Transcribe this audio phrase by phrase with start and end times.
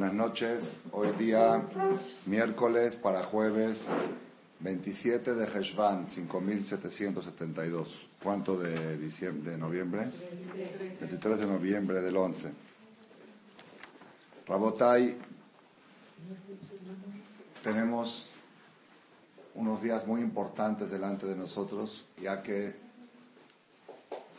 [0.00, 0.80] Buenas noches.
[0.92, 1.62] Hoy día,
[2.24, 3.88] miércoles para jueves
[4.60, 8.08] 27 de Heshvan, 5772.
[8.22, 10.08] ¿Cuánto de, diciembre, de noviembre?
[11.00, 12.50] 23 de noviembre del 11.
[14.46, 15.18] Rabotai,
[17.62, 18.30] tenemos
[19.54, 22.74] unos días muy importantes delante de nosotros, ya que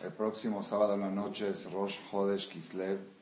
[0.03, 3.20] el próximo sábado en la noche es Rosh Chodesh Kislev,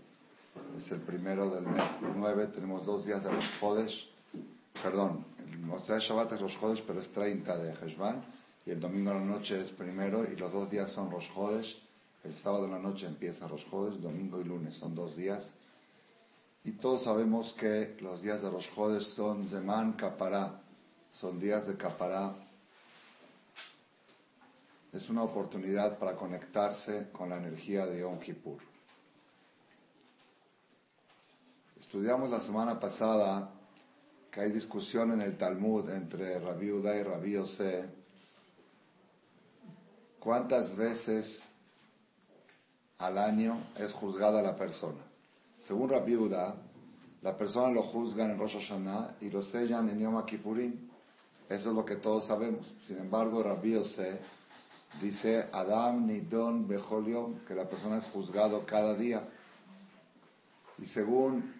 [0.79, 1.83] es el primero del mes
[2.15, 4.09] 9, tenemos dos días de Rosh Chodesh,
[4.81, 8.23] perdón, el Motzai Shabbat es Rosh Chodesh, pero es 30 de Heshvan,
[8.65, 11.83] y el domingo en la noche es primero, y los dos días son Rosh Chodesh,
[12.23, 15.55] el sábado en la noche empieza Rosh Chodesh, domingo y lunes son dos días,
[16.63, 20.61] y todos sabemos que los días de Rosh Chodesh son Zeman Kapará,
[21.11, 22.33] son días de Kapará.
[24.93, 28.68] Es una oportunidad para conectarse con la energía de Yom Kippur.
[31.89, 33.49] Estudiamos la semana pasada
[34.29, 37.83] que hay discusión en el Talmud entre Rabbi Uda y Rabbi Yose.
[40.19, 41.49] ¿Cuántas veces
[42.99, 44.99] al año es juzgada la persona?
[45.57, 46.57] Según Rabbi Uda,
[47.23, 50.91] la persona lo juzgan en Rosh Hashanah y lo sellan en Yom Kippurim.
[51.49, 52.71] Eso es lo que todos sabemos.
[52.83, 54.19] Sin embargo, Rabbi Yose
[55.01, 59.27] dice Adam Nidon Becholiom, que la persona es juzgado cada día.
[60.77, 61.58] Y según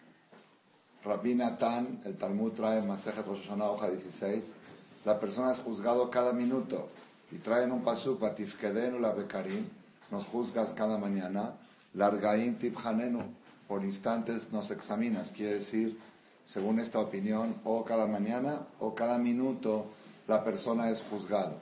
[1.03, 4.53] Rabbi Natán, el Talmud trae Masejet Rosh hoja 16,
[5.05, 6.89] la persona es juzgado cada minuto.
[7.31, 9.65] Y traen un pasuk, Batifkedenu la Bekarim,
[10.11, 11.53] nos juzgas cada mañana,
[11.93, 13.21] Largaim Tibhanenu,
[13.67, 15.97] por instantes nos examinas, quiere decir,
[16.45, 19.85] según esta opinión, o cada mañana o cada minuto
[20.27, 21.55] la persona es juzgada.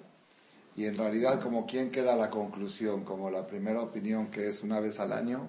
[0.75, 4.79] Y en realidad, como quién queda la conclusión, como la primera opinión que es una
[4.79, 5.47] vez al año,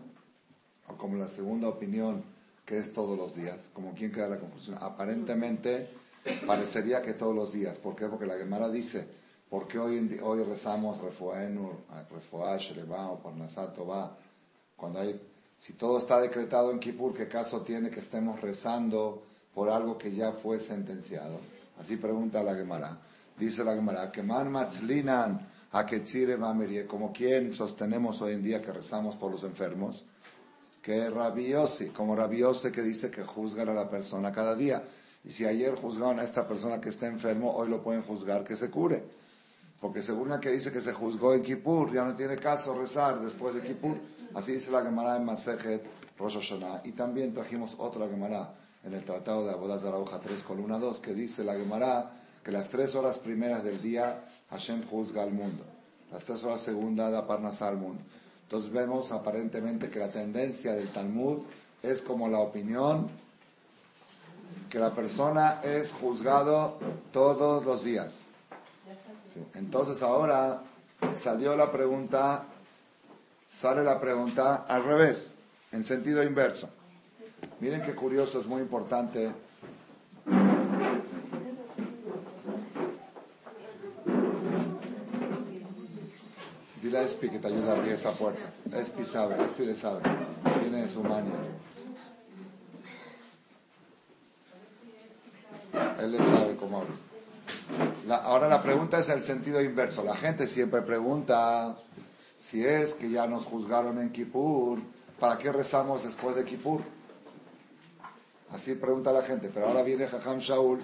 [0.89, 2.23] o como la segunda opinión
[2.69, 4.77] que es todos los días, como quién queda la conclusión.
[4.79, 5.89] Aparentemente
[6.47, 7.79] parecería que todos los días.
[7.79, 8.09] ¿Por qué?
[8.09, 9.09] Porque la Gemara dice,
[9.49, 11.71] ¿por qué hoy, hoy rezamos Refuaenu,
[12.11, 14.15] Refuah, Sheleba o Parnasat va
[14.77, 15.19] Cuando hay
[15.56, 19.23] si todo está decretado en Kippur, ¿qué caso tiene que estemos rezando
[19.55, 21.41] por algo que ya fue sentenciado?
[21.81, 22.99] Así pregunta la Gemara.
[23.39, 25.41] Dice la Gemara, que man matzlinan
[25.73, 25.87] a
[26.87, 30.05] como quien sostenemos hoy en día que rezamos por los enfermos,
[30.88, 34.82] que rabiose, como rabiose que dice que juzgan a la persona cada día.
[35.22, 38.56] Y si ayer juzgaron a esta persona que está enfermo, hoy lo pueden juzgar que
[38.56, 39.04] se cure.
[39.82, 43.21] Porque según la que dice que se juzgó en Kippur, ya no tiene caso rezar
[43.21, 43.99] después de Kippur.
[44.32, 45.84] Así dice la Gemara en Masejet
[46.19, 46.81] Rosh Hashanah.
[46.84, 51.00] Y también trajimos otra Gemara en el Tratado de Abodaz de Arauja 3, columna 2,
[51.00, 52.10] que dice la Gemara
[52.43, 55.65] que las tres horas primeras del día Hashem juzga al mundo.
[56.10, 58.00] Las tres horas segundas da parnasa al mundo.
[58.49, 61.41] Entonces vemos aparentemente que la tendencia del Talmud
[61.83, 63.11] es como la opinión
[64.71, 66.79] que la persona es juzgado
[67.13, 68.23] todos los días.
[69.53, 70.63] Entonces ahora
[71.15, 72.45] salió la pregunta,
[73.47, 75.35] sale la pregunta al revés,
[75.71, 76.71] en sentido inverso.
[77.61, 79.31] Miren qué curioso, es muy importante.
[86.88, 88.50] Dile a Espi que te ayuda a abrir esa puerta.
[88.75, 90.00] Espi sabe, Espi le sabe.
[90.62, 91.34] Tiene su mania.
[96.00, 97.09] Él le sabe cómo abrir
[98.10, 100.03] ahora la pregunta es el sentido inverso.
[100.03, 101.76] La gente siempre pregunta
[102.38, 104.79] si es que ya nos juzgaron en Kippur,
[105.20, 106.81] ¿para qué rezamos después de Kippur?
[108.50, 109.50] Así pregunta la gente.
[109.52, 110.81] Pero ahora viene Jajam Shaul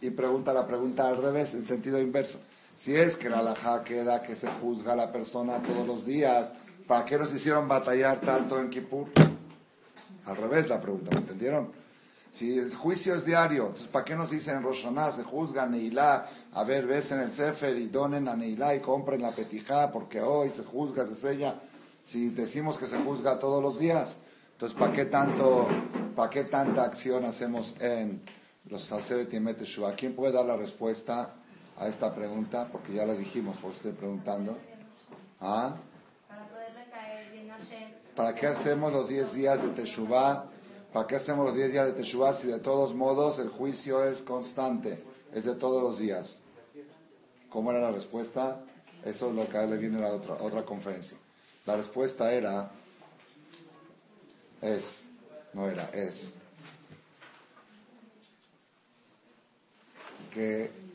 [0.00, 2.38] y pregunta la pregunta al revés, en sentido inverso.
[2.74, 6.46] Si es que la alajá queda que se juzga a la persona todos los días,
[6.86, 9.08] ¿para qué nos hicieron batallar tanto en Kippur?
[10.26, 11.72] Al revés la pregunta, ¿me entendieron?
[12.30, 16.26] Si el juicio es diario, entonces ¿para qué nos dicen en se juzga a Neilá?
[16.52, 20.20] A ver, ves en el Sefer y donen a Neilá y compren la petijá porque
[20.20, 21.56] hoy se juzga, se sella.
[22.02, 24.18] Si decimos que se juzga todos los días,
[24.52, 25.66] entonces ¿para qué, tanto,
[26.14, 28.22] para qué tanta acción hacemos en
[28.66, 29.94] los Saseret y Meteshua?
[29.96, 31.34] ¿Quién puede dar la respuesta
[31.80, 32.68] a esta pregunta?
[32.70, 34.56] Porque ya la dijimos, por estoy preguntando.
[35.40, 35.74] ¿Ah?
[36.28, 37.48] Para poder recaer bien
[38.14, 40.44] ¿Para qué hacemos los 10 días de Teshuvah?
[40.92, 44.20] ¿Para qué hacemos los 10 días de Teshuvah si de todos modos el juicio es
[44.20, 45.02] constante?
[45.32, 46.40] Es de todos los días.
[47.48, 48.60] ¿Cómo era la respuesta?
[49.04, 51.16] Eso es lo que a él le viene la otra, otra conferencia.
[51.64, 52.70] La respuesta era,
[54.60, 55.06] es,
[55.54, 56.34] no era, es,
[60.30, 60.89] que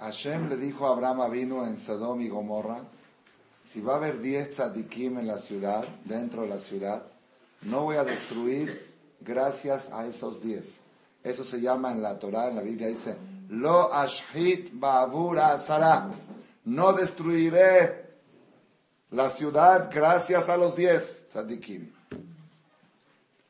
[0.00, 2.82] Hashem le dijo a Abraham vino en Sodom y Gomorra,
[3.62, 7.02] si va a haber 10 tzadikim en la ciudad, dentro de la ciudad,
[7.62, 10.80] no voy a destruir gracias a esos 10.
[11.24, 13.16] Eso se llama en la Torah, en la Biblia dice,
[13.48, 16.08] lo ashhit ba'avura sara.
[16.64, 18.06] No destruiré
[19.10, 21.92] la ciudad gracias a los 10 tzadikim.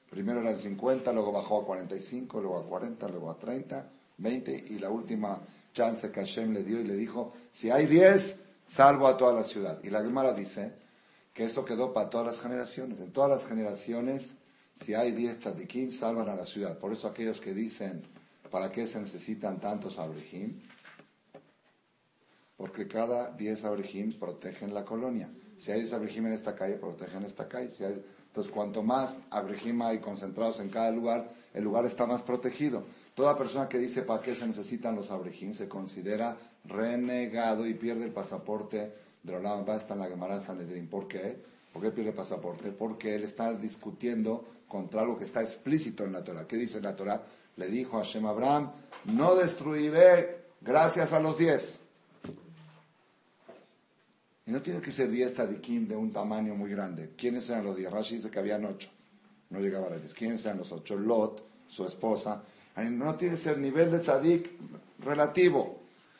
[0.08, 3.86] Primero eran 50, luego bajó a 45, luego a 40, luego a 30,
[4.18, 5.40] 20 y la última
[5.72, 8.36] chance que Hashem le dio y le dijo, si hay 10,
[8.66, 9.78] salvo a toda la ciudad.
[9.82, 10.72] Y la Gemara dice
[11.32, 13.00] que eso quedó para todas las generaciones.
[13.00, 14.34] En todas las generaciones,
[14.74, 16.78] si hay 10 tzadikim, salvan a la ciudad.
[16.78, 18.02] Por eso aquellos que dicen,
[18.50, 20.60] ¿para qué se necesitan tantos abrejim?
[22.56, 25.30] Porque cada 10 abrejim protegen la colonia.
[25.56, 27.70] Si hay 10 abrejim en esta calle, protegen esta calle.
[27.70, 32.22] Si hay entonces, cuanto más abrejim hay concentrados en cada lugar, el lugar está más
[32.22, 32.84] protegido.
[33.18, 38.04] Toda persona que dice para qué se necesitan los abrejim se considera renegado y pierde
[38.04, 38.92] el pasaporte
[39.24, 40.86] de Olam Va está en la Gemara Sanedrin.
[40.86, 41.36] ¿Por qué?
[41.72, 42.70] ¿Por qué pierde el pasaporte?
[42.70, 46.46] Porque él está discutiendo contra algo que está explícito en la Torah.
[46.46, 47.20] ¿Qué dice la Torah?
[47.56, 48.70] Le dijo a Hashem Abraham,
[49.06, 51.80] no destruiré gracias a los diez.
[54.46, 57.14] Y no tiene que ser 10 tzadikim de un tamaño muy grande.
[57.16, 57.90] ¿Quiénes eran los 10?
[57.90, 58.88] Rashi dice que habían 8.
[59.50, 60.14] No llegaba a 10.
[60.14, 60.94] ¿Quiénes eran los 8?
[60.94, 62.44] Lot, su esposa.
[62.84, 64.50] No tiene que ser nivel de tzadik
[65.00, 65.78] relativo.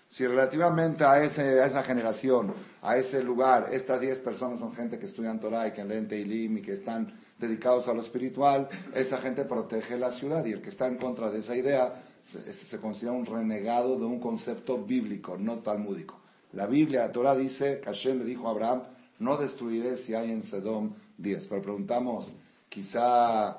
[0.09, 5.39] Si relativamente a, esa generación, a ese lugar, estas 10 personas son gente que estudian
[5.39, 9.99] Torah y que leen Teilim y que están dedicados a lo espiritual, esa gente protege
[9.99, 13.27] la ciudad y el que está en contra de esa idea se, se considera un
[13.27, 16.19] renegado de un concepto bíblico, no talmúdico.
[16.53, 18.83] La Biblia, la Torah dice que Hashem le dijo a Abraham,
[19.19, 21.47] no destruiré si hay en Sedom 10.
[21.49, 22.33] Pero preguntamos,
[22.69, 23.59] quizá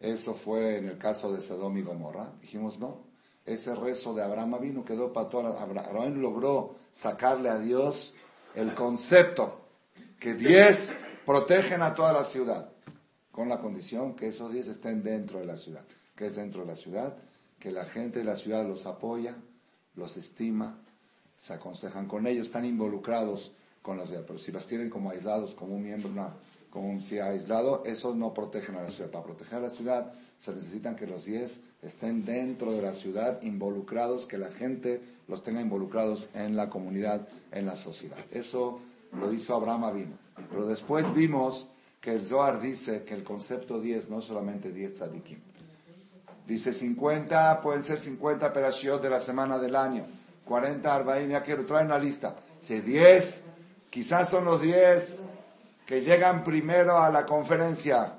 [0.00, 2.32] eso fue en el caso de Sedom y Gomorra.
[2.40, 3.04] Dijimos, no.
[3.44, 8.14] Ese rezo de Abraham vino, quedó para toda Abraham logró sacarle a Dios
[8.56, 9.60] el concepto
[10.18, 12.70] que 10 protegen a toda la ciudad,
[13.30, 15.84] con la condición que esos 10 estén dentro de la ciudad.
[16.16, 17.16] ¿Qué es dentro de la ciudad?
[17.60, 19.36] Que la gente de la ciudad los apoya,
[19.94, 20.78] los estima,
[21.38, 23.52] se aconsejan con ellos, están involucrados
[23.82, 26.10] con la ciudad, pero si los tienen como aislados, como un miembro,
[26.76, 29.10] como si aislado, esos no protegen a la ciudad.
[29.10, 33.40] Para proteger a la ciudad se necesitan que los 10 estén dentro de la ciudad,
[33.40, 38.18] involucrados, que la gente los tenga involucrados en la comunidad, en la sociedad.
[38.30, 38.80] Eso
[39.18, 40.18] lo hizo Abraham Avino.
[40.50, 41.68] Pero después vimos
[42.02, 45.38] que el Zohar dice que el concepto 10 no es solamente 10 tzadikim.
[46.46, 50.04] Dice 50, pueden ser 50 perashiot de la semana del año.
[50.44, 52.36] 40, 40, ya quiero, trae una lista.
[52.60, 53.44] Si 10,
[53.88, 55.22] quizás son los 10
[55.86, 58.12] que llegan primero a la conferencia.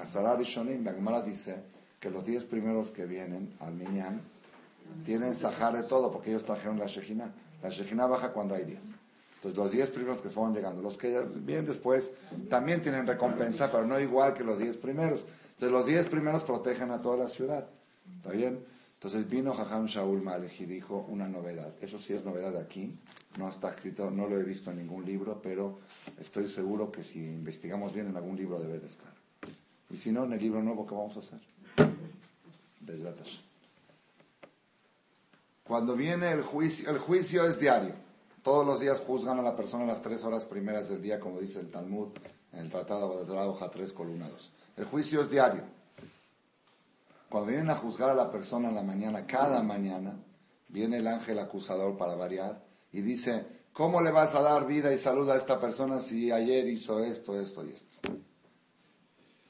[0.00, 1.56] A Sarar y Shonim, la dice
[1.98, 4.20] que los 10 primeros que vienen al Minyan
[5.04, 7.32] tienen Sahar de todo, porque ellos trajeron la Shejina.
[7.62, 8.78] La Shejina baja cuando hay 10.
[9.36, 12.12] Entonces, los 10 primeros que fueron llegando, los que vienen después,
[12.48, 15.20] también tienen recompensa, pero no igual que los 10 primeros.
[15.50, 17.66] Entonces, los 10 primeros protegen a toda la ciudad.
[18.16, 18.64] ¿Está bien?
[19.04, 21.74] Entonces vino Jajam Shaul Malek y dijo una novedad.
[21.82, 22.98] Eso sí es novedad aquí,
[23.36, 25.80] no está escrito, no lo he visto en ningún libro, pero
[26.18, 29.12] estoy seguro que si investigamos bien en algún libro debe de estar.
[29.90, 31.38] Y si no, en el libro nuevo, ¿qué vamos a hacer?
[35.64, 37.92] Cuando viene el juicio, el juicio es diario.
[38.42, 41.60] Todos los días juzgan a la persona las tres horas primeras del día, como dice
[41.60, 42.08] el Talmud
[42.54, 44.52] en el Tratado de hoja 3, columna 2.
[44.78, 45.62] El juicio es diario.
[47.34, 50.14] Cuando vienen a juzgar a la persona en la mañana, cada mañana,
[50.68, 54.98] viene el ángel acusador para variar y dice, ¿cómo le vas a dar vida y
[54.98, 57.98] salud a esta persona si ayer hizo esto, esto y esto?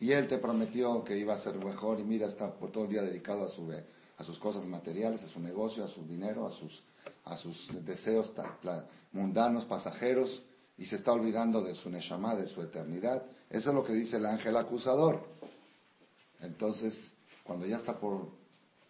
[0.00, 2.90] Y él te prometió que iba a ser mejor y mira, está por todo el
[2.90, 3.70] día dedicado a, su,
[4.16, 6.84] a sus cosas materiales, a su negocio, a su dinero, a sus,
[7.24, 8.32] a sus deseos
[9.12, 10.44] mundanos, pasajeros,
[10.78, 13.26] y se está olvidando de su neshama, de su eternidad.
[13.50, 15.22] Eso es lo que dice el ángel acusador.
[16.40, 18.28] Entonces, cuando ya está por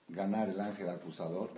[0.09, 1.51] ganar el ángel acusador,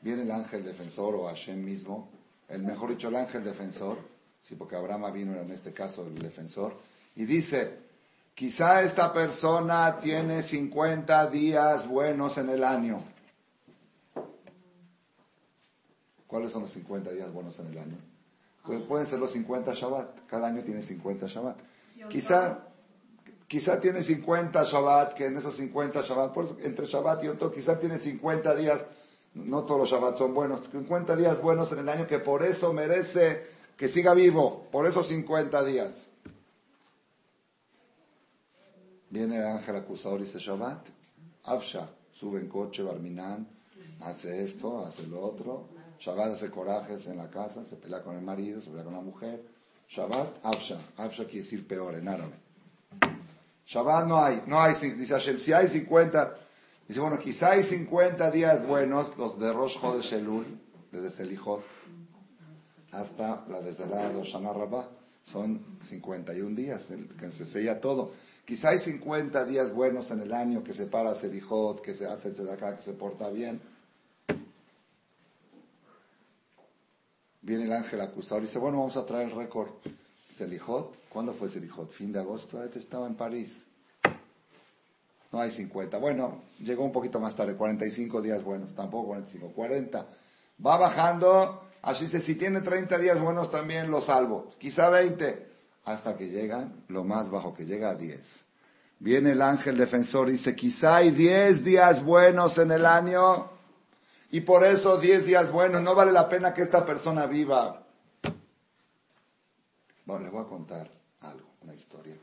[0.00, 2.08] viene el ángel defensor o Hashem mismo,
[2.48, 3.98] el mejor dicho, el ángel defensor,
[4.40, 6.76] sí, porque Abraham vino en este caso el defensor,
[7.16, 7.78] y dice,
[8.34, 13.02] quizá esta persona tiene 50 días buenos en el año.
[16.26, 17.96] ¿Cuáles son los 50 días buenos en el año?
[18.64, 21.56] Pues pueden ser los 50 Shabbat, cada año tiene 50 Shabbat.
[22.10, 22.73] Quizá
[23.46, 27.98] Quizá tiene 50 Shabbat, que en esos 50 Shabbat, entre Shabbat y otro, quizá tiene
[27.98, 28.86] 50 días,
[29.34, 32.72] no todos los Shabbat son buenos, 50 días buenos en el año que por eso
[32.72, 33.44] merece
[33.76, 36.10] que siga vivo, por esos 50 días.
[39.10, 40.88] Viene el ángel acusador y dice Shabbat,
[41.44, 43.46] Afsha, sube en coche, Barminan,
[44.00, 45.68] hace esto, hace lo otro.
[46.00, 49.00] Shabbat hace corajes en la casa, se pelea con el marido, se pelea con la
[49.00, 49.44] mujer,
[49.88, 50.78] Shabbat, Afsha.
[50.96, 52.43] Afsha quiere decir peor en árabe.
[53.66, 56.36] Shabbat no hay, no hay, dice Hashem, si hay 50,
[56.86, 60.44] dice, bueno, quizá hay 50 días buenos, los de Rosh Chodesh Elul,
[60.92, 61.62] desde Selijot,
[62.92, 64.88] hasta la desvelada de Shana Rabbah,
[65.22, 68.12] son 51 días, que se sella todo.
[68.44, 72.28] Quizá hay 50 días buenos en el año que se para Selijot, que se hace
[72.28, 73.60] el acá, que se porta bien.
[77.40, 79.70] Viene el ángel acusador y dice, bueno, vamos a traer el récord.
[80.34, 81.90] Selijot, ¿cuándo fue Selijot?
[81.92, 83.66] Fin de agosto, este estaba en París.
[85.30, 85.98] No hay 50.
[85.98, 90.06] Bueno, llegó un poquito más tarde, 45 días buenos, tampoco 45, 40.
[90.64, 95.48] Va bajando, así dice, si tiene 30 días buenos también lo salvo, quizá 20,
[95.84, 98.44] hasta que llegan, lo más bajo que llega a 10.
[98.98, 103.50] Viene el ángel defensor y dice, quizá hay 10 días buenos en el año
[104.32, 107.83] y por eso 10 días buenos, no vale la pena que esta persona viva.
[110.04, 112.16] Bueno, les voy a contar algo, una historia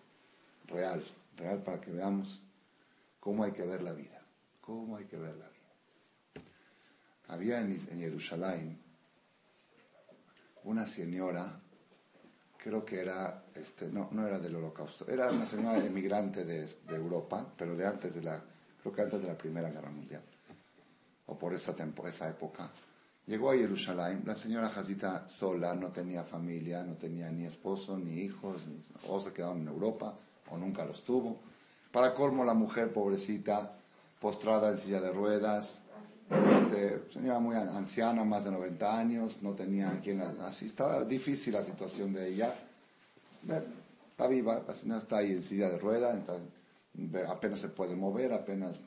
[0.67, 1.03] real,
[1.35, 2.41] real para que veamos
[3.19, 4.21] cómo hay que ver la vida,
[4.61, 6.45] cómo hay que ver la vida.
[7.29, 8.77] Había en, Jerusalén
[10.63, 11.59] una señora,
[12.57, 17.51] creo que era, este, no, no era del holocausto, era una señora emigrante de, Europa,
[17.57, 18.43] pero de antes de la,
[18.81, 20.23] creo que antes de la Primera Guerra Mundial,
[21.25, 21.73] o por esa,
[22.07, 22.69] esa época.
[23.27, 28.19] Llegó a Jerusalén, la señora Jazita sola, no tenía familia, no tenía ni esposo, ni
[28.19, 28.63] hijos,
[29.07, 30.15] o se quedaron en Europa,
[30.49, 31.39] o nunca los tuvo.
[31.91, 33.73] Para colmo, la mujer pobrecita,
[34.19, 35.83] postrada en silla de ruedas,
[36.31, 41.63] este, señora muy anciana, más de 90 años, no tenía quien así estaba difícil la
[41.63, 42.55] situación de ella.
[44.11, 46.17] Está viva, la señora está ahí en silla de ruedas,
[47.27, 48.81] apenas se puede mover, apenas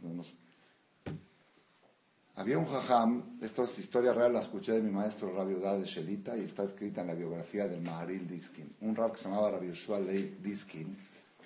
[2.36, 6.36] Había un jajam, esto es historia real, la escuché de mi maestro Rabbi de Shelita
[6.36, 8.74] y está escrita en la biografía del Maharil Diskin.
[8.80, 10.96] Un rab que se llamaba Rabbi Yoshua Diskin,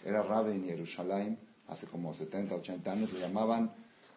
[0.03, 3.71] era rabbi en Jerusalén, hace como 70, 80 años, le llamaban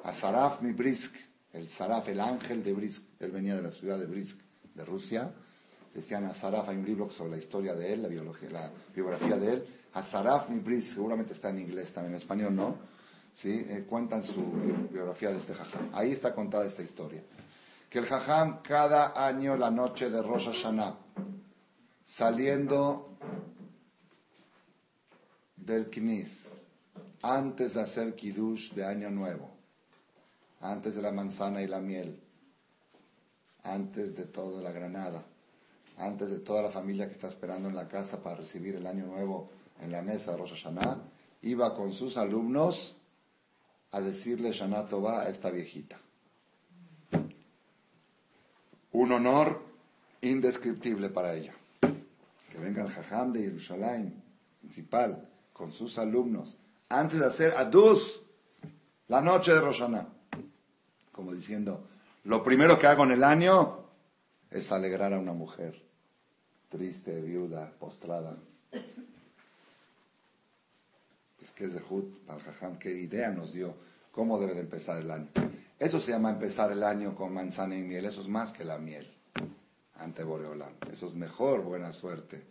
[0.05, 1.13] Asaraf Mibrisk,
[1.51, 4.39] el Saraf, el ángel de Brisk, él venía de la ciudad de Brisk,
[4.73, 5.29] de Rusia,
[5.93, 8.01] decían Asaraf, hay un libro sobre la historia de él,
[8.49, 12.77] la, biografía de él, Asaraf Mibrisk, seguramente está en inglés, también en español no,
[13.33, 13.65] ¿sí?
[13.67, 14.43] Eh, cuentan su
[14.91, 15.89] biografía de este jajam.
[15.93, 17.23] Ahí está contada esta historia.
[17.89, 20.95] Que el jajam cada año, la noche de Rosh Hashanah,
[22.03, 23.05] saliendo
[25.57, 26.57] del Knis,
[27.21, 29.49] antes de hacer Kiddush de Año Nuevo,
[30.61, 32.19] antes de la manzana y la miel,
[33.63, 35.23] antes de toda la granada,
[35.97, 39.05] antes de toda la familia que está esperando en la casa para recibir el Año
[39.05, 39.49] Nuevo
[39.81, 40.97] en la mesa de Rosh Hashanah,
[41.43, 42.95] iba con sus alumnos
[43.91, 45.97] a decirle Shana Tova a esta viejita.
[48.93, 49.61] Un honor
[50.21, 51.53] indescriptible para ella.
[52.49, 54.21] Que venga el Jajam de Jerusalén,
[54.59, 56.57] principal, con sus alumnos,
[56.89, 58.23] antes de hacer Adus,
[59.07, 60.07] la noche de Roshaná.
[61.11, 61.87] Como diciendo,
[62.23, 63.85] lo primero que hago en el año
[64.49, 65.81] es alegrar a una mujer
[66.71, 68.37] triste, viuda, postrada.
[71.41, 73.73] Es que es de Jud, al qué idea nos dio,
[74.11, 75.27] cómo debe de empezar el año.
[75.79, 78.77] Eso se llama empezar el año con manzana y miel, eso es más que la
[78.77, 79.11] miel
[79.95, 80.75] ante Boreolán.
[80.91, 82.43] Eso es mejor, buena suerte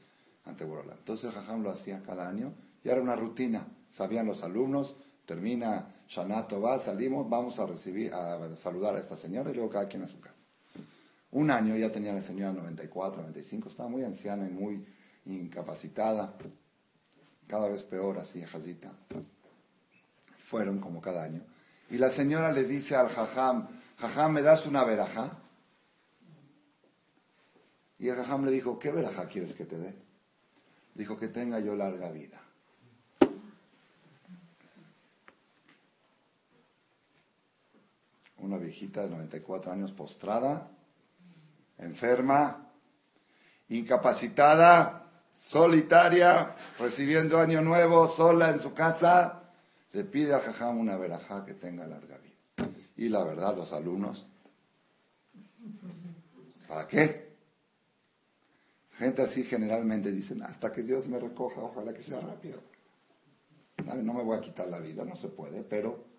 [0.44, 0.98] ante Boreolán.
[0.98, 3.66] Entonces el Jajam lo hacía cada año y era una rutina.
[3.88, 9.50] Sabían los alumnos, termina Shanato va, salimos, vamos a recibir, a saludar a esta señora
[9.50, 10.44] y luego cada quien a su casa.
[11.30, 14.84] Un año ya tenía la señora 94, 95, estaba muy anciana y muy
[15.26, 16.36] incapacitada,
[17.50, 18.92] cada vez peor así, jazita.
[20.46, 21.42] Fueron como cada año.
[21.90, 23.66] Y la señora le dice al jajam,
[23.98, 25.36] jajam, ¿me das una veraja?
[27.98, 29.94] Y el jajam le dijo, ¿qué veraja quieres que te dé?
[30.94, 32.40] Dijo que tenga yo larga vida.
[38.42, 40.70] una viejita de 94 años postrada,
[41.76, 42.72] enferma,
[43.68, 44.99] incapacitada,
[45.40, 49.40] solitaria, recibiendo año nuevo, sola en su casa,
[49.92, 52.70] le pide a Jajam una verajá que tenga larga vida.
[52.96, 54.26] Y la verdad, los alumnos,
[56.68, 57.30] ¿para qué?
[58.98, 62.60] Gente así generalmente dicen, hasta que Dios me recoja, ojalá que sea rápido.
[63.96, 66.10] No me voy a quitar la vida, no se puede, pero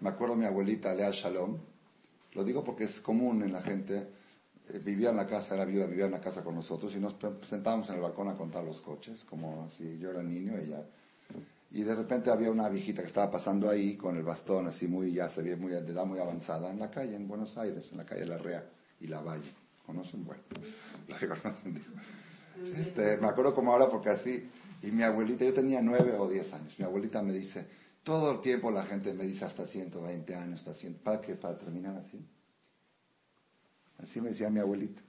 [0.00, 1.56] Me acuerdo mi abuelita, Lea Shalom,
[2.34, 4.06] lo digo porque es común en la gente,
[4.68, 7.16] eh, vivía en la casa, era viuda, vivía en la casa con nosotros y nos
[7.42, 10.84] sentábamos en el balcón a contar los coches, como si yo era niño, ella.
[11.70, 15.12] Y de repente había una viejita que estaba pasando ahí con el bastón, así muy,
[15.12, 18.04] ya se veía de edad muy avanzada, en la calle, en Buenos Aires, en la
[18.04, 18.64] calle La Rea.
[19.00, 19.52] y la Valle.
[19.84, 20.24] ¿Conocen?
[20.24, 20.42] Bueno,
[21.08, 21.86] lo que conocen, digo.
[22.76, 24.48] Este, me acuerdo como ahora porque así,
[24.82, 27.66] y mi abuelita, yo tenía nueve o diez años, mi abuelita me dice,
[28.04, 31.34] todo el tiempo la gente me dice hasta 120 años, hasta 100, ¿para qué?
[31.34, 32.24] Para terminar así.
[33.98, 35.00] Así me decía mi abuelita.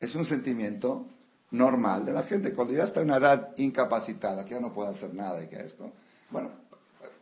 [0.00, 1.06] Es un sentimiento
[1.52, 2.54] normal de la gente.
[2.54, 5.60] Cuando ya está en una edad incapacitada, que ya no puede hacer nada y que
[5.60, 5.92] esto,
[6.30, 6.50] bueno,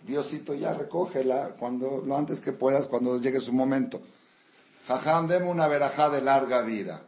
[0.07, 4.01] Diosito ya recógela cuando, lo antes que puedas, cuando llegue su momento.
[4.87, 7.03] Jajam, deme una verajá de larga vida.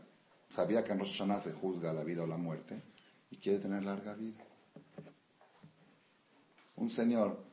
[0.50, 2.82] Sabía que en Rosh se juzga la vida o la muerte
[3.30, 4.44] y quiere tener larga vida.
[6.76, 7.51] Un señor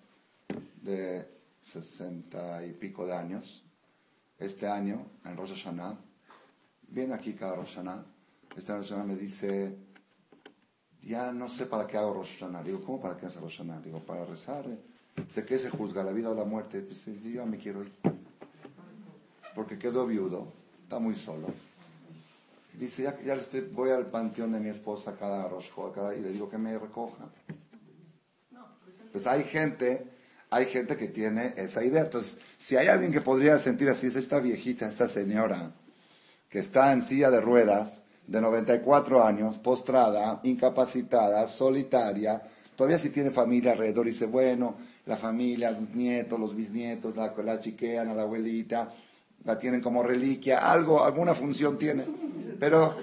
[0.82, 1.28] de
[1.62, 3.64] sesenta y pico de años,
[4.38, 5.98] este año, en Rosh Hashanah,
[6.88, 8.06] viene aquí cada Rosh Hashanah,
[8.56, 9.76] este Rosh Hashanah me dice,
[11.04, 12.64] ya no sé para qué hago Rosh Hashanah.
[12.64, 13.82] Digo, ¿cómo para qué hace Rosh Hashanah?
[13.82, 14.66] Digo, para rezar.
[15.28, 16.82] Sé que se juzga la vida o la muerte.
[16.82, 17.92] Pues yo me quiero ir.
[19.56, 20.52] Porque quedó viudo,
[20.84, 21.48] está muy solo.
[22.74, 26.30] Dice, ya, ya estoy, voy al panteón de mi esposa cada Rosh cada, y le
[26.30, 27.28] digo que me recoja.
[29.12, 30.08] Pues hay gente,
[30.50, 32.02] hay gente que tiene esa idea.
[32.02, 35.72] Entonces, si hay alguien que podría sentir así, es esta viejita, esta señora,
[36.50, 42.42] que está en silla de ruedas, de 94 años, postrada, incapacitada, solitaria,
[42.76, 44.76] todavía si tiene familia alrededor, dice, bueno,
[45.06, 48.92] la familia, los nietos, los bisnietos, la, la chiquean a la abuelita,
[49.46, 52.06] la tienen como reliquia, algo, alguna función tiene.
[52.60, 52.98] Pero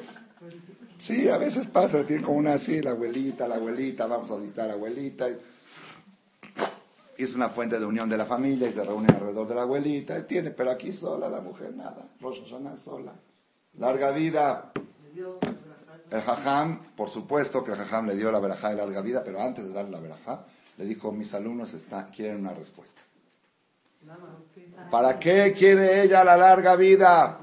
[0.98, 4.66] sí, a veces pasa, tiene como una así, la abuelita, la abuelita, vamos a visitar
[4.66, 5.28] a la abuelita.
[5.28, 5.36] Y
[7.24, 10.16] es una fuente de unión de la familia y se reúnen alrededor de la abuelita.
[10.16, 12.08] Él tiene, pero aquí sola la mujer, nada.
[12.20, 12.42] Rosh
[12.76, 13.12] sola.
[13.78, 14.72] Larga vida.
[16.10, 19.40] El jajam, por supuesto que el jajam le dio la verajá de larga vida, pero
[19.40, 20.44] antes de darle la verajá,
[20.76, 21.74] le dijo, mis alumnos
[22.14, 23.00] quieren una respuesta.
[24.90, 27.40] ¿Para qué quiere ella la larga vida?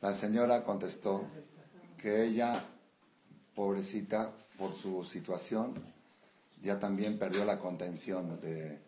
[0.00, 1.24] La señora contestó
[2.00, 2.60] que ella,
[3.54, 5.74] pobrecita, por su situación,
[6.62, 8.78] ya también perdió la contención de,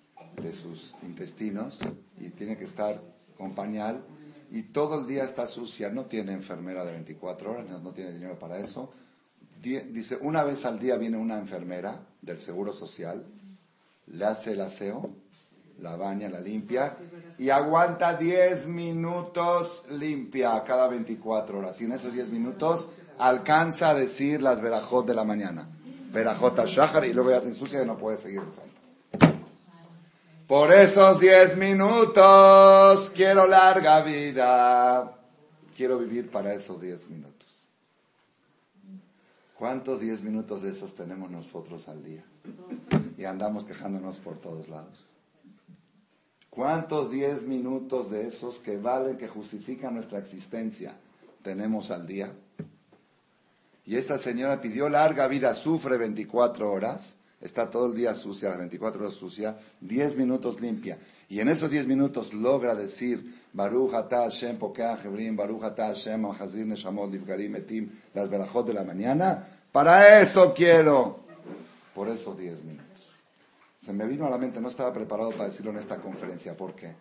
[0.41, 1.81] de sus intestinos
[2.19, 3.01] y tiene que estar
[3.37, 4.05] con pañal
[4.51, 8.39] y todo el día está sucia, no tiene enfermera de 24 horas, no tiene dinero
[8.39, 8.93] para eso.
[9.63, 13.25] Dice, una vez al día viene una enfermera del Seguro Social,
[14.09, 15.11] le hace el aseo,
[15.81, 16.95] la baña, la limpia
[17.39, 21.81] y aguanta 10 minutos limpia cada 24 horas.
[21.81, 25.67] Y en esos 10 minutos alcanza a decir las verajot de la mañana.
[26.13, 28.73] Verajot al shahar y luego ya se ensucia y no puede seguir rezando.
[30.47, 35.19] Por esos 10 minutos quiero larga vida.
[35.75, 37.69] Quiero vivir para esos 10 minutos.
[39.55, 42.25] ¿Cuántos 10 minutos de esos tenemos nosotros al día?
[43.17, 45.07] Y andamos quejándonos por todos lados.
[46.51, 50.95] ¿Cuántos 10 minutos de esos que valen, que justifican nuestra existencia,
[51.43, 52.31] tenemos al día?
[53.85, 58.59] Y esta señora pidió larga vida, sufre 24 horas está todo el día sucia, las
[58.59, 60.99] 24 horas sucia, 10 minutos limpia.
[61.29, 64.59] Y en esos 10 minutos logra decir, Baruch atah Hashem
[65.05, 69.47] Hebrim, Baruch atah Hashem Hazir Neshamot Livgarim Etim, las verajot de la mañana.
[69.73, 71.21] Para eso quiero.
[71.95, 73.23] Por esos 10 minutos.
[73.77, 76.57] Se me vino a la mente, no estaba preparado para decirlo en esta conferencia.
[76.57, 76.95] ¿Por qué?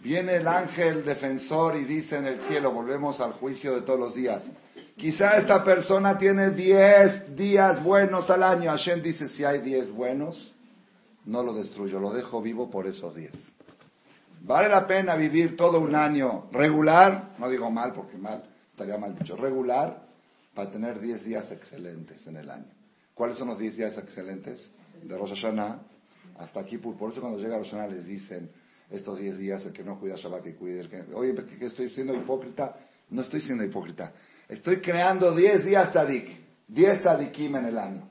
[0.00, 4.14] Viene el ángel defensor y dice en el cielo, volvemos al juicio de todos los
[4.14, 4.50] días.
[4.96, 8.70] Quizá esta persona tiene 10 días buenos al año.
[8.70, 10.54] Hashem dice, si hay 10 buenos,
[11.24, 13.54] no lo destruyo, lo dejo vivo por esos 10.
[14.42, 17.34] ¿Vale la pena vivir todo un año regular?
[17.38, 19.36] No digo mal porque mal, estaría mal dicho.
[19.36, 20.02] Regular
[20.54, 22.70] para tener 10 días excelentes en el año.
[23.14, 24.72] ¿Cuáles son los 10 días excelentes?
[25.02, 25.80] De Rosh Hashanah
[26.38, 26.78] hasta aquí.
[26.78, 28.50] Por eso cuando llega Rosh Hashanah les dicen
[28.90, 31.02] estos 10 días, el que no cuida Shabbat, que cuide el que...
[31.14, 32.76] Oye, ¿que estoy siendo hipócrita?
[33.10, 34.12] No estoy siendo hipócrita.
[34.52, 36.28] Estoy creando 10 días tzadik,
[36.68, 38.06] 10 tzadikim en el año.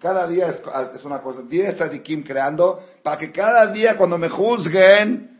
[0.00, 0.60] Cada día es,
[1.04, 5.38] una cosa, 10 tzadikim creando para que cada día cuando me juzguen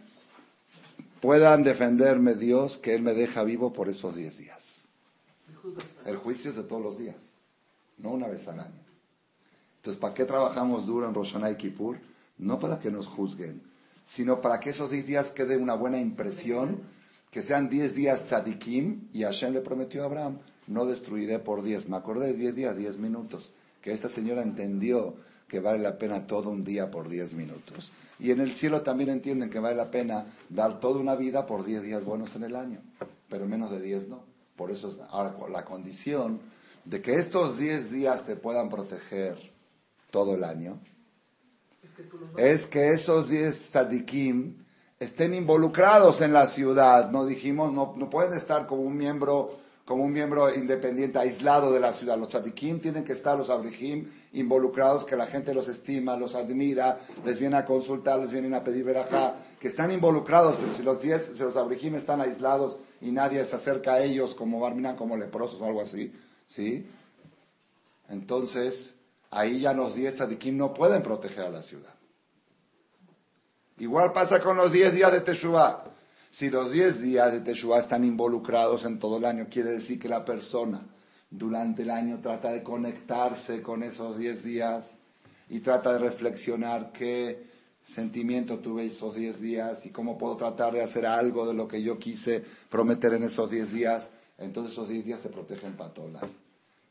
[1.20, 4.84] puedan defenderme Dios que Él me deja vivo por esos 10 días.
[6.06, 7.34] El juicio es de todos los días,
[7.98, 8.84] no una vez al año.
[9.78, 11.98] Entonces, ¿para qué trabajamos duro en Rosh y Kippur?
[12.38, 13.60] No para que nos juzguen,
[14.04, 16.94] sino para que esos 10 días quede una buena impresión
[17.34, 21.88] que sean 10 días tzadikim, y Hashem le prometió a Abraham, no destruiré por 10.
[21.88, 23.50] Me acordé de 10 días, 10 minutos,
[23.82, 25.16] que esta señora entendió
[25.48, 27.90] que vale la pena todo un día por 10 minutos.
[28.20, 31.64] Y en el cielo también entienden que vale la pena dar toda una vida por
[31.64, 32.78] 10 días buenos en el año,
[33.28, 34.22] pero menos de 10 no.
[34.54, 36.38] Por eso es ahora la condición
[36.84, 39.36] de que estos 10 días te puedan proteger
[40.12, 40.78] todo el año,
[42.36, 44.63] es que esos 10 tzadikim
[45.04, 47.10] estén involucrados en la ciudad.
[47.10, 51.78] No dijimos, no, no pueden estar como un miembro como un miembro independiente, aislado de
[51.78, 52.16] la ciudad.
[52.16, 56.98] Los tzadikim tienen que estar, los abrihim, involucrados, que la gente los estima, los admira,
[57.24, 61.02] les viene a consultar, les vienen a pedir verajá, que están involucrados, pero si los
[61.02, 65.18] diez, si los abrihim están aislados y nadie se acerca a ellos como barminan, como
[65.18, 66.12] leprosos o algo así,
[66.46, 66.86] ¿sí?
[68.08, 68.94] Entonces,
[69.30, 71.93] ahí ya los diez tzadikim no pueden proteger a la ciudad.
[73.78, 75.94] Igual pasa con los diez días de Teshuvah.
[76.34, 80.08] Si los 10 días de Teshuvah están involucrados en todo el año, quiere decir que
[80.08, 80.84] la persona
[81.30, 84.96] durante el año trata de conectarse con esos 10 días
[85.48, 87.46] y trata de reflexionar qué
[87.84, 91.80] sentimiento tuve esos 10 días y cómo puedo tratar de hacer algo de lo que
[91.82, 94.10] yo quise prometer en esos 10 días.
[94.36, 96.32] Entonces esos 10 días se protegen para todo el año.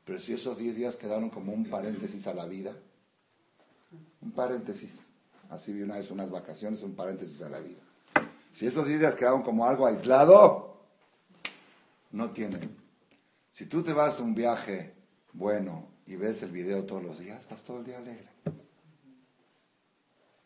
[0.06, 2.74] Pero si esos 10 días quedaron como un paréntesis a la vida,
[4.22, 5.08] un paréntesis,
[5.54, 7.82] así vi una vez unas vacaciones, un paréntesis a la vida.
[8.52, 10.82] Si esos días quedaron como algo aislado,
[12.12, 12.76] no tienen.
[13.52, 14.94] Si tú te vas a un viaje
[15.34, 18.28] bueno y ves el video todos los días, estás todo el día alegre.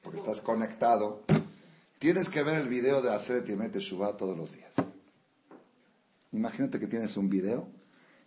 [0.02, 1.24] Porque estás conectado.
[2.00, 4.74] Tienes que ver el video de hacer Timete Shubá todos los días.
[6.32, 7.68] Imagínate que tienes un video.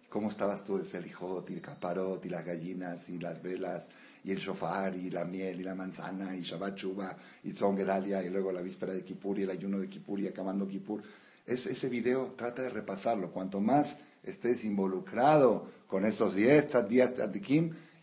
[0.08, 3.88] ¿Cómo estabas tú de Selijot y el caparot y las gallinas y las velas
[4.24, 8.30] y el shofar, y la miel, y la manzana, y Shabbat Shuba, y Zongeralia, y
[8.30, 11.02] luego la víspera de Kippur, y el ayuno de Kippur, y acabando Kippur.
[11.46, 13.32] Es, ese video trata de repasarlo.
[13.32, 17.22] Cuanto más estés involucrado con esos 10 días de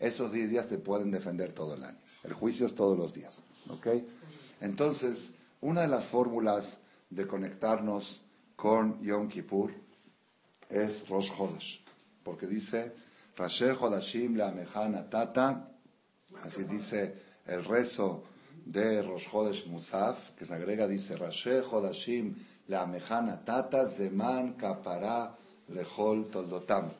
[0.00, 1.98] esos 10 días te pueden defender todo el año.
[2.24, 3.42] El juicio es todos los días.
[4.60, 8.22] Entonces, una de las fórmulas de conectarnos
[8.56, 9.72] con Yom Kippur
[10.68, 11.84] es Rosh Chodesh,
[12.22, 12.92] porque dice,
[13.36, 15.70] Rashe Chodashim la Mejana Tata
[16.42, 17.14] Así dice
[17.46, 18.22] el rezo
[18.64, 22.34] de Rosh Chodesh Musaf, que se agrega, dice, Rashe Chodashim
[22.68, 25.34] la mejana tata zeman kapara
[25.68, 26.90] lechol toldotam.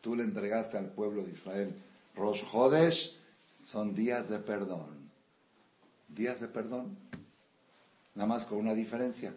[0.00, 1.74] Tú le entregaste al pueblo de Israel
[2.14, 5.10] Rosh Chodesh, son días de perdón.
[6.08, 6.98] Días de perdón.
[8.14, 9.32] Nada más con una diferencia,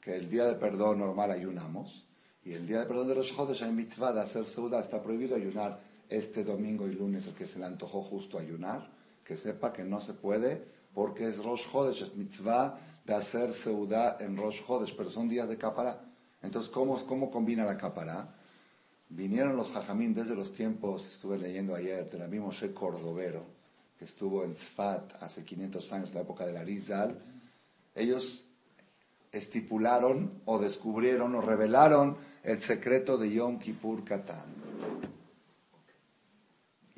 [0.00, 2.06] que el día de perdón normal ayunamos,
[2.44, 5.34] y el día de perdón de Rosh Chodesh hay mitzvah de hacer seuda, está prohibido
[5.34, 5.80] ayunar
[6.10, 8.90] este domingo y lunes el que se le antojó justo ayunar,
[9.24, 14.16] que sepa que no se puede porque es Rosh Chodesh, es mitzvah de hacer seudá
[14.20, 16.00] en Rosh Chodesh, pero son días de capará.
[16.42, 18.34] Entonces, ¿cómo, cómo combina la capará?
[19.08, 23.44] Vinieron los jajamín desde los tiempos, estuve leyendo ayer, de la misma Moshe Cordovero,
[23.98, 27.20] que estuvo en Tzfat hace 500 años, en la época de la Rizal.
[27.94, 28.44] Ellos
[29.32, 34.60] estipularon o descubrieron o revelaron el secreto de Yom Kippur Katan.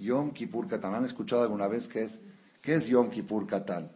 [0.02, 0.94] Yom Kippur Katan.
[0.94, 2.20] ¿Han escuchado alguna vez qué es,
[2.60, 3.90] qué es Yom Kippur Katan?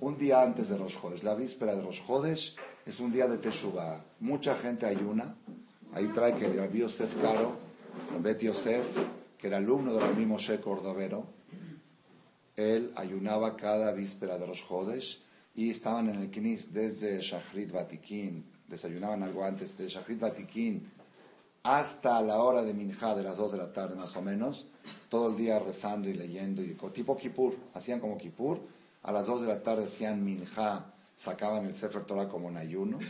[0.00, 1.22] Un día antes de Rosh Chodesh.
[1.22, 4.04] La víspera de Rosh Chodesh es un día de Teshuvah.
[4.20, 5.36] Mucha gente ayuna.
[5.94, 7.56] Ahí trae que el Yosef Claro,
[8.20, 8.84] Bet Yosef,
[9.38, 11.26] que era alumno del mismo Moshe Cordovero,
[12.56, 15.22] él ayunaba cada víspera de Rosh Chodesh
[15.54, 20.90] y estaban en el Knis desde Shachrit Vatikin, desayunaban algo antes de Shachrit Vatikin
[21.62, 24.66] hasta la hora de Minjá de las 2 de la tarde más o menos,
[25.08, 28.58] todo el día rezando y leyendo, y, tipo Kippur, hacían como Kippur,
[29.02, 33.04] a las 2 de la tarde hacían Minjá, sacaban el Sefer Torah como en ayunos,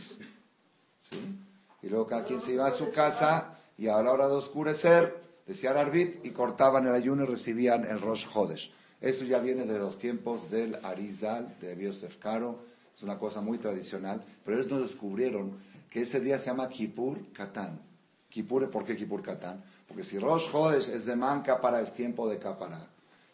[1.81, 5.21] y luego cada quien se iba a su casa y a la hora de oscurecer
[5.45, 8.71] decían Arbit y cortaban el ayuno y recibían el Rosh Chodesh.
[9.01, 12.59] Eso ya viene de los tiempos del Arizal, de Biosef Karo,
[12.95, 15.57] es una cosa muy tradicional, pero ellos nos descubrieron
[15.89, 17.92] que ese día se llama Kippur Katán
[18.33, 19.63] Kippur, ¿por qué Kippur Katán?
[19.87, 22.87] Porque si Rosh Chodesh es de manca para es tiempo de Kapará.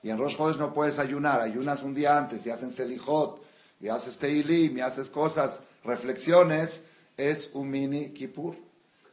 [0.03, 3.41] Y en Rosh Chodesh no puedes ayunar, ayunas un día antes y haces Selijot,
[3.79, 6.83] y haces Teilim, y haces cosas, reflexiones,
[7.15, 8.57] es un mini Kippur.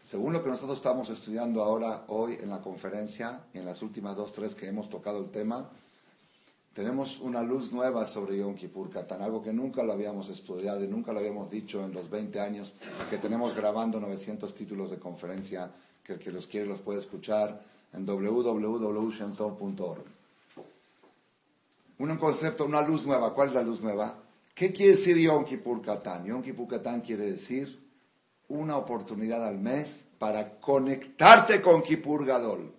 [0.03, 4.33] Según lo que nosotros estamos estudiando ahora, hoy en la conferencia, en las últimas dos,
[4.33, 5.71] tres que hemos tocado el tema,
[6.77, 10.87] tenemos una luz nueva sobre Yom Kippur Katán, algo que nunca lo habíamos estudiado y
[10.87, 12.75] nunca lo habíamos dicho en los 20 años
[13.09, 15.71] que tenemos grabando 900 títulos de conferencia,
[16.05, 17.59] que el que los quiere los puede escuchar
[17.95, 20.05] en www.shentor.org.
[21.99, 23.33] Un concepto, una luz nueva.
[23.33, 24.15] ¿Cuál es la luz nueva?
[24.55, 26.27] ¿Qué quiere decir Yom Kippur Katán?
[26.27, 27.83] Yom Kippur Katán quiere decir
[28.49, 32.76] una oportunidad al mes para conectarte con Kippur Gadol.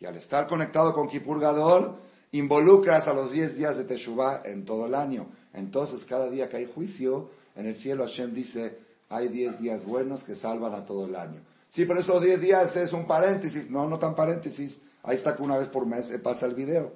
[0.00, 1.96] Y al estar conectado con Kippur Gadol,
[2.32, 5.26] involucras a los 10 días de Teshuvah en todo el año.
[5.52, 10.22] Entonces, cada día que hay juicio, en el cielo Hashem dice, hay 10 días buenos
[10.22, 11.40] que salvan a todo el año.
[11.68, 13.70] Sí, pero esos 10 días es un paréntesis.
[13.70, 14.80] No, no tan paréntesis.
[15.02, 16.92] Ahí está que una vez por mes pasa el video.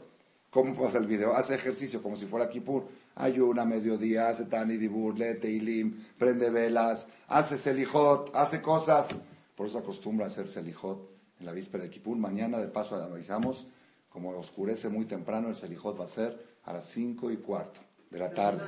[0.51, 1.35] ¿Cómo pasa el video?
[1.35, 2.85] Hace ejercicio como si fuera Kippur.
[3.17, 9.09] Ayuna mediodía, hace Tani Dibur, lee Teilim, prende velas, hace Selijot, hace cosas.
[9.55, 11.12] Por eso acostumbra a hacer Selijot
[11.43, 12.17] en la víspera de Kippur.
[12.17, 13.67] Mañana, de paso, avisamos,
[14.09, 18.19] como oscurece muy temprano, el Selijot va a ser a las cinco y cuarto de
[18.19, 18.63] la tarde.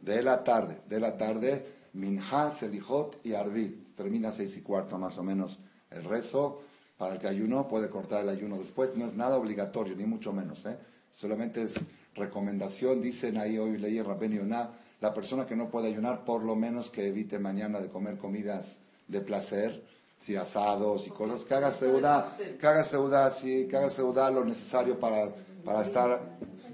[0.00, 3.94] De la tarde, de la tarde, Minha, Selijot y Arvit.
[3.96, 5.58] Termina a seis y cuarto más o menos
[5.90, 6.62] el rezo.
[6.96, 8.96] Para el que ayunó puede cortar el ayuno después.
[8.96, 10.64] No es nada obligatorio, ni mucho menos.
[10.66, 10.78] ¿eh?
[11.12, 11.74] solamente es
[12.14, 16.44] recomendación, dicen ahí hoy leí en Rabben Yonah, la persona que no puede ayunar, por
[16.44, 19.82] lo menos que evite mañana de comer comidas de placer,
[20.20, 24.44] si asados y cosas, que haga seudá, que haga seudá, sí, que haga seudá lo
[24.44, 26.20] necesario para, para estar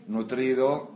[0.09, 0.91] nutrido,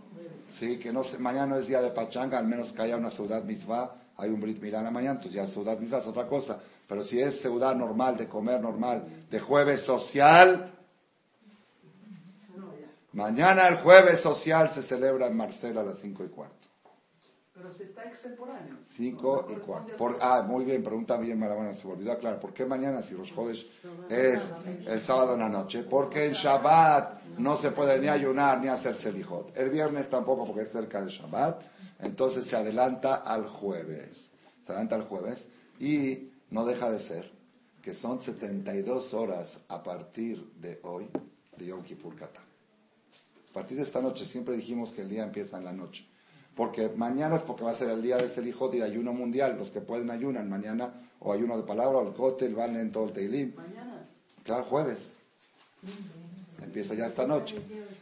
[0.49, 3.41] sí, que no mañana no es día de pachanga, al menos que haya una seudá
[3.41, 6.59] mitzvah, hay un Brit Milá en la mañana, entonces ya seudá mitzvah es otra cosa,
[6.87, 10.75] pero si es seudá normal, de comer normal, de jueves social,
[13.13, 16.60] Mañana el jueves social se celebra en Marcela a las 5 y cuarto.
[17.61, 18.77] Pero si está extemporáneo.
[18.83, 20.17] 5 y cuarto.
[20.21, 22.41] ah, muy bien, pregunta bien Marabana, se me olvidó aclarar.
[22.41, 23.67] ¿Por qué mañana si los jueves
[24.09, 24.55] es
[24.87, 25.83] el sábado en la noche?
[25.83, 29.55] Porque en Shabbat no se puede ni ayunar ni hacer selijot.
[29.59, 31.63] El viernes tampoco porque es cerca del Shabbat.
[31.99, 34.31] Entonces se adelanta al jueves.
[34.65, 37.31] Se adelanta al jueves y no deja de ser
[37.83, 41.09] que son 72 horas a partir de hoy
[41.59, 42.45] de Yom Kippur Katan.
[43.51, 46.10] A partir de esta noche, siempre dijimos que el día empieza en la noche.
[46.57, 49.57] Porque mañana es porque va a ser el día de Selijot y de ayuno mundial.
[49.59, 53.07] Los que pueden ayunan mañana, o ayuno de palabra, o el kotel, van en todo
[53.07, 53.55] el teilim.
[53.55, 54.07] Mañana.
[54.45, 55.15] Claro, jueves.
[56.63, 57.57] Empieza ya esta noche.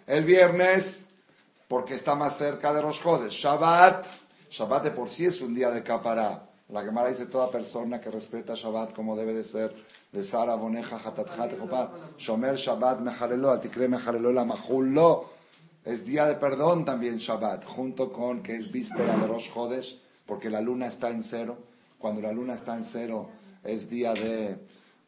[0.07, 1.07] El viernes,
[1.69, 3.33] porque está más cerca de los jodes.
[3.33, 4.07] Shabbat,
[4.51, 6.45] Shabbat de por sí es un día de capará.
[6.71, 9.75] La Gemara dice toda persona que respeta Shabbat como debe de ser.
[10.13, 11.29] De Sara, Boneja, Hatat,
[12.17, 15.38] Shomer, Shabbat, Mejalelo, Atikre, Mejalelo, la Mahullo.
[15.85, 20.51] Es día de perdón también Shabbat, junto con que es víspera de Rosh Chodesh, porque
[20.51, 21.57] la luna está en cero.
[21.99, 23.31] Cuando la luna está en cero
[23.65, 24.59] es día de,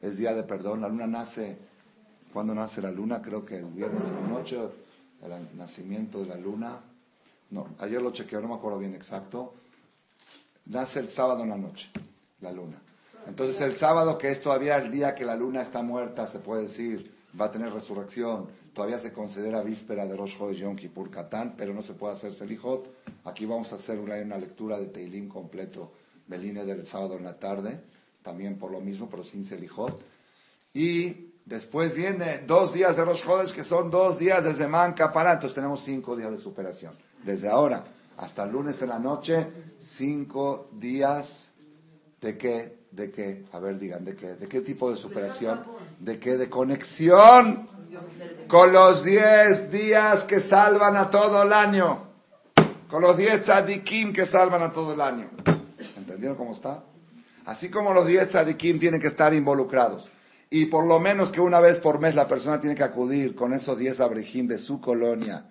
[0.01, 0.81] es día de perdón.
[0.81, 1.59] La luna nace,
[2.33, 3.21] cuando nace la luna?
[3.21, 4.59] Creo que el viernes de la noche,
[5.23, 6.81] el nacimiento de la luna.
[7.51, 9.55] No, ayer lo chequeé, no me acuerdo bien exacto.
[10.67, 11.91] Nace el sábado en la noche,
[12.41, 12.81] la luna.
[13.27, 16.63] Entonces el sábado, que es todavía el día que la luna está muerta, se puede
[16.63, 21.55] decir, va a tener resurrección todavía se considera víspera de Rosh Chodesh Yom Kippur Katán,
[21.57, 22.89] pero no se puede hacer Selijot.
[23.25, 25.93] Aquí vamos a hacer una, lectura de Teilim completo
[26.27, 27.81] del INE del sábado en la tarde,
[28.23, 30.01] también por lo mismo, pero sin Selijot.
[30.73, 35.33] Y después viene dos días de Rosh Chodesh, que son dos días de Zeman Kapará,
[35.33, 36.95] entonces tenemos cinco días de superación.
[37.25, 37.85] Desde ahora
[38.21, 39.47] hasta el lunes en la noche,
[39.79, 41.53] cinco días
[42.21, 45.65] de qué, de qué, a ver, digan, de qué, de qué tipo de superación,
[45.99, 47.67] de qué, de conexión
[48.51, 52.09] con los diez días que salvan a todo el año.
[52.89, 55.31] Con los diez tzadikim que salvan a todo el año.
[55.97, 56.83] ¿Entendieron cómo está?
[57.47, 60.11] Así como los diez tzadikim tienen que estar involucrados.
[60.51, 63.53] Y por lo menos que una vez por mes la persona tiene que acudir con
[63.53, 65.47] esos diez abrejim de su colonia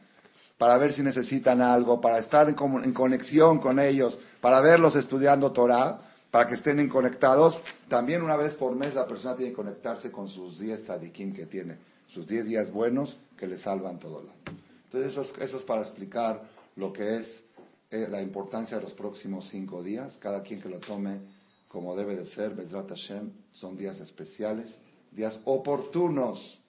[0.57, 5.53] para ver si necesitan algo, para estar en, en, conexión con ellos, para verlos estudiando
[5.53, 7.61] Torah, para que estén conectados.
[7.87, 11.45] También una vez por mes la persona tiene que conectarse con sus diez tzadikim que
[11.45, 11.77] tiene
[12.09, 14.59] sus 10 días buenos que le salvan todo el año.
[14.85, 16.43] Entonces eso es, para explicar
[16.75, 17.43] lo que es
[17.91, 20.17] eh, la importancia de los próximos cinco días.
[20.17, 21.19] Cada quien que lo tome
[21.67, 26.61] como debe de ser, Bezrat Hashem, son días especiales, días oportunos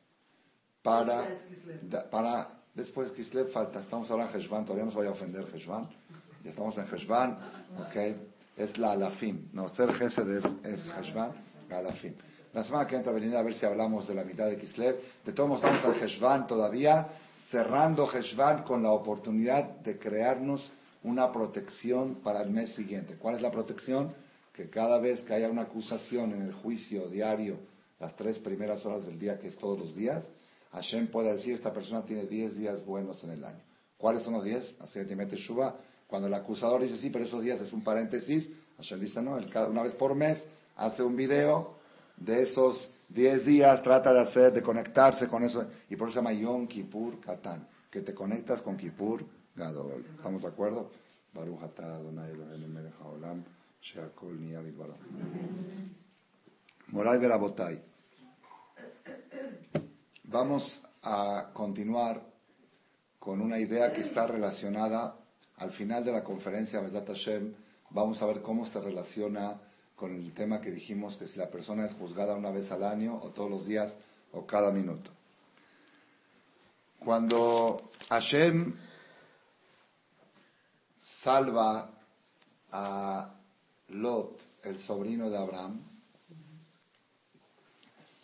[0.83, 1.27] para,
[2.11, 5.89] para después Kislev falta, estamos ahora en Heshvan, todavía no se vaya a ofender Heshvan,
[6.45, 7.39] ya estamos en Heshvan,
[7.79, 7.97] ok,
[8.59, 11.33] es la alafim, no, ser Gesed es, es Heshvan,
[11.71, 12.15] la alafim.
[12.53, 15.01] La semana que entra venir a ver si hablamos de la mitad de Kislev.
[15.25, 20.73] De todos modos, estamos al Heshvan todavía, cerrando Heshvan con la oportunidad de crearnos
[21.05, 23.15] una protección para el mes siguiente.
[23.15, 24.13] ¿Cuál es la protección?
[24.53, 27.57] Que cada vez que haya una acusación en el juicio diario,
[28.01, 30.31] las tres primeras horas del día, que es todos los días,
[30.73, 33.61] Hashem pueda decir, esta persona tiene diez días buenos en el año.
[33.97, 34.75] ¿Cuáles son los diez?
[34.81, 35.77] Así que mete Shuba.
[36.09, 39.83] Cuando el acusador dice, sí, pero esos días es un paréntesis, Hashem dice, no, una
[39.83, 41.79] vez por mes hace un video
[42.21, 46.19] de esos 10 días trata de hacer, de conectarse con eso, y por eso se
[46.21, 49.25] llama Yom Kippur Katan, que te conectas con Kippur
[49.57, 50.05] Gadol.
[50.17, 50.91] ¿Estamos de acuerdo?
[51.33, 53.45] Baruch Adonai melech haolam,
[53.81, 54.39] she'akol.
[56.89, 57.83] Moray Verabotay.
[60.25, 62.23] Vamos a continuar
[63.19, 65.17] con una idea que está relacionada
[65.57, 67.55] al final de la conferencia Besat Hashem.
[67.91, 69.61] Vamos a ver cómo se relaciona
[70.01, 73.21] con el tema que dijimos que si la persona es juzgada una vez al año
[73.23, 73.99] o todos los días
[74.33, 75.11] o cada minuto.
[77.05, 78.75] Cuando Hashem
[80.99, 81.91] salva
[82.73, 83.35] a
[83.89, 85.79] Lot, el sobrino de Abraham,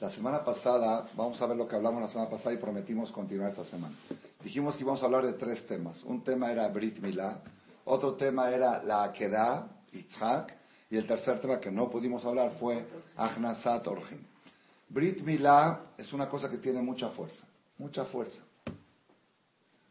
[0.00, 3.50] la semana pasada, vamos a ver lo que hablamos la semana pasada y prometimos continuar
[3.50, 3.94] esta semana.
[4.42, 6.04] Dijimos que íbamos a hablar de tres temas.
[6.04, 7.38] Un tema era Brit Milá,
[7.84, 12.86] otro tema era la Akedah, Yitzhak, y el tercer tema que no pudimos hablar fue
[13.16, 14.24] Ahnasat Orjin.
[14.88, 17.46] Brit Milá es una cosa que tiene mucha fuerza,
[17.78, 18.42] mucha fuerza.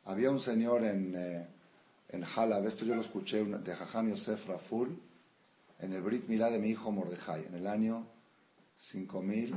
[0.06, 1.48] Había un señor en, eh,
[2.10, 4.98] en Halab, esto yo lo escuché de Jajam Yosef Raful,
[5.80, 8.08] en el Brit Milá de mi hijo Mordejai, en el año
[8.78, 9.56] 5000.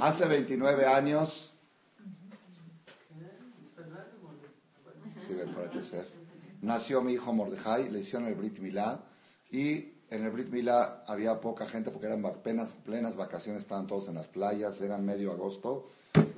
[0.00, 1.52] Hace 29 años.
[5.18, 5.34] Sí,
[6.62, 9.00] Nació mi hijo Mordejai, le hicieron el Brit Milá
[9.50, 14.08] y en el Brit Mila había poca gente porque eran plenas, plenas vacaciones, estaban todos
[14.08, 15.88] en las playas, eran medio agosto,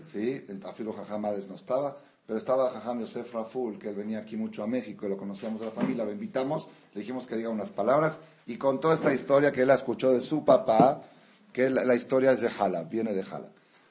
[0.05, 0.44] ¿sí?
[0.48, 1.98] En Tafilo Jajamades no estaba,
[2.29, 5.61] pero estaba Jajam Yosef Raful, que él venía aquí mucho a México y lo conocíamos
[5.61, 9.51] de la familia, lo invitamos, le dijimos que diga unas palabras y contó esta historia
[9.51, 11.01] que él escuchó de su papá,
[11.55, 13.49] que la, historia es de Jala, viene de Jala,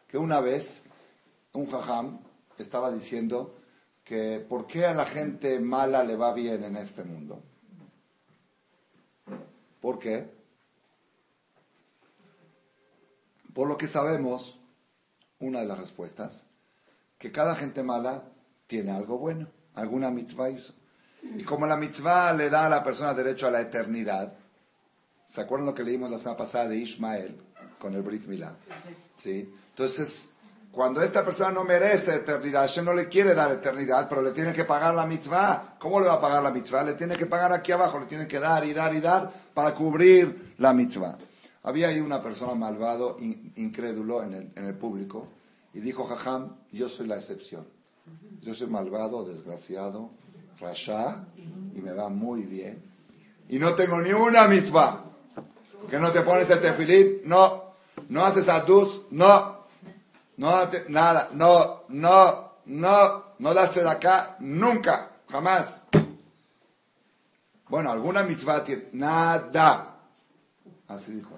[0.08, 0.84] que una vez
[1.54, 2.19] un Jajam
[2.60, 3.56] estaba diciendo
[4.04, 7.41] que por qué a la gente mala le va bien en este mundo.
[9.82, 10.30] ¿Por qué?
[13.56, 14.60] Por lo que sabemos,
[15.39, 16.45] una de las respuestas,
[17.17, 18.23] que cada gente mala
[18.67, 20.73] tiene algo bueno, alguna mitzvah hizo.
[21.23, 24.34] Y como la mitzvah le da a la persona derecho a la eternidad,
[25.25, 27.41] ¿se acuerdan lo que leímos la semana pasada de Ismael
[27.80, 28.56] con el Brit Milá?
[29.15, 29.51] ¿Sí?
[29.69, 30.30] Entonces,
[30.71, 34.53] cuando esta persona no merece eternidad, Hashem no le quiere dar eternidad, pero le tiene
[34.53, 35.75] que pagar la mitzvah.
[35.80, 36.84] ¿Cómo le va a pagar la mitzvah?
[36.84, 39.73] Le tiene que pagar aquí abajo, le tiene que dar y dar y dar para
[39.73, 41.17] cubrir la mitzvah.
[41.63, 45.27] Había ahí una persona malvado, incrédulo en el, en el público,
[45.77, 47.67] y dijo, Jajam, yo soy la excepción.
[48.41, 50.09] Yo soy malvado, desgraciado,
[50.59, 51.27] rasha,
[51.75, 52.81] y me va muy bien.
[53.47, 55.03] Y no tengo ni una mitzvah.
[55.87, 57.75] Que no te pones el tefilín, no.
[58.09, 59.57] No haces adus, no
[60.37, 65.81] no, nada, no, no, no, no das de acá, nunca, jamás.
[67.69, 69.95] Bueno, alguna mitzvah tiene, nada.
[70.87, 71.37] Así dijo.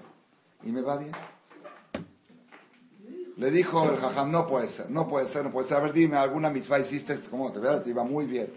[0.62, 1.12] Y me va bien.
[3.40, 5.78] Le dijo el jajam, no puede ser, no puede ser, no puede ser.
[5.78, 7.18] A ver, dime, ¿alguna mitzvah hiciste?
[7.30, 7.82] ¿Cómo te ves?
[7.82, 8.52] Te iba muy bien.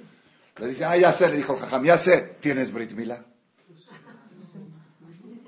[0.58, 3.24] Le dice, ah, ya sé, le dijo el jajam, ya sé, tienes Brit Mila.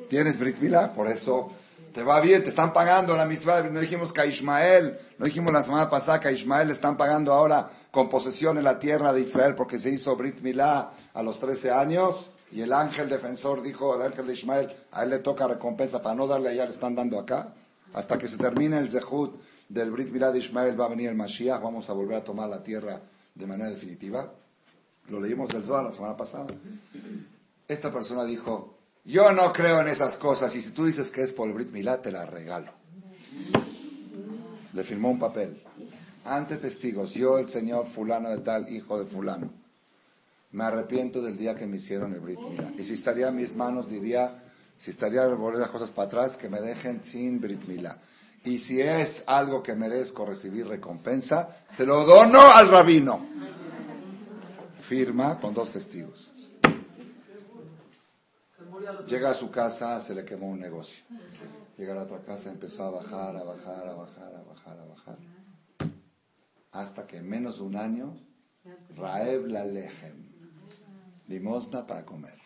[0.08, 0.94] ¿Tienes Brit Mila?
[0.94, 1.52] Por eso
[1.92, 3.64] te va bien, te están pagando la mitzvah.
[3.64, 6.96] No dijimos que a Ismael, no dijimos la semana pasada que a Ismael le están
[6.96, 11.22] pagando ahora con posesión en la tierra de Israel porque se hizo Brit Milá a
[11.22, 12.32] los 13 años.
[12.54, 16.16] Y el ángel defensor dijo, el ángel de Ismael, a él le toca recompensa para
[16.16, 17.54] no darle allá, le están dando acá.
[17.96, 21.16] Hasta que se termine el Zehut del Brit Milá de Ismael va a venir el
[21.16, 23.02] Mashiach, vamos a volver a tomar la tierra
[23.34, 24.34] de manera definitiva.
[25.08, 26.48] Lo leímos del Zohar la semana pasada.
[27.70, 31.32] Esta persona dijo, yo no creo en esas cosas y si tú dices que es
[31.32, 32.74] por el Brit Milá, te la regalo.
[34.74, 35.64] Le firmó un papel.
[36.26, 39.54] Ante testigos, yo el señor fulano de tal, hijo de fulano,
[40.52, 42.74] me arrepiento del día que me hicieron el Brit Milá.
[42.78, 44.42] Y si estaría en mis manos, diría,
[44.78, 48.00] si estaría volver las cosas para atrás, que me dejen sin Brit Milá.
[48.44, 53.26] Y si es algo que merezco recibir recompensa, se lo dono al rabino.
[54.80, 56.32] Firma con dos testigos.
[59.08, 61.04] Llega a su casa, se le quemó un negocio.
[61.78, 64.86] Llega a la otra casa, empezó a bajar, a bajar, a bajar, a bajar, a
[64.86, 65.18] bajar.
[66.72, 68.16] Hasta que en menos de un año,
[68.96, 70.32] Raeb la lejem,
[71.28, 72.45] limosna para comer.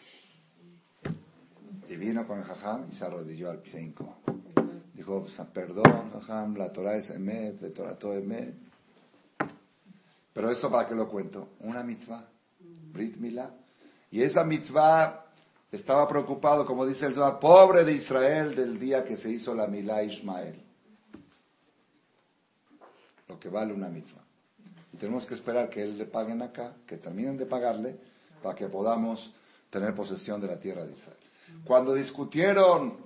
[1.90, 4.18] Y vino con el jajam y se arrodilló al cinco.
[4.94, 8.54] Dijo, pues, perdón, jajam, la Torah es emet, la Torah todo emet.
[10.34, 11.50] Pero eso para qué lo cuento?
[11.62, 12.28] Una mitzvah,
[12.94, 13.52] Brit Milá.
[14.12, 15.26] Y esa mitzvah
[15.72, 19.66] estaba preocupado, como dice el Zohar, pobre de Israel del día que se hizo la
[19.66, 20.62] Milá Ismael.
[23.28, 24.24] Lo que vale una mitzvah.
[24.94, 27.98] Y tenemos que esperar que él le paguen acá, que terminen de pagarle,
[28.44, 29.34] para que podamos
[29.72, 31.29] tener posesión de la tierra de Israel.
[31.64, 32.98] Cuando discutieron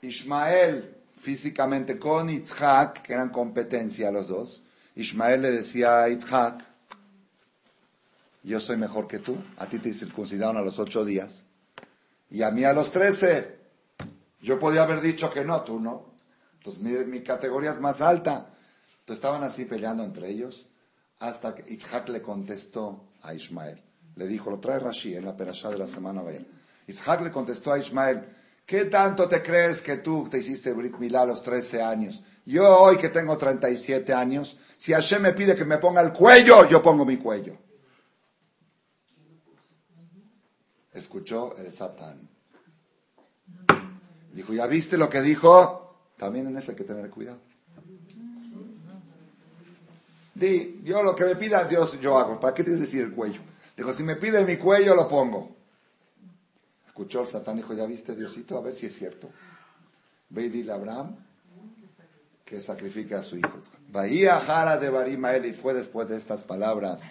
[0.00, 4.62] Ismael físicamente con Yitzhak, que eran competencia los dos,
[4.96, 6.64] Ismael le decía a Yitzhak,
[8.42, 11.46] yo soy mejor que tú, a ti te circuncidaron a los ocho días
[12.28, 13.60] y a mí a los trece.
[14.40, 16.14] Yo podía haber dicho que no, tú no.
[16.54, 18.48] Entonces mi, mi categoría es más alta.
[19.00, 20.66] Entonces estaban así peleando entre ellos
[21.20, 23.80] hasta que Isaac le contestó a Ismael.
[24.16, 26.44] Le dijo, lo trae Rashi en la perashá de la semana de
[26.86, 28.24] Isaac le contestó a Ismael,
[28.66, 32.22] ¿qué tanto te crees que tú te hiciste Brit Milá a los 13 años?
[32.44, 36.68] Yo hoy que tengo 37 años, si Hashem me pide que me ponga el cuello,
[36.68, 37.56] yo pongo mi cuello.
[40.92, 42.28] Escuchó el Satán.
[44.32, 45.96] Dijo, ¿ya viste lo que dijo?
[46.16, 47.38] También en eso hay que tener cuidado.
[50.34, 52.40] Di, yo lo que me pida Dios, yo hago.
[52.40, 53.40] ¿Para qué tienes que decir el cuello?
[53.82, 55.56] Dijo, si me pide mi cuello, lo pongo.
[56.86, 58.56] Escuchó el Satán, dijo, ¿ya viste Diosito?
[58.56, 59.28] A ver si es cierto.
[60.30, 61.16] Ve y dile a Abraham
[62.44, 63.50] que sacrifique a su hijo.
[63.88, 67.02] Bahía Jara de Barimael, y fue después de estas palabras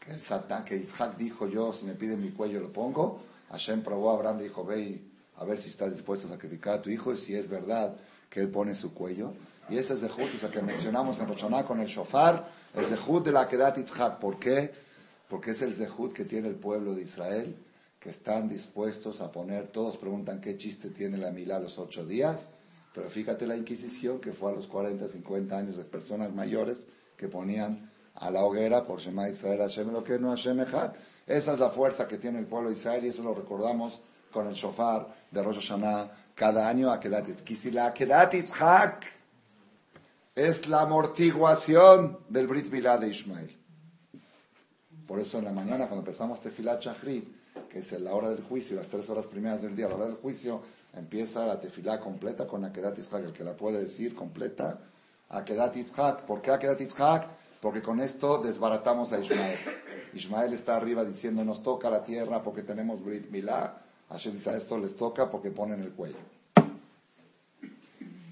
[0.00, 3.22] que el Satán, que Isaac dijo, yo si me pide mi cuello lo pongo.
[3.50, 5.02] Hashem probó a Abraham, dijo, ve
[5.36, 7.94] a ver si estás dispuesto a sacrificar a tu hijo, y si es verdad
[8.28, 9.32] que él pone su cuello.
[9.70, 13.30] Y ese Zehut es el que mencionamos en Roshaná con el shofar, el Zehut de
[13.30, 14.18] la Kedat Yitzhak.
[14.18, 14.82] ¿Por qué?
[15.28, 17.56] Porque es el Zehut que tiene el pueblo de Israel,
[17.98, 22.50] que están dispuestos a poner, todos preguntan qué chiste tiene la Milá los ocho días,
[22.92, 27.28] pero fíjate la Inquisición, que fue a los 40, 50 años de personas mayores que
[27.28, 30.92] ponían a la hoguera por Shema Israel Hashem lo que no Hashem Echad.
[31.26, 34.00] Esa es la fuerza que tiene el pueblo de Israel y eso lo recordamos
[34.30, 37.00] con el shofar de Rosh Hashanah cada año a
[40.34, 43.56] es la amortiguación del Brit Milá de Ismael.
[45.06, 47.24] Por eso en la mañana, cuando empezamos Tefilat Shachrit,
[47.68, 50.16] que es la hora del juicio, las tres horas primeras del día, la hora del
[50.16, 50.62] juicio,
[50.96, 54.78] empieza la Tefilá completa con Akedat Yitzhak, el que la puede decir completa,
[55.28, 56.22] Akedat Yitzhak.
[56.22, 57.26] ¿Por qué Akedat Yitzhak?
[57.60, 59.58] Porque con esto desbaratamos a Ismael.
[60.14, 63.76] Ismael está arriba diciendo, nos toca la tierra porque tenemos Brit Milá.
[64.10, 66.18] Hashem dice, a esto les toca porque ponen el cuello.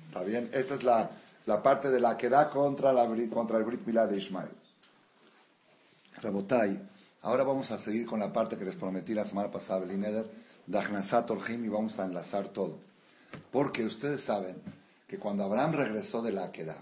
[0.06, 0.50] ¿Está bien?
[0.52, 1.10] Esa es la,
[1.46, 2.92] la parte de la que da contra,
[3.30, 4.50] contra el Brit Milá de Ismael.
[6.22, 6.80] Rabotai,
[7.22, 10.26] ahora vamos a seguir con la parte que les prometí la semana pasada, el Ineder,
[10.66, 12.78] de Ahnasat Orjim, y vamos a enlazar todo.
[13.50, 14.56] Porque ustedes saben
[15.06, 16.76] que cuando Abraham regresó de la Aquedá,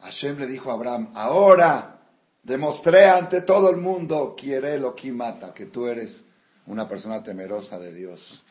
[0.00, 2.00] Hashem le dijo a Abraham, ahora
[2.42, 6.26] demostré ante todo el mundo, quiere lo que mata, que tú eres
[6.66, 8.42] una persona temerosa de Dios.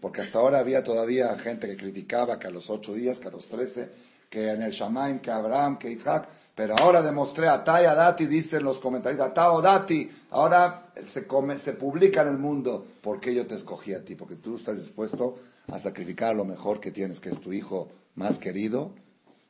[0.00, 3.30] Porque hasta ahora había todavía gente que criticaba que a los ocho días, que a
[3.30, 3.90] los trece,
[4.28, 6.28] que en el Shamaim, que Abraham, que Isaac.
[6.60, 11.26] Pero ahora demostré a Taya Dati, dicen los comentarios, Tao Dati, ahora se,
[11.58, 15.38] se publica en el mundo porque yo te escogí a ti, porque tú estás dispuesto
[15.68, 18.92] a sacrificar lo mejor que tienes, que es tu hijo más querido,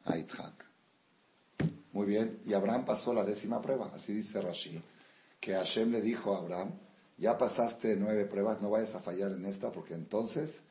[0.04, 0.14] a.
[1.92, 4.80] Muy bien, y Abraham pasó la décima prueba, así dice Rashi,
[5.40, 6.70] que Hashem le dijo a Abraham,
[7.18, 10.62] ya pasaste nueve pruebas, no vayas a fallar en esta, porque entonces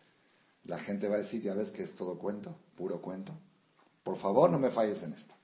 [0.64, 3.34] la gente va a decir, ya ves que es todo cuento, puro cuento.
[4.06, 5.38] Por favor, no me falles en esta.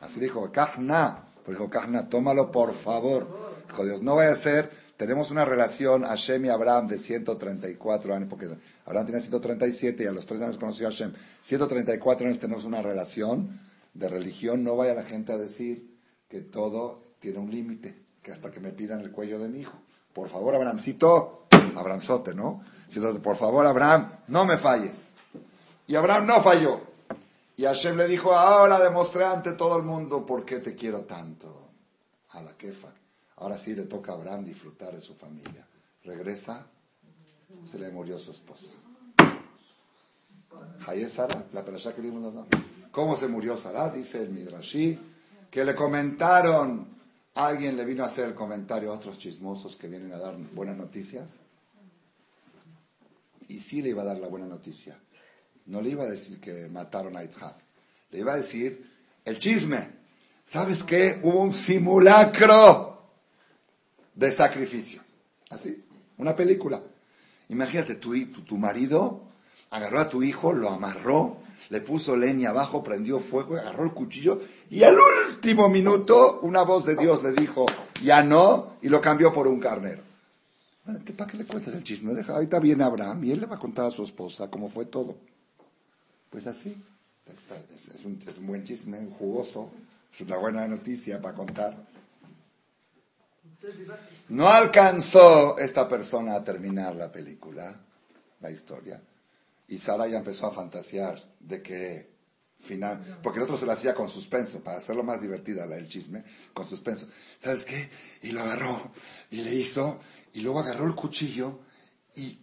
[0.00, 3.26] Así dijo, Kahna, pues dijo Kahna, tómalo por favor.
[3.68, 8.28] Dijo Dios, no vaya a ser, tenemos una relación Hashem y Abraham de 134 años,
[8.28, 8.48] porque
[8.84, 11.12] Abraham tenía 137 y a los tres años conoció a Hashem.
[11.42, 13.60] 134 años tenemos una relación
[13.94, 15.96] de religión, no vaya la gente a decir
[16.28, 19.78] que todo tiene un límite, que hasta que me pidan el cuello de mi hijo.
[20.12, 21.46] Por favor, Abrahamcito,
[21.76, 22.62] Abrahamzote, ¿no?
[23.22, 25.12] Por favor, Abraham, no me falles.
[25.86, 26.89] Y Abraham no falló.
[27.60, 31.68] Y Hashem le dijo, ahora demostré ante todo el mundo por qué te quiero tanto.
[32.30, 32.88] A la quefa.
[33.36, 35.68] Ahora sí le toca a Abraham disfrutar de su familia.
[36.02, 36.66] Regresa,
[37.62, 38.72] se le murió su esposa.
[40.86, 42.34] Ahí es Sara, la perashá que dimos
[42.92, 43.90] ¿Cómo se murió Sara?
[43.90, 44.98] Dice el Midrashi,
[45.50, 46.86] que le comentaron
[47.34, 50.78] Alguien le vino a hacer el comentario a otros chismosos que vienen a dar buenas
[50.78, 51.40] noticias.
[53.48, 54.98] Y sí le iba a dar la buena noticia.
[55.70, 57.54] No le iba a decir que mataron a Itzhak.
[58.10, 58.90] Le iba a decir
[59.24, 59.88] el chisme.
[60.44, 61.20] ¿Sabes qué?
[61.22, 63.04] Hubo un simulacro
[64.16, 65.00] de sacrificio.
[65.48, 65.84] Así,
[66.18, 66.82] una película.
[67.50, 69.22] Imagínate, tu, tu, tu marido
[69.70, 71.36] agarró a tu hijo, lo amarró,
[71.68, 74.96] le puso leña abajo, prendió fuego, agarró el cuchillo y al
[75.28, 77.66] último minuto una voz de Dios le dijo,
[78.02, 80.02] ya no, y lo cambió por un carnero.
[81.16, 82.12] ¿Para qué le cuentas el chisme?
[82.14, 84.86] Deja, ahorita viene Abraham y él le va a contar a su esposa cómo fue
[84.86, 85.14] todo.
[86.30, 86.82] Pues así,
[87.26, 89.70] es, un, es un buen chisme, jugoso,
[90.12, 91.76] es una buena noticia para contar.
[94.28, 97.78] No alcanzó esta persona a terminar la película,
[98.40, 99.02] la historia.
[99.68, 102.10] Y Sara ya empezó a fantasear de que
[102.58, 106.24] final, porque el otro se lo hacía con suspenso, para hacerlo más divertida el chisme,
[106.52, 107.08] con suspenso.
[107.38, 107.90] ¿Sabes qué?
[108.22, 108.92] Y lo agarró,
[109.30, 110.00] y le hizo,
[110.32, 111.60] y luego agarró el cuchillo,
[112.16, 112.38] y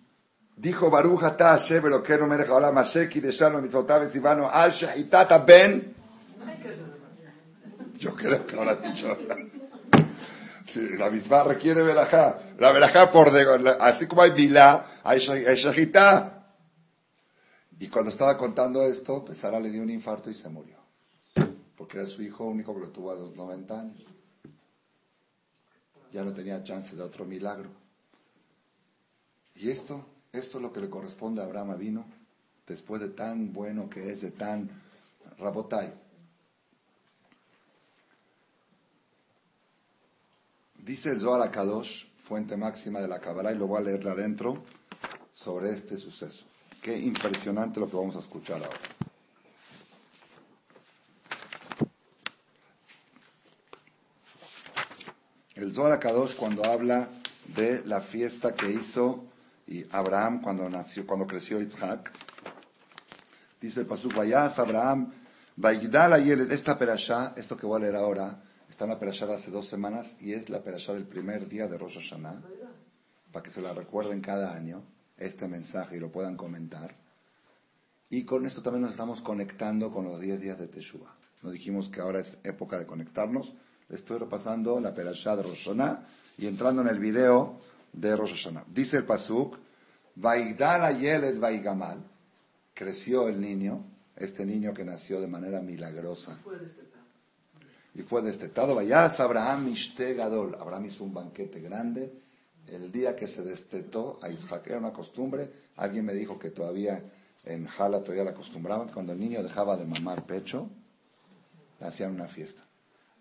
[0.57, 5.95] Dijo Baruch Ata Hashem Elokeinu Melech Haolam Asheki Deshanu Mitzvotav Esivano Al Shehitata Ben
[7.99, 9.15] Yo creo que ahora ha dicho
[10.67, 12.39] Sí, la misma requiere verajá.
[12.59, 16.37] La verajá por de, así como hay milá, hay shahitá.
[17.79, 20.75] Y cuando estaba contando esto, pues le dio un infarto y se murió.
[21.77, 24.03] Porque era su hijo único que lo tuvo a los 90 años.
[26.11, 27.69] Ya no tenía chance de otro milagro.
[29.55, 30.05] Y esto,
[30.37, 32.05] esto es lo que le corresponde a Abraham vino
[32.65, 34.69] después de tan bueno que es, de tan
[35.37, 35.93] rabotai.
[40.75, 44.63] Dice el Zohar Kadosh, fuente máxima de la Kabbalah, y lo voy a leer adentro,
[45.31, 46.45] sobre este suceso.
[46.81, 48.79] Qué impresionante lo que vamos a escuchar ahora.
[55.55, 57.09] El Zohar Kadosh cuando habla
[57.55, 59.25] de la fiesta que hizo
[59.67, 62.11] y Abraham cuando nació, cuando creció Yitzhak,
[63.61, 65.11] dice el pasuk, vayas Abraham,
[65.55, 69.49] Vaigdal Ayeled, esta perashá, esto que voy a leer ahora, Está en la perashá hace
[69.49, 72.41] dos semanas y es la perashá del primer día de Rosh Hashanah,
[73.31, 74.83] para que se la recuerden cada año,
[75.17, 76.95] este mensaje, y lo puedan comentar.
[78.09, 81.15] Y con esto también nos estamos conectando con los 10 días de Teshuvah.
[81.43, 83.53] Nos dijimos que ahora es época de conectarnos.
[83.89, 86.01] Estoy repasando la perashá de Rosh Hashanah
[86.37, 87.59] y entrando en el video
[87.99, 88.65] de Rosh Hashanah.
[88.67, 89.57] Dice el pasuk,
[90.15, 92.03] Vaigdal Ayelet Vaigamal.
[92.73, 93.83] Creció el niño,
[94.15, 96.39] este niño que nació de manera milagrosa
[97.97, 98.75] y fue destetado.
[98.75, 99.73] Vayas Abraham
[100.15, 100.55] Gadol.
[100.59, 102.13] Abraham hizo un banquete grande.
[102.67, 105.49] El día que se destetó a Isaac, era una costumbre.
[105.77, 107.03] Alguien me dijo que todavía
[107.43, 108.89] en Jala todavía la acostumbraban.
[108.89, 110.69] Cuando el niño dejaba de mamar pecho,
[111.79, 112.63] le hacían una fiesta.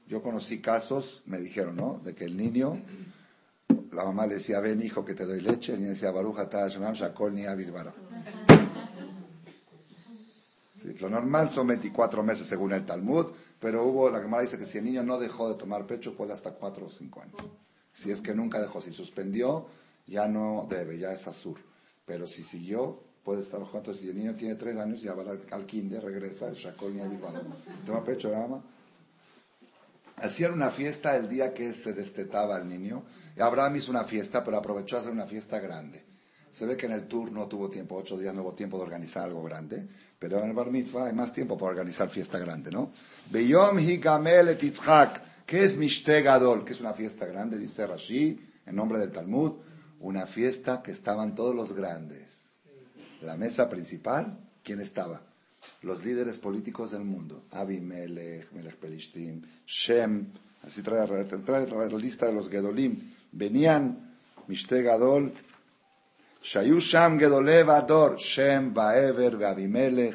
[0.09, 1.99] Yo conocí casos, me dijeron, ¿no?
[2.05, 2.79] De que el niño,
[3.97, 5.73] la mamá le decía, ven hijo que te doy leche.
[5.73, 7.47] El niño decía, Baruja Shakol ni
[11.01, 13.27] lo normal son 24 meses según el Talmud,
[13.59, 16.33] pero hubo, la Gemara dice que si el niño no dejó de tomar pecho, puede
[16.33, 17.37] hasta 4 o 5 años.
[17.91, 19.67] Si es que nunca dejó, si suspendió,
[20.07, 21.59] ya no debe, ya es azur.
[22.05, 23.95] Pero si siguió, puede estar junto.
[23.95, 27.19] Si el niño tiene 3 años, ya va al, kinder, regresa, el shakol ni
[27.85, 28.63] toma pecho, ama.
[30.17, 33.05] Hacían una fiesta el día que se destetaba el niño.
[33.39, 36.05] Abraham hizo una fiesta, pero aprovechó a hacer una fiesta grande.
[36.51, 38.85] Se ve que en el tour no tuvo tiempo, ocho días no hubo tiempo de
[38.85, 39.87] organizar algo grande.
[40.19, 42.93] Pero en el bar mitzvah hay más tiempo para organizar fiesta grande, ¿no?
[43.31, 44.63] Beyom higamel et
[45.45, 46.65] ¿Qué es Mishte Gadol?
[46.65, 49.53] Que es una fiesta grande, dice Rashi, en nombre del Talmud.
[50.01, 52.57] Una fiesta que estaban todos los grandes.
[53.21, 55.23] La mesa principal, ¿quién estaba?
[55.83, 57.45] Los líderes políticos del mundo.
[57.51, 60.27] Abimelech, Melech Pelishtim, Shem.
[60.63, 63.13] Así trae, trae la lista de los Gedolim.
[63.33, 64.17] Venían
[64.49, 65.33] Mishte Gadol,
[66.43, 70.15] Shayusham Gedolev Ador, Shem, Baever, Abimelech,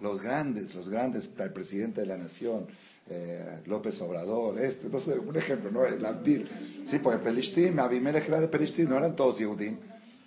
[0.00, 2.66] los grandes, los grandes, el presidente de la nación,
[3.10, 5.84] eh, López Obrador, este, no sé, un ejemplo, ¿no?
[5.84, 6.48] El Abdil.
[6.86, 9.76] Sí, porque Pelishtim, Abimelech era de Pelishtim, no eran todos Yehudim.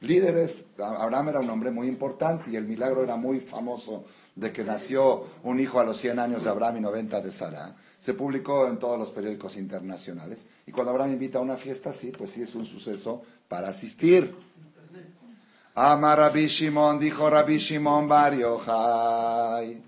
[0.02, 4.06] Líderes, Abraham era un hombre muy importante y el milagro era muy famoso
[4.42, 7.76] de que nació un hijo a los 100 años de Abraham y 90 de Sara.
[8.00, 10.48] Se publicó en todos los periódicos internacionales.
[10.66, 14.34] Y cuando Abraham invita a una fiesta, sí, pues sí es un suceso para asistir.
[15.76, 19.84] Ama Rabbi Shimon, dijo Rabbi Shimon Bar Yochai.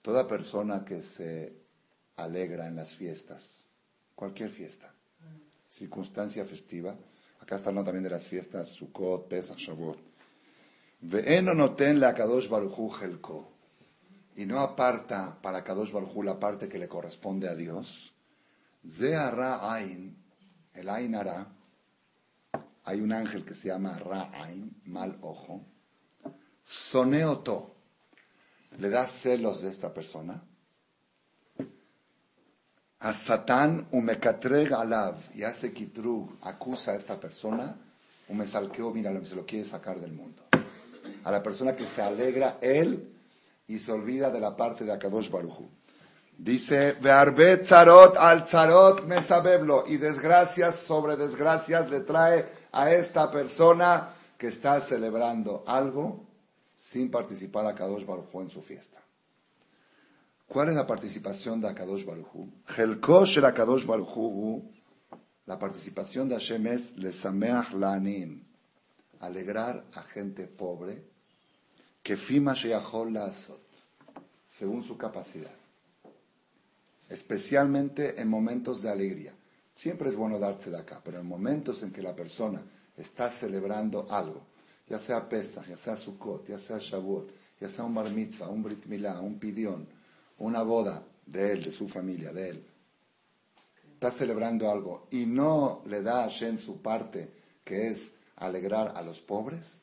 [0.00, 1.52] Toda persona que se
[2.14, 3.66] alegra en las fiestas,
[4.14, 4.94] cualquier fiesta,
[5.68, 6.94] circunstancia festiva,
[7.48, 9.98] acá está hablando también de las fiestas Sukkot, Pesach, Shavuot.
[11.00, 13.48] Noten la Kadosh Baruchu Helko.
[14.36, 18.12] Y no aparta para Kadosh Baruchu la parte que le corresponde a Dios.
[18.86, 20.14] Ze Ain
[20.74, 21.16] el Ain
[22.84, 25.62] hay un ángel que se llama Ra'ain, mal ojo,
[26.62, 27.74] soneoto,
[28.78, 30.42] le da celos de esta persona.
[33.00, 37.76] A Satán umekatreg alav, y hace kitrug, acusa a esta persona,
[38.28, 40.42] umesalqueo, mira, lo que se lo quiere sacar del mundo.
[41.24, 43.14] A la persona que se alegra él
[43.66, 45.68] y se olvida de la parte de Akadosh Baruchu.
[46.36, 49.84] Dice, Vearbet Tzarot al Tzarot mesabeblo.
[49.86, 56.24] Y desgracias sobre desgracias le trae a esta persona que está celebrando algo
[56.76, 59.00] sin participar a Kadosh Baruj en su fiesta.
[60.48, 64.62] ¿Cuál es la participación de Akadosh Baruj Helkosh el Akadosh Baruj
[65.46, 68.44] la participación de Hashem es lesameach lanim,
[69.20, 71.02] alegrar a gente pobre,
[72.02, 73.62] que fima sheyachol asot,
[74.46, 75.58] según su capacidad
[77.08, 79.34] especialmente en momentos de alegría.
[79.74, 82.62] Siempre es bueno darse de acá, pero en momentos en que la persona
[82.96, 84.42] está celebrando algo,
[84.88, 88.62] ya sea Pesach, ya sea Sukkot, ya sea Shavuot, ya sea un bar mitzvah, un
[88.62, 89.88] brit milá, un pidión,
[90.38, 92.66] una boda de él, de su familia, de él,
[93.94, 97.30] está celebrando algo y no le da a Shem su parte,
[97.64, 99.82] que es alegrar a los pobres,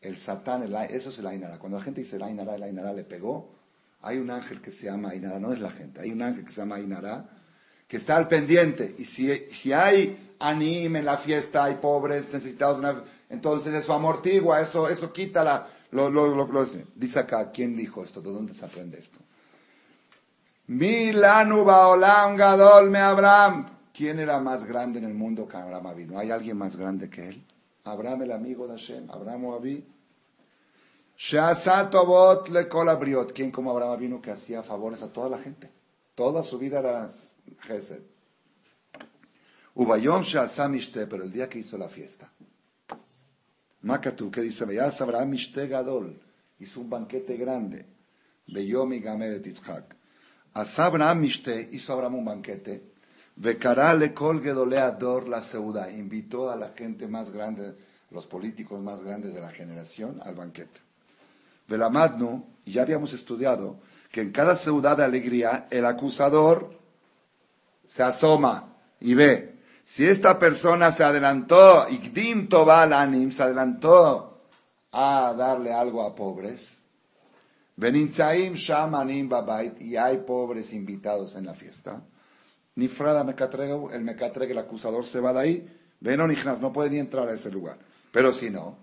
[0.00, 1.58] el Satán, eso es el Ainara.
[1.58, 3.50] Cuando la gente dice el Ainara, el Ainara le pegó,
[4.02, 6.52] hay un ángel que se llama Ainara, no es la gente, hay un ángel que
[6.52, 7.28] se llama Ainara,
[7.86, 8.94] que está al pendiente.
[8.98, 12.84] Y si, si hay anime en la fiesta, hay pobres necesitados,
[13.28, 15.68] entonces eso amortigua, eso, eso quita la...
[15.90, 18.20] Lo, lo, dice acá, ¿quién dijo esto?
[18.20, 19.20] ¿De dónde se aprende esto?
[20.68, 23.66] Milanu Baolam Gadol me Abraham.
[23.92, 26.18] ¿Quién era más grande en el mundo que Abraham vino?
[26.18, 27.42] ¿Hay alguien más grande que él?
[27.84, 29.84] Abraham el amigo de Hashem, Abraham Abi.
[31.16, 33.32] Shasatobot le colabriot.
[33.32, 35.70] ¿Quién como Abraham vino que hacía favores a toda la gente?
[36.14, 37.08] Toda su vida era
[37.60, 38.02] Gesed.
[39.74, 42.30] Ubayom Shasamishte, pero el día que hizo la fiesta.
[43.82, 46.20] Makatu, que dice, Veyas Abraham Mishte Gadol.
[46.58, 47.86] Hizo un banquete grande.
[48.46, 49.97] Beyomi Gamer Titzhak.
[50.60, 52.82] Abraham Mishte, hizo Abraham un banquete.
[53.36, 55.90] Vekarale Kol Gedoleador la Seuda.
[55.90, 57.74] Invitó a la gente más grande,
[58.10, 60.80] los políticos más grandes de la generación, al banquete.
[61.68, 63.76] Velamadnu, y ya habíamos estudiado,
[64.10, 66.70] que en cada ciudad de alegría el acusador
[67.86, 69.54] se asoma y ve.
[69.84, 72.90] Si esta persona se adelantó, Igdim Tobal
[73.32, 74.40] se adelantó
[74.92, 76.82] a darle algo a pobres,
[77.78, 82.02] Benintzaim Shamanim Babait, y hay pobres invitados en la fiesta.
[82.74, 85.68] Nifrada Mekatregu, el Mekatreg, el acusador, se va de ahí.
[86.00, 86.20] Ven
[86.60, 87.78] no puede ni entrar a ese lugar.
[88.10, 88.78] Pero si no,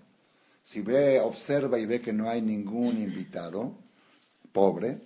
[0.62, 3.74] si ve, observa y ve que no hay ningún invitado,
[4.50, 4.98] pobre,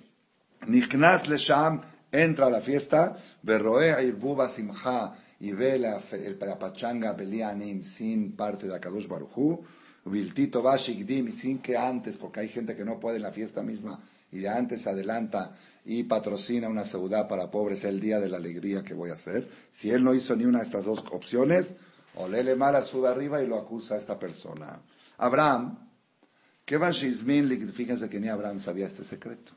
[0.68, 1.80] Nichnas Lesham
[2.12, 8.76] entra a la fiesta, Berroe Irbuba Simcha, y ve la pachanga Belianim sin parte de
[8.76, 9.64] Akadosh Baruchu,
[10.04, 14.00] Viltito Bashikdim, sin que antes, porque hay gente que no puede en la fiesta misma,
[14.32, 18.82] y de antes adelanta y patrocina una ciudad para pobres el día de la alegría
[18.82, 19.48] que voy a hacer.
[19.70, 21.76] Si él no hizo ni una de estas dos opciones,
[22.14, 24.80] o lele mala sube arriba y lo acusa a esta persona.
[25.18, 25.78] Abraham,
[26.64, 29.52] Kevan Shizmin, fíjense que ni Abraham sabía este secreto.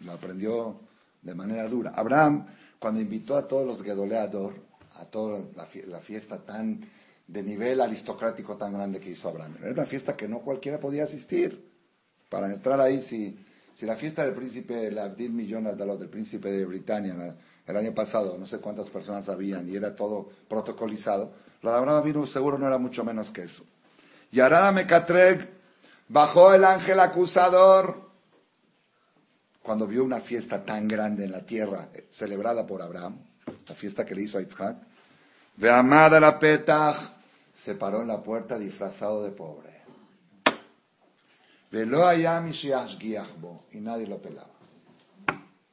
[0.00, 0.80] Lo aprendió
[1.22, 1.92] de manera dura.
[1.94, 2.46] Abraham,
[2.78, 4.54] cuando invitó a todos los Gedoleador,
[4.96, 5.44] a toda
[5.86, 6.80] la fiesta tan
[7.28, 11.04] de nivel aristocrático tan grande que hizo Abraham, era una fiesta que no cualquiera podía
[11.04, 11.68] asistir.
[12.28, 13.38] Para entrar ahí, si,
[13.72, 18.36] si la fiesta del príncipe, el Abdil Millón del príncipe de Britania, el año pasado,
[18.38, 22.66] no sé cuántas personas habían y era todo protocolizado, lo de Abraham vino seguro no
[22.66, 23.64] era mucho menos que eso.
[24.30, 25.50] Y Arada Mecatreg
[26.08, 28.08] bajó el ángel acusador
[29.62, 33.18] cuando vio una fiesta tan grande en la tierra eh, celebrada por Abraham,
[33.68, 34.78] la fiesta que le hizo a Isaac.
[35.56, 37.17] Ve amada la petach,
[37.58, 39.82] se paró en la puerta disfrazado de pobre.
[41.72, 42.04] Velo
[43.72, 44.54] y nadie lo pelaba.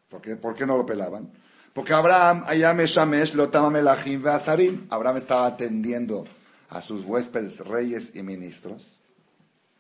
[0.10, 1.32] ¿Por qué, ¿Por qué no lo pelaban?
[1.74, 4.88] Porque Abraham, Ayame Shamesh, Lotamelachim Asarim.
[4.90, 6.26] Abraham estaba atendiendo
[6.70, 8.82] a sus huéspedes, reyes y ministros,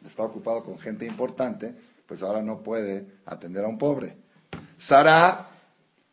[0.05, 1.75] está ocupado con gente importante,
[2.05, 4.15] pues ahora no puede atender a un pobre.
[4.77, 5.49] Sara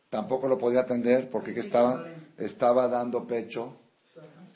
[0.08, 2.06] tampoco lo podía atender porque estaba,
[2.38, 3.76] estaba dando pecho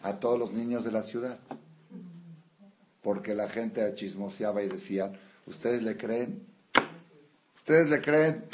[0.02, 1.38] a todos los niños de la ciudad.
[3.02, 5.12] Porque la gente chismoseaba y decía,
[5.46, 6.46] ¿ustedes le creen?
[7.56, 8.44] ¿Ustedes le creen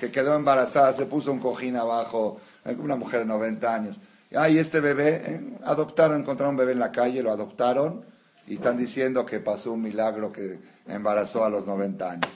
[0.00, 2.40] que quedó embarazada, se puso un cojín abajo,
[2.78, 4.00] una mujer de 90 años?
[4.34, 8.04] Ay, este bebé, eh, adoptaron, encontraron un bebé en la calle, lo adoptaron
[8.46, 12.30] y están diciendo que pasó un milagro que embarazó a los 90 años.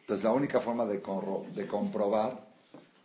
[0.00, 1.02] Entonces, la única forma de,
[1.54, 2.46] de comprobar,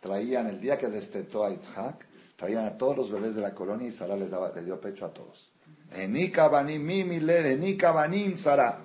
[0.00, 2.06] traían el día que destetó a Itzhak,
[2.42, 4.28] traían a todos los bebés de la colonia y Sara les,
[4.64, 5.52] dio pecho a todos.
[5.92, 8.80] Enika banim enika banim Sara.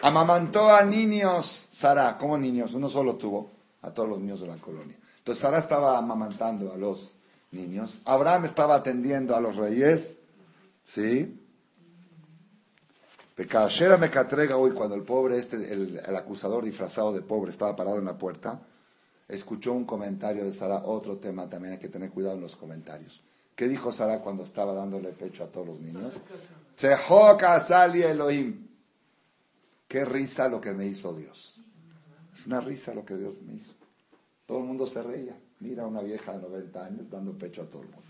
[0.00, 2.16] Amamantó a niños Sara.
[2.16, 2.72] ¿Cómo niños?
[2.72, 3.50] Uno solo tuvo
[3.82, 4.96] a todos los niños de la colonia.
[5.18, 7.16] Entonces Sara estaba amamantando a los
[7.50, 8.00] niños.
[8.04, 10.20] Abraham estaba atendiendo a los reyes,
[10.84, 11.40] ¿sí?
[13.34, 17.98] Pekashera me catrega hoy, cuando el pobre, este, el, acusador disfrazado de pobre estaba parado
[17.98, 18.60] en la puerta,
[19.28, 23.22] escuchó un comentario de Sara, otro tema también hay que tener cuidado en los comentarios.
[23.54, 26.20] ¿Qué dijo Sara cuando estaba dándole pecho a todos los niños?
[26.76, 28.66] Sali Elohim.
[29.86, 31.60] Qué risa lo que me hizo Dios.
[32.34, 33.72] Es una risa lo que Dios me hizo.
[34.46, 35.38] Todo el mundo se reía.
[35.60, 38.02] Mira una vieja de 90 años dando pecho a todo el mundo.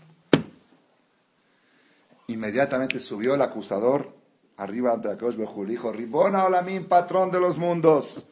[2.27, 4.15] Inmediatamente subió el acusador
[4.57, 8.25] arriba ante Akadosh y dijo, Ribona Olamín, patrón de los mundos.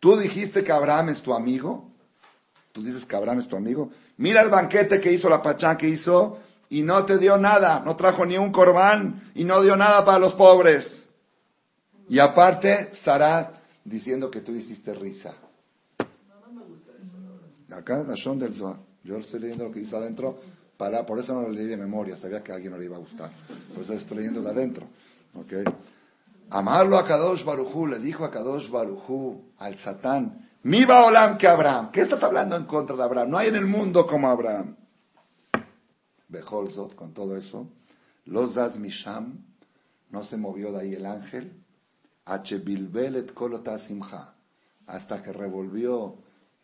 [0.00, 1.90] ¿Tú dijiste que Abraham es tu amigo?
[2.72, 3.90] ¿Tú dices que Abraham es tu amigo?
[4.16, 6.40] Mira el banquete que hizo, la pachán que hizo.
[6.70, 10.18] y no te dio nada, no trajo ni un corbán y no dio nada para
[10.18, 11.08] los pobres.
[12.08, 13.54] Y aparte, Sarat
[13.84, 15.34] diciendo que tú hiciste risa.
[17.70, 18.76] Acá, la Shon del Zohar.
[19.04, 20.38] Yo estoy leyendo lo que dice adentro,
[20.76, 22.96] para, por eso no lo leí de memoria, sabía que a alguien no le iba
[22.96, 23.30] a gustar.
[23.74, 24.86] Por eso estoy leyendo de adentro.
[25.34, 25.64] ¿okay?
[26.50, 31.90] Amarlo a Kadosh Barujú, le dijo a Kadosh Barujú, al Satán, mi Olam que Abraham.
[31.90, 33.30] ¿Qué estás hablando en contra de Abraham?
[33.30, 34.76] No hay en el mundo como Abraham.
[36.28, 37.68] Beholzot, con todo eso,
[38.26, 39.46] los das Misham,
[40.10, 41.64] no se movió de ahí el ángel,
[44.86, 46.16] hasta que revolvió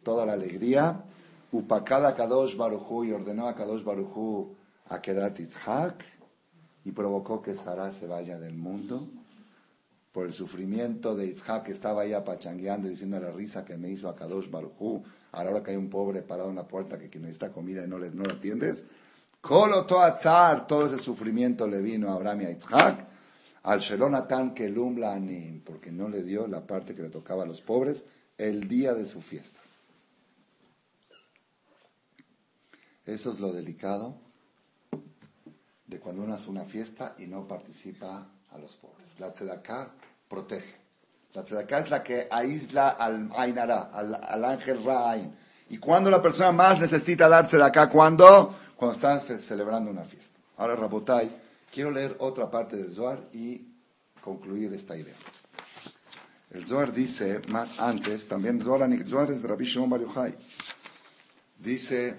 [0.02, 1.02] toda la alegría,
[1.50, 4.54] upakada Kadosh Barujú y ordenó a Kadosh Barujú
[4.90, 6.04] a quedar Yitzhak
[6.84, 9.08] y provocó que Sara se vaya del mundo
[10.14, 13.90] por el sufrimiento de Yitzhak que estaba ahí apachangueando y diciendo la risa que me
[13.90, 15.02] hizo a Kadosh Barujú
[15.32, 17.88] a la hora que hay un pobre parado en la puerta que, necesita comida y
[17.88, 18.86] no le, no lo atiendes.
[19.42, 23.06] todo ese sufrimiento le vino a Abraham y a Yitzhak
[23.64, 27.60] al Shelonatan que Anim, porque no le dio la parte que le tocaba a los
[27.60, 28.04] pobres
[28.38, 29.60] el día de su fiesta.
[33.04, 34.14] Eso es lo delicado
[35.86, 39.18] de cuando uno hace una fiesta y no participa a los pobres.
[39.18, 39.92] La tzedaká
[40.28, 40.84] protege.
[41.34, 45.34] La tzedaká es la que aísla al Ainara, al, ángel Ra'ain.
[45.68, 47.88] ¿Y cuando la persona más necesita dar tzedaká?
[47.88, 48.54] ¿Cuándo?
[48.76, 50.38] Cuando está celebrando una fiesta.
[50.56, 51.30] Ahora, Rabotai,
[51.72, 53.66] quiero leer otra parte del Zohar y
[54.20, 55.14] concluir esta idea.
[56.50, 60.02] El Zohar dice, más antes, también Zohar, Zohar es de Rabbi Shimon Bar.
[61.58, 62.16] Dice,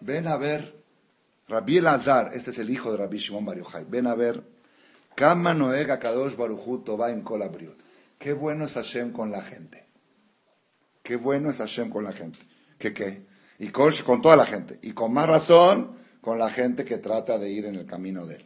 [0.00, 0.83] ven a ver,
[1.48, 4.42] Rabbi Elazar, este es el hijo de Rabbi Shimon Bar Yochai, ven a ver,
[5.14, 7.78] Kama Noega Kadosh Baruchu Toba en Kolabriut.
[8.18, 9.84] Qué bueno es Hashem con la gente.
[11.02, 12.38] Qué bueno es Hashem con la gente.
[12.78, 13.26] ¿Qué qué?
[13.58, 14.78] Y con, con toda la gente.
[14.82, 18.36] Y con más razón con la gente que trata de ir en el camino de
[18.36, 18.44] él.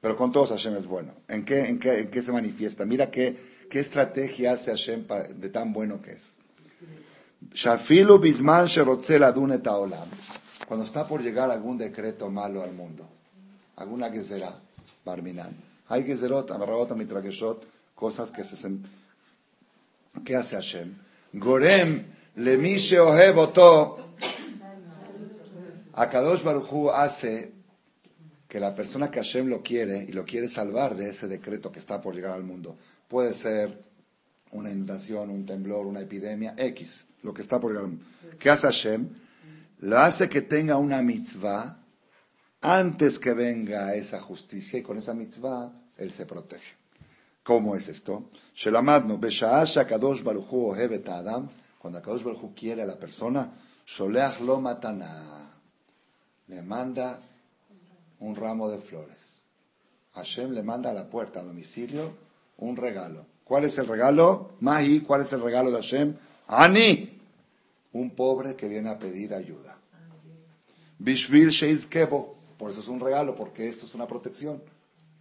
[0.00, 1.14] Pero con todos Hashem es bueno.
[1.28, 2.84] ¿En qué, en qué, en qué se manifiesta?
[2.86, 3.36] Mira qué,
[3.68, 6.36] qué estrategia hace Hashem de tan bueno que es.
[7.52, 8.68] Shafilu bisman
[10.66, 13.08] Cuando está por llegar algún decreto malo al mundo,
[13.76, 14.58] alguna que será,
[15.04, 15.54] barminan.
[15.88, 17.64] Hay que serot, amarrabot, mitrageshot,
[17.94, 18.56] cosas que se
[20.24, 20.94] ¿Qué hace Hashem?
[21.34, 22.04] Gorem
[22.36, 22.56] le
[22.98, 24.12] oheboto
[25.94, 27.52] Akadosh Barujú hace
[28.48, 31.78] que la persona que Hashem lo quiere y lo quiere salvar de ese decreto que
[31.78, 32.76] está por llegar al mundo,
[33.08, 33.82] puede ser
[34.52, 38.04] una inundación, un temblor, una epidemia, X, lo que está por llegar al mundo.
[38.38, 39.08] ¿Qué hace Hashem?
[39.80, 41.78] Lo hace que tenga una mitzvah
[42.60, 46.74] antes que venga esa justicia y con esa mitzvah él se protege.
[47.42, 48.30] ¿Cómo es esto?
[48.54, 51.48] Shelamadnu, Kadosh Baruchu Adam,
[51.78, 53.52] cuando Kadosh Baruchu quiere a la persona,
[54.40, 55.36] lo matana
[56.48, 57.18] le manda
[58.20, 59.42] un ramo de flores.
[60.14, 62.16] Hashem le manda a la puerta, a domicilio,
[62.58, 63.26] un regalo.
[63.44, 64.56] ¿Cuál es el regalo?
[64.60, 66.16] Mahi, ¿cuál es el regalo de Hashem?
[66.48, 67.15] Ani,
[67.96, 69.78] un pobre que viene a pedir ayuda.
[70.98, 74.62] Bishvil Sheiz Kebo, por eso es un regalo, porque esto es una protección.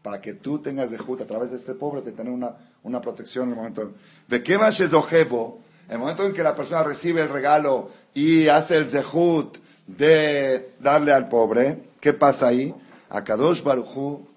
[0.02, 3.46] Para que tú tengas de a través de este pobre, te tener una, una protección
[3.46, 3.94] en el momento.
[4.28, 8.48] ¿De qué más es En el momento en que la persona recibe el regalo y
[8.48, 9.58] hace el zehut
[9.88, 12.74] de darle al pobre, ¿qué pasa ahí?
[13.10, 14.28] Akadosh Baruchu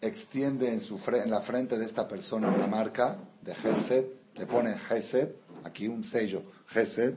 [0.00, 4.04] extiende en, su en la frente de esta persona una marca de Gesed,
[4.36, 5.30] le pone Gesed,
[5.64, 7.14] aquí un sello, Gesed,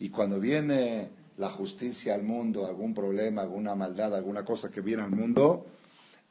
[0.00, 5.02] y cuando viene la justicia al mundo, algún problema, alguna maldad, alguna cosa que viene
[5.02, 5.66] al mundo,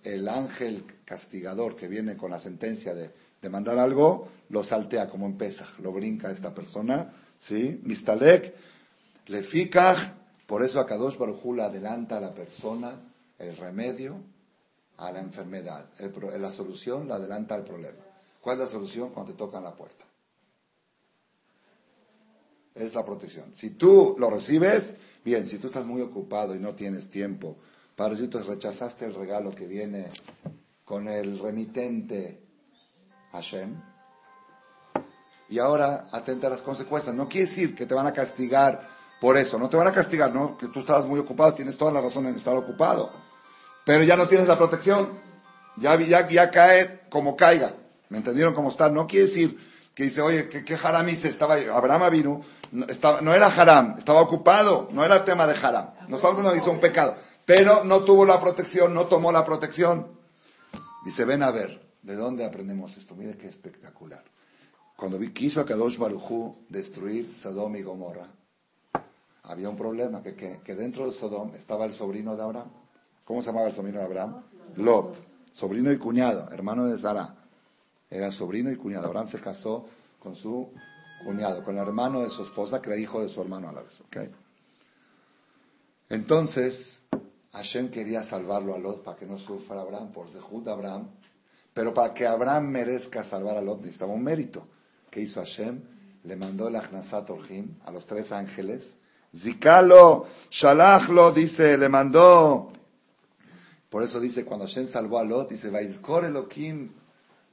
[0.03, 3.11] el ángel castigador que viene con la sentencia de,
[3.41, 5.37] de mandar algo, lo saltea como en
[5.79, 7.79] lo brinca esta persona, ¿sí?
[7.83, 8.53] Mistalek,
[9.27, 9.43] le
[10.47, 12.99] por eso Akadosh Barujú le adelanta a la persona
[13.37, 14.17] el remedio
[14.97, 15.85] a la enfermedad.
[16.39, 17.99] la solución la adelanta al problema.
[18.41, 19.11] ¿Cuál es la solución?
[19.11, 20.08] Cuando te tocan la puerta.
[22.79, 23.53] Es la protección.
[23.53, 27.57] Si tú lo recibes, bien, si tú estás muy ocupado y no tienes tiempo,
[27.97, 30.07] para tú rechazaste el regalo que viene
[30.85, 32.41] con el remitente
[33.33, 33.75] Hashem,
[35.49, 37.13] y ahora atenta a las consecuencias.
[37.13, 38.87] No quiere decir que te van a castigar
[39.19, 39.59] por eso.
[39.59, 40.57] No te van a castigar, ¿no?
[40.57, 43.11] Que tú estabas muy ocupado, tienes toda la razón en estar ocupado.
[43.83, 45.09] Pero ya no tienes la protección.
[45.75, 47.73] Ya, ya, ya cae como caiga.
[48.07, 48.89] ¿Me entendieron cómo está?
[48.89, 49.68] No quiere decir
[49.99, 51.27] que dice, oye, ¿qué, qué haram hice?
[51.27, 52.41] Estaba, Abraham vino,
[52.71, 55.89] no, estaba, no era haram, estaba ocupado, no era el tema de haram.
[56.07, 57.17] No estamos no hizo un pecado.
[57.43, 60.07] Pero no tuvo la protección, no tomó la protección.
[61.03, 63.13] Dice, ven a ver, ¿de dónde aprendemos esto?
[63.17, 64.23] Mire qué espectacular.
[64.95, 68.29] Cuando quiso a Kadosh Barujú destruir Sodom y Gomorra,
[69.43, 72.71] había un problema, que, que, que dentro de Sodom estaba el sobrino de Abraham.
[73.25, 74.43] ¿Cómo se llamaba el sobrino de Abraham?
[74.77, 75.17] Lot,
[75.51, 77.38] sobrino y cuñado, hermano de Sara.
[78.09, 79.07] Era sobrino y cuñado.
[79.07, 79.87] Abraham se casó
[80.19, 80.71] con su
[81.23, 83.81] cuñado, con el hermano de su esposa, que era hijo de su hermano a la
[83.81, 84.01] vez.
[84.01, 84.29] ¿okay?
[86.09, 87.03] Entonces,
[87.51, 91.09] Hashem quería salvarlo a Lot para que no sufra Abraham, por Zehut Abraham.
[91.73, 94.67] Pero para que Abraham merezca salvar a Lot necesitaba un mérito.
[95.09, 95.81] ¿Qué hizo Hashem?
[96.23, 98.97] Le mandó el Achnasat Orhim a los tres ángeles.
[99.35, 102.71] Zikalo, Shalachlo, dice, le mandó.
[103.89, 106.91] Por eso dice, cuando Hashem salvó a Lot, dice, Vaizkor Elohim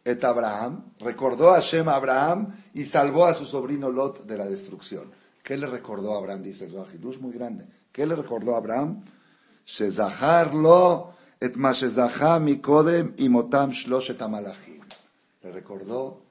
[0.06, 4.46] et Abraham, recordó a Hashem a Abraham y salvó a su sobrino Lot de la
[4.46, 5.10] destrucción.
[5.42, 6.42] ¿Qué le recordó a Abraham?
[6.42, 7.66] Dice es muy grande.
[7.90, 9.02] ¿Qué le recordó a Abraham?
[10.52, 14.80] lo et mikodem imotam shloshet amalachim.
[15.42, 16.22] Le recordó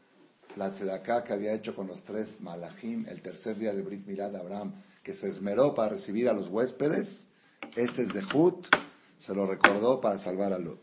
[0.55, 4.29] la tzedaká que había hecho con los tres malachim el tercer día del Brit Milá
[4.29, 4.73] de Abraham,
[5.03, 7.27] que se esmeró para recibir a los huéspedes.
[7.75, 8.67] Ese Zehut
[9.19, 10.79] se lo recordó para salvar a Lot.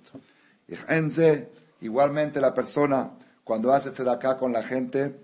[1.83, 3.11] Igualmente la persona
[3.45, 5.20] cuando hace tzedaká con la gente,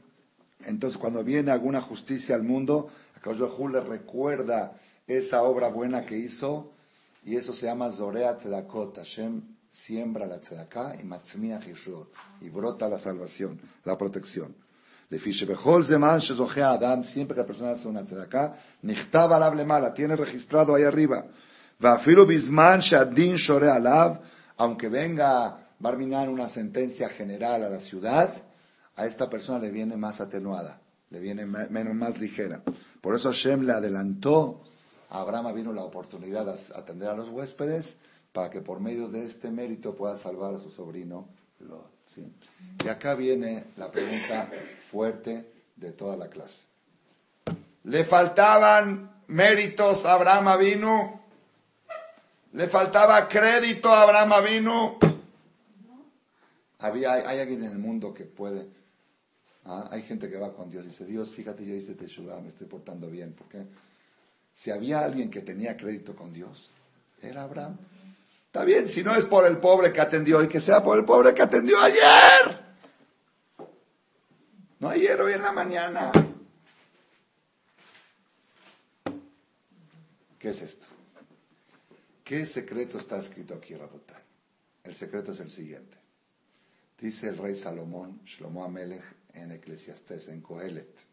[0.64, 6.72] entonces cuando viene alguna justicia al mundo, a le recuerda esa obra buena que hizo
[7.24, 8.96] y eso se llama Zorea Tzedakot.
[8.96, 11.64] Hashem siembra la tzedaká y matzmiach
[12.40, 14.54] y brota la salvación, la protección.
[15.10, 16.20] zeman
[16.62, 21.24] Adam, siempre que la persona hace una tzedaká, nichtaba la mala, tiene registrado ahí arriba.
[21.78, 24.20] Vafilu bisman shadin shore alav,
[24.56, 28.34] aunque venga Barminan una sentencia general a la ciudad,
[28.96, 32.62] a esta persona le viene más atenuada, le viene menos más ligera.
[33.00, 34.62] Por eso Hashem le adelantó
[35.10, 37.98] a Abraham vino la oportunidad de atender a los huéspedes
[38.32, 41.28] para que por medio de este mérito pueda salvar a su sobrino
[41.60, 41.98] Lot.
[42.84, 44.48] Y acá viene la pregunta
[44.78, 46.64] fuerte de toda la clase.
[47.84, 51.20] ¿Le faltaban méritos a Abraham vino?
[52.52, 54.98] ¿Le faltaba crédito a Abraham vino?
[56.78, 58.68] Había, hay, alguien en el mundo que puede.
[59.64, 59.88] ¿ah?
[59.90, 62.66] Hay gente que va con Dios y dice: Dios, fíjate, yo hice Teshuvah, me estoy
[62.66, 63.34] portando bien.
[63.36, 63.66] porque
[64.52, 66.70] Si había alguien que tenía crédito con Dios,
[67.20, 67.76] era Abraham.
[68.46, 71.04] Está bien, si no es por el pobre que atendió y que sea por el
[71.04, 72.68] pobre que atendió ayer.
[74.78, 76.12] No ayer, hoy en la mañana.
[80.38, 80.86] ¿Qué es esto?
[82.22, 84.22] ¿Qué secreto está escrito aquí, Rabotay?
[84.84, 85.97] El secreto es el siguiente.
[86.98, 91.06] Dice el rey Salomón, Shlomo Amelech, en Eclesiastés, en Coelet.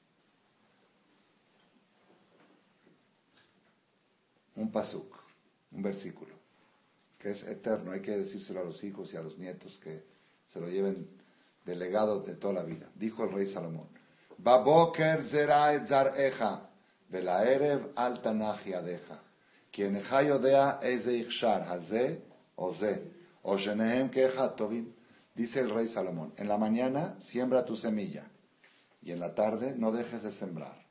[4.56, 5.16] Un pasuk,
[5.72, 6.34] un versículo,
[7.20, 7.92] que es eterno.
[7.92, 10.04] Hay que decírselo a los hijos y a los nietos que
[10.48, 11.08] se lo lleven
[11.66, 12.90] de legado de toda la vida.
[12.96, 13.88] Dijo el rey Salomón,
[14.38, 16.70] Baboker zera et zar eja,
[17.12, 19.22] erev al yadeja.
[19.72, 22.22] Quien eja yodea eze ichshar, haze
[22.56, 23.12] o ze,
[23.44, 24.95] o shenehem keja tovim.
[25.36, 28.32] Dice el rey Salomón, en la mañana siembra tu semilla
[29.02, 30.88] y en la tarde no dejes de sembrar,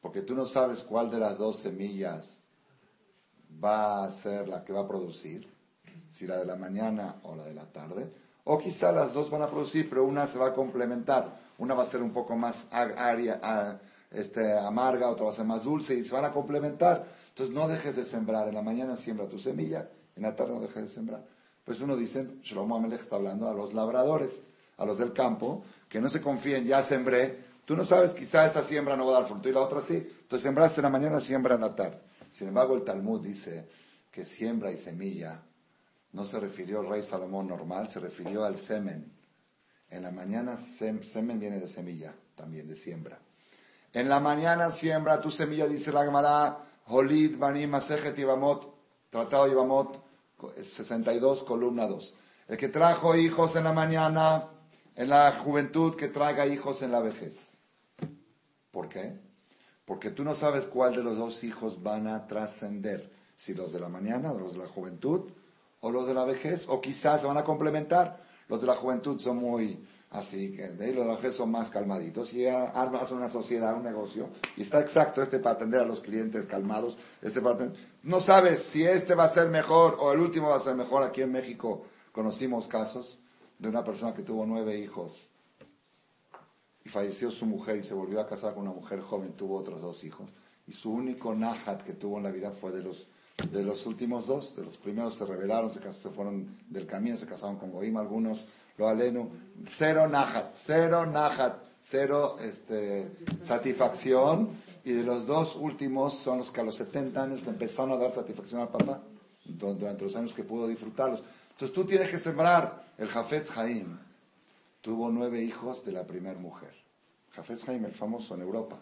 [0.00, 2.44] porque tú no sabes cuál de las dos semillas
[3.62, 5.52] va a ser la que va a producir,
[6.08, 8.08] si la de la mañana o la de la tarde,
[8.44, 11.82] o quizá las dos van a producir, pero una se va a complementar, una va
[11.82, 12.68] a ser un poco más
[14.12, 17.04] este, amarga, otra va a ser más dulce y se van a complementar.
[17.28, 20.60] Entonces no dejes de sembrar, en la mañana siembra tu semilla, en la tarde no
[20.60, 21.24] dejes de sembrar.
[21.64, 24.42] Pues uno dice, Shlomo Amelech está hablando a los labradores,
[24.78, 28.62] a los del campo, que no se confíen, ya sembré, tú no sabes, quizá esta
[28.62, 31.20] siembra no va a dar fruto y la otra sí, entonces sembraste en la mañana,
[31.20, 32.00] siembra en la tarde.
[32.30, 33.68] Sin embargo, el Talmud dice
[34.10, 35.42] que siembra y semilla
[36.12, 39.12] no se refirió al rey Salomón normal, se refirió al semen.
[39.90, 43.18] En la mañana semen viene de semilla, también de siembra.
[43.92, 48.74] En la mañana siembra tu semilla, dice la Gemara, Holid, Banim, Masejet, Ibamot,
[49.10, 50.02] Tratado Ibamot,
[50.60, 52.14] 62, columna 2.
[52.48, 54.48] El que trajo hijos en la mañana,
[54.94, 57.58] en la juventud, que traiga hijos en la vejez.
[58.70, 59.20] ¿Por qué?
[59.84, 63.12] Porque tú no sabes cuál de los dos hijos van a trascender.
[63.36, 65.30] Si los de la mañana, los de la juventud,
[65.80, 68.22] o los de la vejez, o quizás se van a complementar.
[68.48, 71.70] Los de la juventud son muy así, que de los de la vejez son más
[71.70, 74.28] calmaditos y armas una sociedad, un negocio.
[74.56, 77.72] Y está exacto este para atender a los clientes calmados, este para
[78.02, 81.02] no sabes si este va a ser mejor o el último va a ser mejor.
[81.02, 83.18] Aquí en México conocimos casos
[83.58, 85.28] de una persona que tuvo nueve hijos
[86.84, 89.80] y falleció su mujer y se volvió a casar con una mujer joven, tuvo otros
[89.80, 90.30] dos hijos.
[90.66, 93.06] Y su único nahat que tuvo en la vida fue de los,
[93.50, 94.56] de los últimos dos.
[94.56, 98.44] De los primeros se rebelaron, se, se fueron del camino, se casaron con Goim, algunos
[98.78, 99.28] lo aleno.
[99.68, 103.10] Cero nahat, cero nahat, cero este,
[103.42, 104.50] satisfacción
[104.84, 107.96] Y de los dos últimos son los que a los 70 años le empezaron a
[107.96, 109.02] dar satisfacción al papá,
[109.44, 111.22] durante los años que pudo disfrutarlos.
[111.50, 112.92] Entonces tú tienes que sembrar.
[112.98, 113.98] El Jafetz Haim
[114.80, 116.74] tuvo nueve hijos de la primera mujer.
[117.30, 118.78] Jafetz Haim, el famoso en Europa.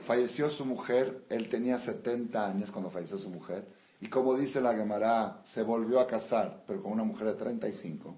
[0.00, 3.66] Falleció su mujer, él tenía 70 años cuando falleció su mujer,
[4.00, 8.14] y como dice la Gemara, se volvió a casar, pero con una mujer de 35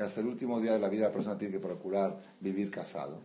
[0.00, 3.20] que hasta el último día de la vida la persona tiene que procurar vivir casado,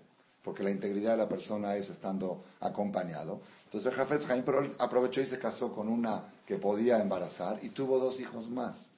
[0.45, 3.41] porque la integridad de la persona es estando acompañado.
[3.63, 4.43] Entonces Jafetz Haim
[4.77, 8.91] aprovechó y se casó con una que podía embarazar y tuvo dos hijos más.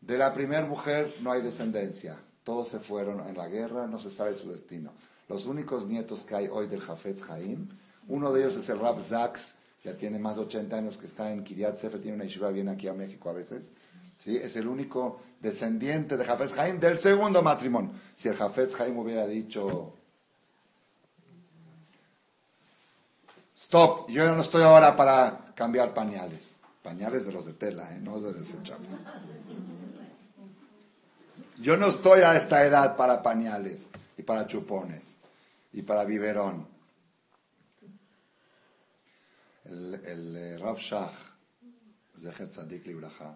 [0.00, 4.10] De la primera mujer no hay descendencia, todos se fueron en la guerra, no se
[4.10, 4.92] sabe su destino.
[5.28, 7.68] Los únicos nietos que hay hoy del Jafetz Haim,
[8.08, 9.54] uno de ellos es el Rab Zaks,
[9.84, 12.72] ya tiene más de 80 años que está en Kiryat Sefer, tiene una yeshiva, viene
[12.72, 13.70] aquí a México a veces.
[14.16, 14.36] ¿sí?
[14.36, 17.92] Es el único descendiente de Jafetz Haim del segundo matrimonio.
[18.16, 19.94] Si el Jafetz Haim hubiera dicho,
[23.64, 26.60] stop, yo no estoy ahora para cambiar pañales.
[26.82, 27.98] Pañales de los de tela, ¿eh?
[28.00, 28.92] no de desechables.
[31.58, 33.88] Yo no estoy a esta edad para pañales
[34.18, 35.16] y para chupones
[35.72, 36.68] y para biberón.
[39.64, 41.10] El, el eh, Rav Shach,
[42.20, 43.34] Zecher Tzadik Libraja,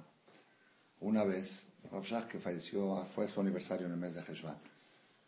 [1.01, 4.59] una vez Rav Shach, que falleció, fue su aniversario en el mes de Heshvan,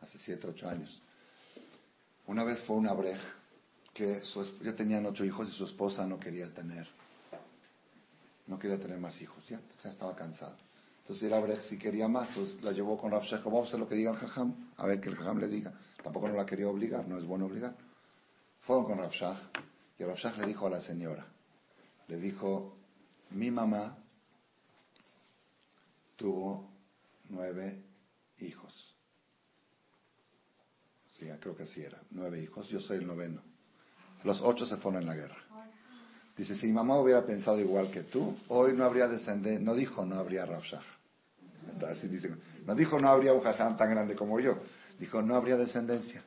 [0.03, 1.01] hace 7, 8 años.
[2.26, 3.18] Una vez fue una brej
[3.93, 6.88] que su, ya tenían ocho hijos y su esposa no quería tener,
[8.47, 10.57] no quería tener más hijos, ya, estaba cansada.
[10.99, 13.88] Entonces era brej si quería más, pues la llevó con Rav Shach, vamos a lo
[13.88, 15.72] que diga el Jajam, a ver que el Jajam le diga.
[16.03, 17.76] Tampoco no la quería obligar, no es bueno obligar.
[18.61, 19.12] Fueron con Rav
[19.99, 21.26] y Rav Shach le dijo a la señora,
[22.07, 22.76] le dijo,
[23.30, 23.97] mi mamá
[26.16, 26.70] tuvo
[27.28, 27.82] nueve
[28.38, 28.95] hijos.
[31.09, 33.43] Sí, creo que así era, nueve hijos, yo soy el noveno.
[34.24, 35.36] Los ocho se fueron en la guerra.
[36.36, 40.04] Dice, si mi mamá hubiera pensado igual que tú, hoy no habría descendencia, no dijo
[40.04, 40.80] no habría Rafshah.
[41.88, 42.30] Así dice,
[42.66, 44.56] no dijo no habría un jajam tan grande como yo,
[44.98, 46.22] dijo no habría descendencia.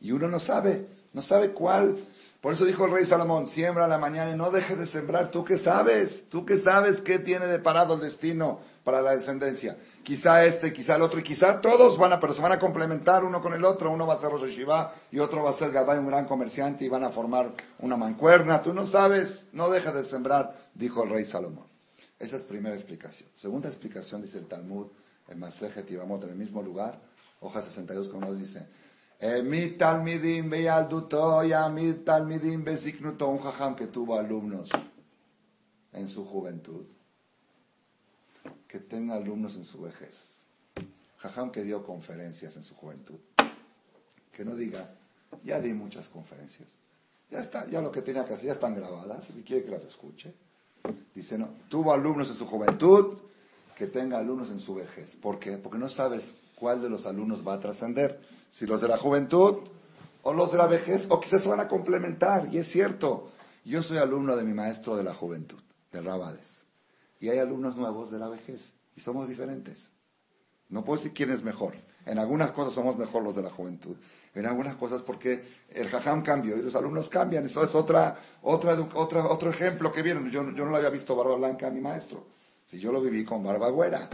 [0.00, 1.98] Y uno no sabe, no sabe cuál
[2.40, 5.30] por eso dijo el rey Salomón, siembra la mañana y no dejes de sembrar.
[5.30, 6.26] ¿Tú qué sabes?
[6.28, 9.76] ¿Tú qué sabes qué tiene de parado el destino para la descendencia?
[10.02, 13.24] Quizá este, quizá el otro, y quizá todos van a, pero se van a complementar
[13.24, 13.90] uno con el otro.
[13.90, 16.84] Uno va a ser Rosh Shiva y otro va a ser Gabay, un gran comerciante,
[16.84, 18.62] y van a formar una mancuerna.
[18.62, 21.66] Tú no sabes, no dejes de sembrar, dijo el rey Salomón.
[22.18, 23.28] Esa es primera explicación.
[23.34, 24.88] Segunda explicación, dice el Talmud,
[25.28, 27.00] el Masejet Tivamot, en el mismo lugar,
[27.40, 28.66] hoja 62, como nos dice,
[29.44, 34.70] mi talmidim ya mi talmidim besiknuto, un jajam que tuvo alumnos
[35.92, 36.86] en su juventud,
[38.68, 40.42] que tenga alumnos en su vejez.
[41.16, 43.18] Jajam que dio conferencias en su juventud.
[44.30, 44.94] Que no diga,
[45.42, 46.68] ya di muchas conferencias.
[47.30, 49.84] Ya está, ya lo que tenía que hacer, ya están grabadas, y quiere que las
[49.84, 50.32] escuche.
[51.14, 53.18] Dice, no, tuvo alumnos en su juventud,
[53.76, 55.16] que tenga alumnos en su vejez.
[55.16, 55.56] ¿Por qué?
[55.58, 59.58] Porque no sabes cuál de los alumnos va a trascender si los de la juventud
[60.22, 62.48] o los de la vejez, o quizás se van a complementar.
[62.52, 63.30] Y es cierto,
[63.64, 65.60] yo soy alumno de mi maestro de la juventud,
[65.92, 66.57] de Rabades,
[67.20, 69.90] y hay alumnos nuevos de la vejez, y somos diferentes.
[70.68, 71.74] No puedo decir quién es mejor.
[72.04, 73.96] En algunas cosas somos mejor los de la juventud.
[74.34, 77.44] En algunas cosas porque el jajam cambió y los alumnos cambian.
[77.44, 80.30] Eso es otra, otra, otra, otro ejemplo que viene.
[80.30, 82.26] Yo, yo no lo había visto barba blanca a mi maestro.
[82.64, 84.08] Si yo lo viví con barba güera.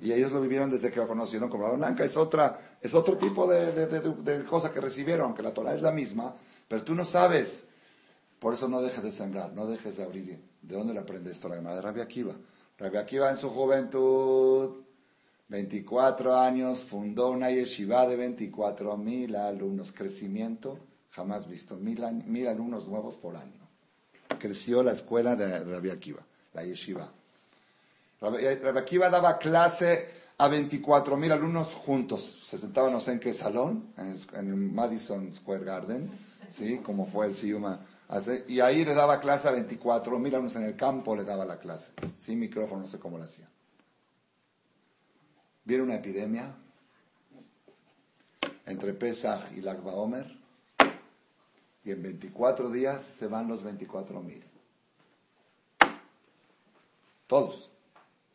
[0.00, 2.04] Y ellos lo vivieron desde que lo conocieron como la blanca.
[2.04, 5.92] Es, otra, es otro tipo de, de, cosa que recibieron, aunque la Torah es la
[5.92, 6.34] misma,
[6.68, 7.66] pero tú no sabes.
[8.38, 10.49] Por eso no dejes de sembrar, no dejes de abrir.
[10.62, 12.34] ¿De dónde le aprende esto la llamada de Rabbi Akiva?
[12.78, 14.82] Rabbi Akiva en su juventud,
[15.48, 19.92] 24 años, fundó una yeshiva de 24 mil alumnos.
[19.92, 20.78] Crecimiento
[21.10, 23.68] jamás visto, mil, alumnos nuevos por año.
[24.38, 27.10] Creció la escuela de Rabbi Akiva, la yeshiva.
[28.20, 30.08] Rabbi Akiva daba clase
[30.38, 32.38] a 24 mil alumnos juntos.
[32.42, 36.10] Se sentaban no sé en qué salón, en el, Madison Square Garden,
[36.48, 36.78] ¿sí?
[36.78, 37.80] como fue el Siyuma.
[38.48, 41.60] Y ahí le daba clase a 24 mil alumnos en el campo, le daba la
[41.60, 41.92] clase.
[42.16, 43.48] Sin micrófono, no sé cómo lo hacía.
[45.64, 46.52] Viene una epidemia
[48.66, 50.38] entre Pesach y Lag Omer
[51.84, 54.44] y en 24 días se van los 24 mil.
[57.28, 57.70] Todos.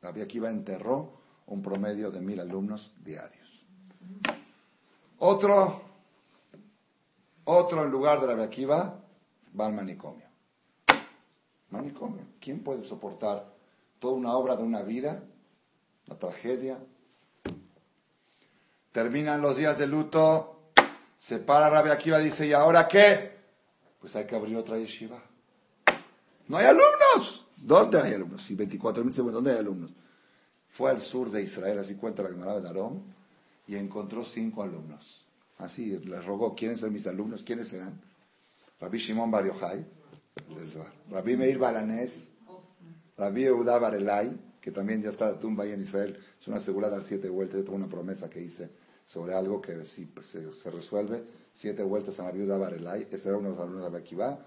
[0.01, 3.65] Rabbi Akiva enterró un promedio de mil alumnos diarios.
[5.17, 5.81] Otro,
[7.43, 9.04] otro en lugar de Rabbi Akiva
[9.59, 10.27] va al manicomio.
[11.69, 12.25] Manicomio.
[12.39, 13.53] ¿Quién puede soportar
[13.99, 15.23] toda una obra de una vida,
[16.07, 16.79] la tragedia?
[18.91, 20.51] Terminan los días de luto,
[21.17, 23.35] Se para Rabbi Akiva dice, ¿y ahora qué?
[23.99, 25.21] Pues hay que abrir otra yeshiva.
[26.47, 27.45] No hay alumnos.
[27.57, 28.41] ¿Dónde hay alumnos?
[28.41, 29.91] Si 24 mil ¿dónde hay alumnos?
[30.69, 33.01] Fue al sur de Israel, así cuenta la Gemara de Darón,
[33.65, 35.25] y encontró cinco alumnos.
[35.57, 37.43] Así les rogó, ¿quieren ser mis alumnos?
[37.43, 37.99] ¿Quiénes serán?
[38.79, 39.85] Rabbi Shimon Bar Yochai,
[41.09, 42.31] Rabbi Meir Balanés,
[43.17, 46.89] Rabbi Eudá Barelay, que también ya está la tumba ahí en Israel, es una segura
[46.89, 48.69] dar siete vueltas, yo tengo una promesa que hice
[49.05, 51.23] sobre algo que si se, resuelve,
[51.53, 54.45] siete vueltas a Rabbi Eudá Barelay, ese era uno de los alumnos de Rabbi Akiva,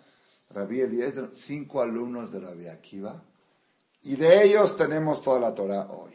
[0.51, 3.23] Rabbi Eliezer, cinco alumnos de Rabbi Akiva,
[4.03, 6.15] y de ellos tenemos toda la Torah hoy.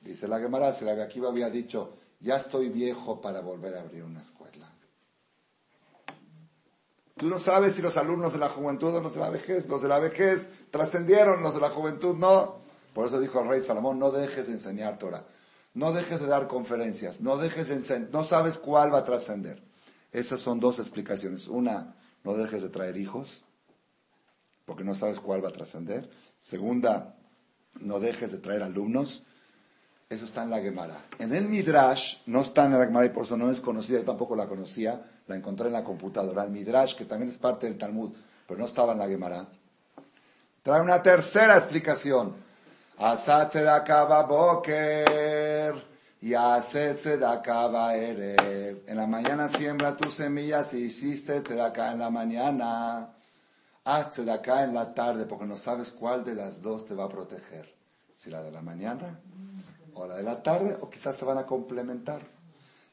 [0.00, 4.02] Dice la Gemara, si Rabbi Akiva había dicho, ya estoy viejo para volver a abrir
[4.02, 4.61] una escuela.
[7.22, 9.80] Tú no sabes si los alumnos de la juventud o los de la vejez, los
[9.80, 12.56] de la vejez trascendieron, los de la juventud no.
[12.92, 15.24] Por eso dijo el rey Salomón, no dejes de enseñar Torah,
[15.72, 19.62] no dejes de dar conferencias, no dejes de enseñar, no sabes cuál va a trascender.
[20.10, 21.46] Esas son dos explicaciones.
[21.46, 21.94] Una,
[22.24, 23.44] no dejes de traer hijos,
[24.64, 26.10] porque no sabes cuál va a trascender.
[26.40, 27.14] Segunda,
[27.78, 29.22] no dejes de traer alumnos,
[30.12, 30.96] eso está en la Gemara.
[31.18, 34.04] En el Midrash, no está en la Gemara y por eso no es conocida, yo
[34.04, 36.44] tampoco la conocía, la encontré en la computadora.
[36.44, 38.12] El Midrash, que también es parte del Talmud,
[38.46, 39.46] pero no estaba en la Gemara,
[40.62, 42.34] trae una tercera explicación.
[44.28, 45.74] boker
[46.20, 46.34] y.
[46.34, 47.20] En
[48.96, 53.08] la mañana siembra tus semillas y hiciste tzedakah en la mañana.
[53.84, 57.08] Haz tzedakah en la tarde porque no sabes cuál de las dos te va a
[57.08, 57.74] proteger.
[58.14, 59.18] Si la de la mañana
[59.94, 62.20] o la de la tarde, o quizás se van a complementar.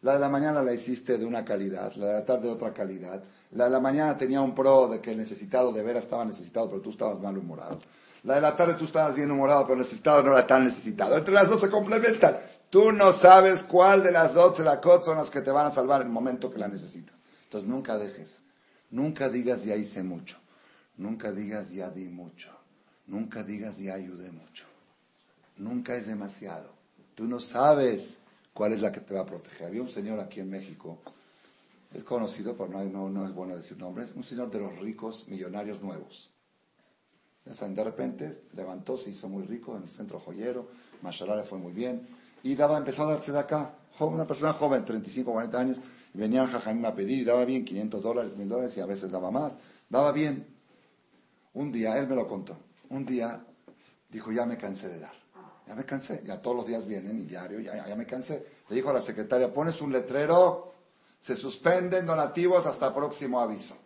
[0.01, 2.73] La de la mañana la hiciste de una calidad, la de la tarde de otra
[2.73, 3.21] calidad.
[3.51, 6.69] La de la mañana tenía un pro de que el necesitado de veras estaba necesitado,
[6.69, 7.79] pero tú estabas mal humorado.
[8.23, 11.17] La de la tarde tú estabas bien humorado, pero el necesitado no era tan necesitado.
[11.17, 12.37] Entre las dos se complementan.
[12.69, 16.01] Tú no sabes cuál de las dos cot son las que te van a salvar
[16.01, 17.17] en el momento que la necesitas.
[17.43, 18.43] Entonces nunca dejes,
[18.91, 20.37] nunca digas ya hice mucho,
[20.97, 22.51] nunca digas ya di mucho,
[23.07, 24.69] nunca digas ya ayudé mucho.
[25.59, 26.78] Nunca es demasiado.
[27.19, 28.21] Tú no sabes
[28.53, 29.67] cuál es la que te va a proteger.
[29.67, 30.99] Había un señor aquí en México,
[31.93, 36.29] es conocido, pero no, es bueno decir nombres, un señor de los ricos millonarios nuevos.
[37.43, 40.69] De repente levantó, se hizo muy rico en el centro joyero,
[41.01, 42.07] Mashallah fue muy bien,
[42.41, 45.77] y daba, empezó a darse de acá, una persona joven, 35, 40 años,
[46.13, 48.85] y venía al Jajamim a pedir, y daba bien 500 dólares, 1000 dólares, y a
[48.85, 49.57] veces daba más,
[49.89, 50.47] daba bien.
[51.53, 52.57] Un día, él me lo contó,
[52.87, 53.43] un día
[54.09, 55.18] dijo, ya me cansé de dar.
[55.69, 58.43] Ya me cansé, ya todos los días vienen y diario, ya, ya me cansé.
[58.69, 60.73] Le dijo a la secretaria, pones un letrero,
[61.19, 63.77] se suspenden donativos hasta próximo aviso.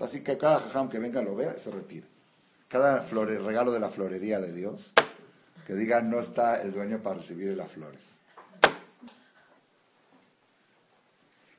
[0.00, 2.06] Así que cada jajam que venga lo vea y se retira.
[2.66, 4.94] Cada regalo de la florería de Dios,
[5.66, 8.16] que diga no está el dueño para recibir las flores.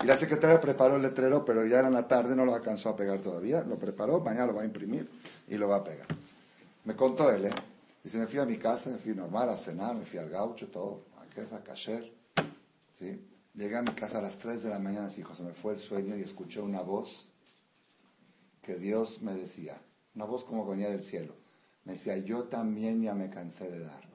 [0.01, 2.89] Y la secretaria preparó el letrero, pero ya era en la tarde, no lo alcanzó
[2.89, 3.61] a pegar todavía.
[3.61, 5.07] Lo preparó, mañana lo va a imprimir
[5.47, 6.07] y lo va a pegar.
[6.85, 7.51] Me contó él, ¿eh?
[8.03, 10.67] Dice, me fui a mi casa, me fui normal a cenar, me fui al gaucho,
[10.67, 12.13] todo, a quefa, cacher.
[12.99, 13.25] ¿sí?
[13.53, 15.79] Llegué a mi casa a las 3 de la mañana, hijo, se me fue el
[15.79, 17.29] sueño y escuché una voz
[18.61, 19.81] que Dios me decía,
[20.15, 21.33] una voz como venía del cielo.
[21.85, 24.07] Me decía, yo también ya me cansé de darte.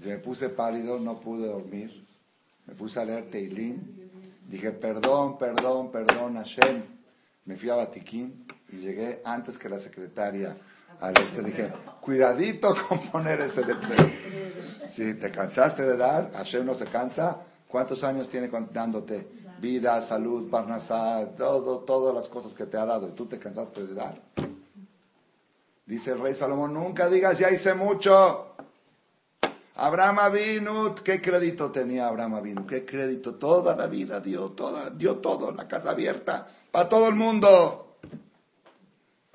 [0.00, 2.06] Se me puse pálido, no pude dormir.
[2.66, 4.10] Me puse a leer Teilín.
[4.48, 6.82] Dije, perdón, perdón, perdón, Hashem.
[7.44, 10.56] Me fui a Batiquín y llegué antes que la secretaria
[11.00, 11.42] al este.
[11.42, 14.08] Dije, cuidadito con poner ese letrero.
[14.88, 17.38] Si te cansaste de dar, Hashem no se cansa.
[17.68, 19.28] ¿Cuántos años tiene dándote?
[19.60, 23.08] Vida, salud, parnasá, todo, todas las cosas que te ha dado.
[23.08, 24.20] ¿Y tú te cansaste de dar?
[25.84, 28.54] Dice el rey Salomón, nunca digas, ya hice mucho.
[29.74, 32.66] Abraham Avinu, ¿qué crédito tenía Abraham Avinu?
[32.66, 33.36] ¿Qué crédito?
[33.36, 37.87] Toda la vida dio, toda, dio todo, la casa abierta, para todo el mundo.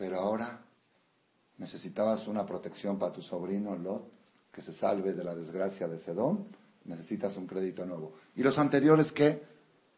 [0.04, 0.60] Pero ahora
[1.60, 4.12] necesitabas una protección para tu sobrino Lot,
[4.52, 6.46] que se salve de la desgracia de Sedón,
[6.84, 8.12] necesitas un crédito nuevo.
[8.36, 9.42] ¿Y los anteriores qué?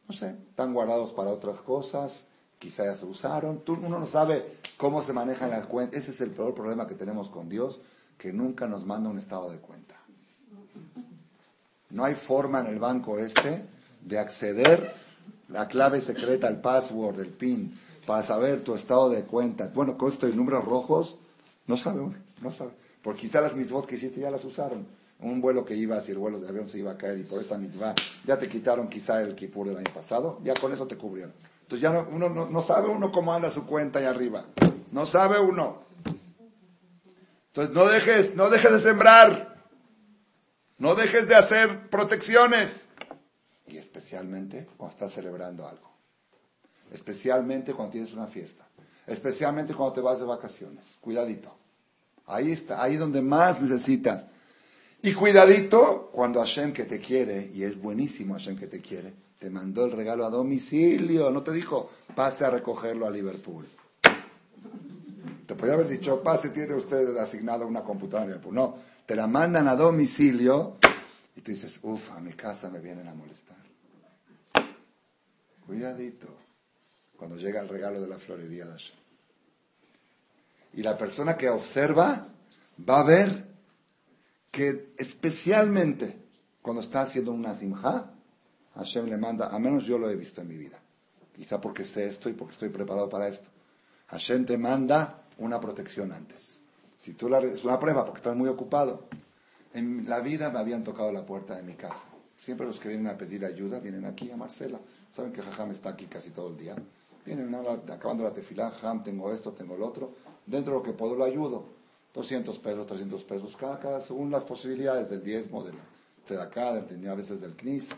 [0.07, 2.25] No sé, están guardados para otras cosas,
[2.59, 3.61] quizá se usaron.
[3.61, 4.45] Tú, uno no sabe
[4.77, 6.01] cómo se manejan las cuentas.
[6.01, 7.81] Ese es el peor problema que tenemos con Dios,
[8.19, 9.95] que nunca nos manda un estado de cuenta.
[11.89, 13.65] No hay forma en el banco este
[14.03, 14.93] de acceder
[15.49, 17.75] la clave secreta, el password, el PIN,
[18.05, 19.71] para saber tu estado de cuenta.
[19.73, 21.17] Bueno, con estos números rojos,
[21.67, 22.71] no sabe uno, no sabe.
[23.01, 24.87] Porque quizá las misvot que hiciste ya las usaron.
[25.19, 27.39] Un vuelo que iba, si el vuelo de avión se iba a caer y por
[27.39, 27.95] esa misma
[28.25, 31.33] ya te quitaron quizá el kipur del año pasado, ya con eso te cubrieron.
[31.61, 34.45] Entonces ya no, uno no, sabe uno cómo anda su cuenta ahí arriba.
[34.91, 35.83] No sabe uno.
[37.47, 39.55] Entonces no dejes, no dejes de sembrar.
[40.77, 42.89] No dejes de hacer protecciones.
[43.67, 45.94] Y especialmente cuando estás celebrando algo.
[46.91, 48.65] Especialmente cuando tienes una fiesta.
[49.07, 50.97] Especialmente cuando te vas de vacaciones.
[51.01, 51.53] Cuidadito.
[52.27, 54.27] Ahí está, ahí es donde más necesitas.
[55.01, 59.49] Y cuidadito cuando Hashem que te quiere, y es buenísimo Hashem que te quiere, te
[59.51, 61.29] mandó el regalo a domicilio.
[61.29, 63.67] No te dijo, pase a recogerlo a Liverpool.
[65.45, 68.41] Te podría haber dicho, pase, tiene usted asignado una computadora.
[68.51, 70.77] No, te la mandan a domicilio
[71.35, 73.57] y tú dices, uff, a mi casa me vienen a molestar.
[75.67, 76.44] Cuidadito
[77.25, 78.95] cuando llega el regalo de la florería de Hashem.
[80.73, 82.21] Y la persona que observa
[82.87, 83.47] va a ver
[84.51, 86.19] que especialmente
[86.61, 88.11] cuando está haciendo una simja,
[88.75, 90.79] Hashem le manda, a menos yo lo he visto en mi vida,
[91.35, 93.49] quizá porque sé esto y porque estoy preparado para esto.
[94.09, 96.61] Hashem te manda una protección antes.
[96.95, 99.07] Si tú la, es una prueba porque estás muy ocupado.
[99.73, 102.05] En la vida me habían tocado la puerta de mi casa.
[102.37, 104.79] Siempre los que vienen a pedir ayuda vienen aquí a Marcela.
[105.09, 106.75] Saben que Jajam está aquí casi todo el día.
[107.25, 110.13] Vienen acabando la tefilá, Jajam, tengo esto, tengo lo otro.
[110.45, 111.73] Dentro de lo que puedo lo ayudo.
[112.13, 117.15] 200 pesos, 300 pesos, cada, cada según las posibilidades del diezmo, del acá, del, a
[117.15, 117.89] veces del CNIS.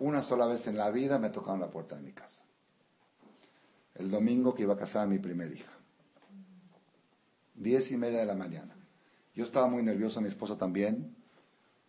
[0.00, 2.44] Una sola vez en la vida me tocaron la puerta de mi casa.
[3.94, 5.72] El domingo que iba a casar a mi primera hija.
[7.54, 8.74] Diez y media de la mañana.
[9.34, 11.16] Yo estaba muy nervioso, mi esposa también.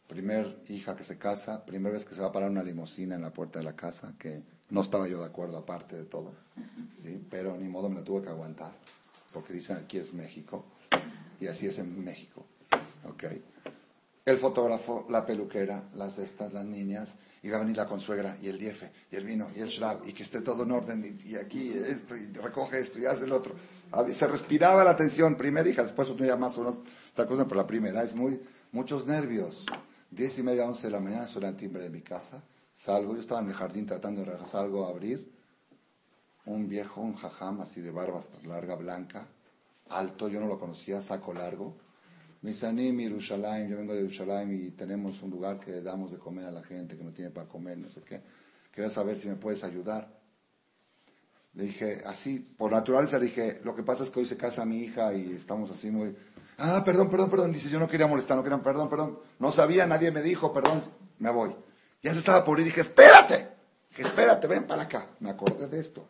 [0.08, 3.24] Primer hija que se casa, primera vez que se va a parar una limusina en
[3.24, 6.34] la puerta de la casa, que no estaba yo de acuerdo aparte de todo.
[6.96, 7.24] ¿sí?
[7.30, 8.72] Pero ni modo me la tuve que aguantar,
[9.34, 10.66] porque dicen aquí es México.
[11.40, 12.46] Y así es en México.
[13.14, 13.44] Okay.
[14.26, 18.48] El fotógrafo, la peluquera, las estas, las niñas, y va a venir la consuegra, y
[18.48, 21.36] el diefe, y el vino, y el shrab, y que esté todo en orden, y,
[21.36, 23.54] aquí esto, y recoge esto, y hace el otro.
[24.10, 27.68] Se respiraba la tensión, primera hija, después tenía más o menos, esta cosa, pero la
[27.68, 29.64] primera es muy, muchos nervios.
[30.10, 32.42] Diez y media, once de la mañana suena el timbre de mi casa,
[32.76, 35.32] salgo, yo estaba en el jardín tratando de regresar algo a abrir,
[36.46, 39.26] un viejo, un jajam así de barba larga, blanca,
[39.90, 41.76] alto, yo no lo conocía, saco largo.
[42.42, 46.20] Me dice, Anim, Yerushalayim, yo vengo de Yerushalayim y tenemos un lugar que damos de
[46.20, 48.22] comer a la gente que no tiene para comer, no sé qué.
[48.72, 50.14] Quería saber si me puedes ayudar.
[51.54, 54.66] Le dije, así, por naturaleza le dije, lo que pasa es que hoy se casa
[54.66, 56.16] mi hija y estamos así muy...
[56.58, 57.54] Ah, perdón, perdón, perdón.
[57.54, 59.20] Dice, yo no quería molestar, no quería, perdón, perdón.
[59.40, 60.84] No sabía, nadie me dijo, perdón,
[61.20, 61.56] me voy.
[62.06, 63.48] Ya se estaba por ir y dije, espérate,
[63.98, 65.08] espérate, ven para acá.
[65.22, 66.08] Me acordé de esto.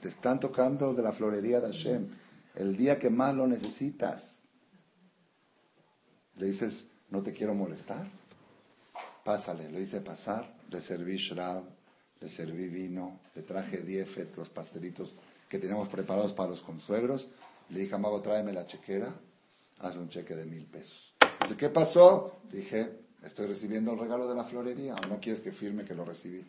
[0.00, 2.08] te están tocando de la florería de Hashem
[2.54, 4.38] el día que más lo necesitas.
[6.36, 8.06] Le dices, no te quiero molestar.
[9.24, 11.64] Pásale, lo hice pasar, le serví shrab,
[12.20, 15.14] le serví vino, le traje diefet, los pastelitos
[15.50, 17.28] que teníamos preparados para los consuegros.
[17.68, 19.12] Le dije a Mago, tráeme la chequera,
[19.80, 21.12] haz un cheque de mil pesos.
[21.42, 22.40] Dice, ¿qué pasó?
[22.50, 26.04] Dije, estoy recibiendo el regalo de la florería, ¿o no quieres que firme que lo
[26.04, 26.44] recibí?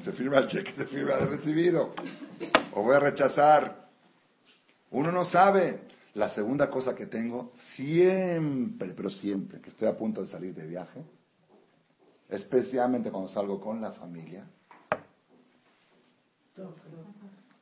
[0.00, 1.94] Se firma el cheque, se firma de recibido.
[2.72, 3.82] O voy a rechazar
[4.92, 5.80] uno no sabe.
[6.14, 10.66] La segunda cosa que tengo, siempre, pero siempre, que estoy a punto de salir de
[10.66, 11.02] viaje,
[12.28, 14.46] especialmente cuando salgo con la familia,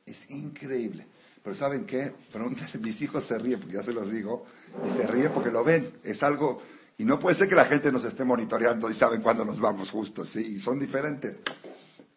[0.05, 1.07] es increíble.
[1.41, 2.13] Pero ¿saben qué?
[2.81, 4.45] mis hijos se ríen, porque ya se los digo,
[4.85, 5.89] y se ríen porque lo ven.
[6.03, 6.61] Es algo,
[7.01, 9.91] y no puede ser que la gente nos esté monitoreando y saben cuándo nos vamos
[9.91, 10.55] justos, ¿sí?
[10.55, 11.39] Y son diferentes.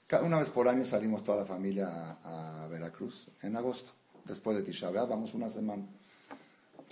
[0.07, 3.93] Cada una vez por año salimos toda la familia a Veracruz, en agosto
[4.25, 5.85] después de Tisha vamos una semana.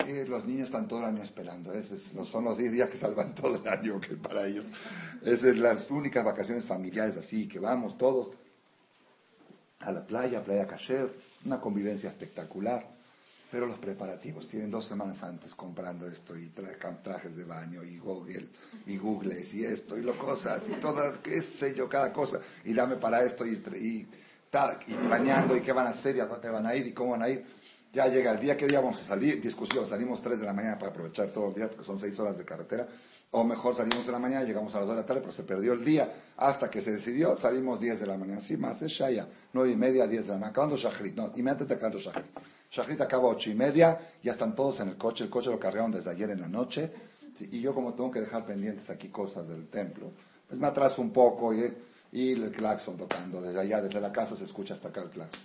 [0.07, 1.71] Y los niños están todo el año esperando.
[1.73, 4.65] Esos son los 10 días que salvan todo el año que para ellos.
[5.21, 8.31] Esas son las únicas vacaciones familiares así, que vamos todos
[9.79, 11.13] a la playa, playa Cacher,
[11.45, 12.92] una convivencia espectacular.
[13.53, 18.49] Pero los preparativos, tienen dos semanas antes comprando esto y trajes de baño y Google
[18.87, 22.39] y Google y esto y lo cosas y todas, qué sé yo, cada cosa.
[22.65, 24.09] Y dame para esto y, y
[24.87, 27.11] y planeando y qué van a hacer y a dónde van a ir y cómo
[27.11, 27.45] van a ir.
[27.91, 29.39] Ya llega el día, ¿qué día vamos a salir?
[29.39, 32.39] Discusión, salimos 3 de la mañana para aprovechar todo el día porque son 6 horas
[32.39, 32.87] de carretera.
[33.33, 35.43] O mejor salimos de la mañana, llegamos a las 2 de la tarde, pero se
[35.43, 36.11] perdió el día.
[36.37, 38.39] Hasta que se decidió, salimos 10 de la mañana.
[38.41, 40.51] Sí, más es Shaya, 9 y media, 10 de la mañana.
[40.51, 42.25] Acabando Shachrit, no, inmediatamente acabando Shachrit.
[42.71, 45.23] Shachrit acaba 8 y media, ya están todos en el coche.
[45.23, 46.91] El coche lo cargaron desde ayer en la noche.
[47.39, 50.11] y yo como tengo que dejar pendientes aquí cosas del templo,
[50.47, 51.73] pues me atraso un poco y
[52.13, 53.41] y el claxon tocando.
[53.41, 55.41] Desde allá, desde la casa se escucha hasta acá el claxon.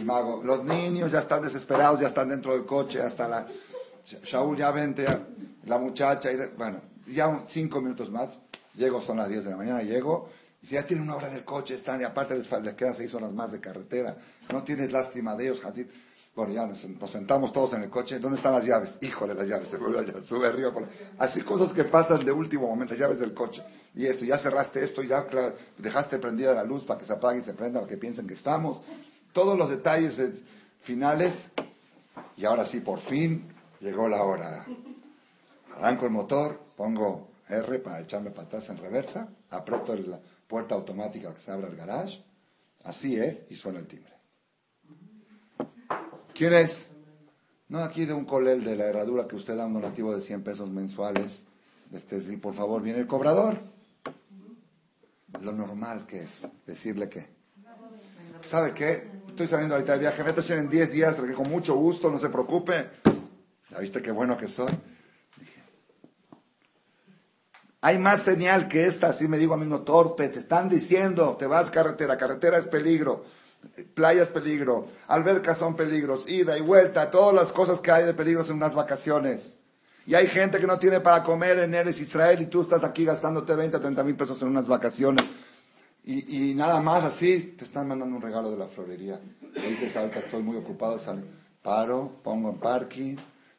[0.00, 3.46] Y mago, los niños ya están desesperados, ya están dentro del coche, hasta la...
[4.04, 5.04] Shaul ya vente,
[5.64, 8.40] la muchacha, y bueno, ya cinco minutos más,
[8.74, 10.28] llego, son las 10 de la mañana, llego,
[10.62, 12.94] y si ya tienen una hora en el coche, están, y aparte les, les quedan
[12.94, 14.16] seis horas más de carretera,
[14.52, 15.88] no tienes lástima de ellos, así,
[16.34, 18.18] Bueno, ya nos, sentamos todos en el coche.
[18.18, 18.98] ¿Dónde están las llaves?
[19.00, 19.68] Híjole, las llaves.
[19.68, 20.70] Se vuelve allá, sube arriba.
[21.18, 23.62] Así cosas que pasan de último momento, las llaves del coche.
[23.94, 25.26] Y esto, ya cerraste esto, ya
[25.78, 28.34] dejaste prendida la luz para que se apague y se prenda, para que piensen que
[28.34, 28.82] estamos.
[29.32, 30.20] Todos los detalles
[30.80, 31.52] finales.
[32.36, 33.48] Y ahora sí, por fin,
[33.80, 34.66] llegó la hora.
[35.74, 41.32] Arranco el motor, pongo R para echarme para atrás en reversa, aprieto la puerta automática
[41.32, 42.22] que se abre el garage.
[42.84, 43.46] Así, ¿eh?
[43.50, 44.12] Y suena el timbre.
[46.34, 46.88] ¿Quién es?
[47.68, 50.44] No, aquí de un colel de la herradura que usted da un donativo de 100
[50.44, 51.44] pesos mensuales.
[51.92, 53.58] Este, sí, por favor, viene el cobrador.
[55.40, 57.26] Lo normal que es decirle que.
[58.40, 59.08] ¿Sabe qué?
[59.26, 62.28] Estoy saliendo ahorita de viaje, métase en 10 días, que con mucho gusto, no se
[62.28, 62.88] preocupe.
[63.70, 64.72] ¿Ya viste qué bueno que soy?
[67.80, 71.36] Hay más señal que esta, así me digo a mí no torpe, te están diciendo,
[71.38, 73.24] te vas carretera, carretera es peligro
[73.94, 78.50] playas peligro, albercas son peligros, ida y vuelta, todas las cosas que hay de peligros
[78.50, 79.54] en unas vacaciones.
[80.06, 83.04] Y hay gente que no tiene para comer en Eres Israel y tú estás aquí
[83.04, 85.24] gastándote 20, 30 mil pesos en unas vacaciones.
[86.08, 89.20] Y, nada más así, te están mandando un regalo de la florería.
[89.56, 91.24] Y dices, ahorita estoy muy ocupado, sale.
[91.60, 93.16] Paro, pongo en parking,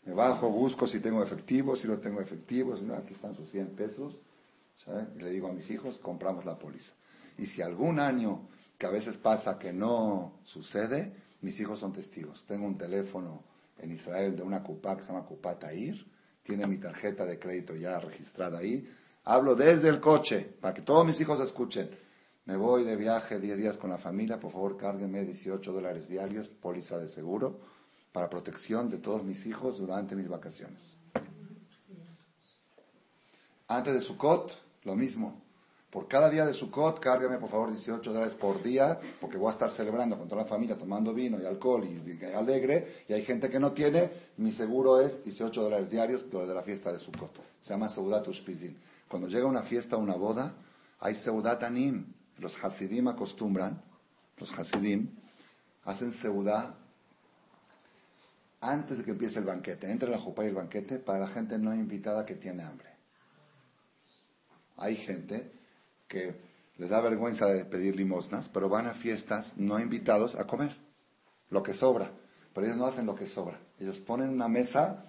[0.07, 3.49] me bajo, busco si tengo efectivo, si no tengo efectivo, si no, aquí están sus
[3.51, 4.21] 100 pesos.
[5.17, 6.93] Y le digo a mis hijos, compramos la póliza.
[7.38, 8.47] Y si algún año
[8.77, 11.11] que a veces pasa que no sucede,
[11.41, 12.45] mis hijos son testigos.
[12.45, 13.43] Tengo un teléfono
[13.79, 16.05] en Israel de una cupa que se llama Cupa Tair,
[16.41, 18.89] tiene mi tarjeta de crédito ya registrada ahí.
[19.25, 21.89] Hablo desde el coche, para que todos mis hijos escuchen.
[22.45, 26.47] Me voy de viaje 10 días con la familia, por favor cárguenme 18 dólares diarios,
[26.47, 27.59] póliza de seguro,
[28.18, 30.95] para protección de todos mis hijos durante mis vacaciones.
[33.68, 35.39] Antes de Sukkot, lo mismo.
[35.91, 39.52] Por cada día de Sukkot, cárgame por favor 18 dólares por día, porque voy a
[39.52, 43.52] estar celebrando con toda la familia, tomando vino y alcohol y, alegre, y hay gente
[43.52, 47.39] que no tiene, mi seguro es 18 dólares diarios de la fiesta de Sukkot.
[47.61, 48.76] Se llama Seudat Ushpizin.
[49.07, 50.56] Cuando llega una fiesta, una boda,
[51.02, 52.11] hay Seudat Anim.
[52.39, 53.80] Los Hasidim acostumbran,
[54.39, 55.07] los Hasidim,
[55.85, 56.86] hacen Seudat
[58.61, 59.91] antes de que empiece el banquete.
[59.91, 62.88] Entra la jupa y el banquete para la gente no invitada que tiene hambre.
[64.77, 65.51] Hay gente
[66.07, 66.35] que
[66.77, 70.75] les da vergüenza de pedir limosnas, pero van a fiestas no invitados a comer
[71.49, 72.11] lo que sobra.
[72.53, 73.59] Pero ellos no hacen lo que sobra.
[73.79, 75.05] Ellos ponen una mesa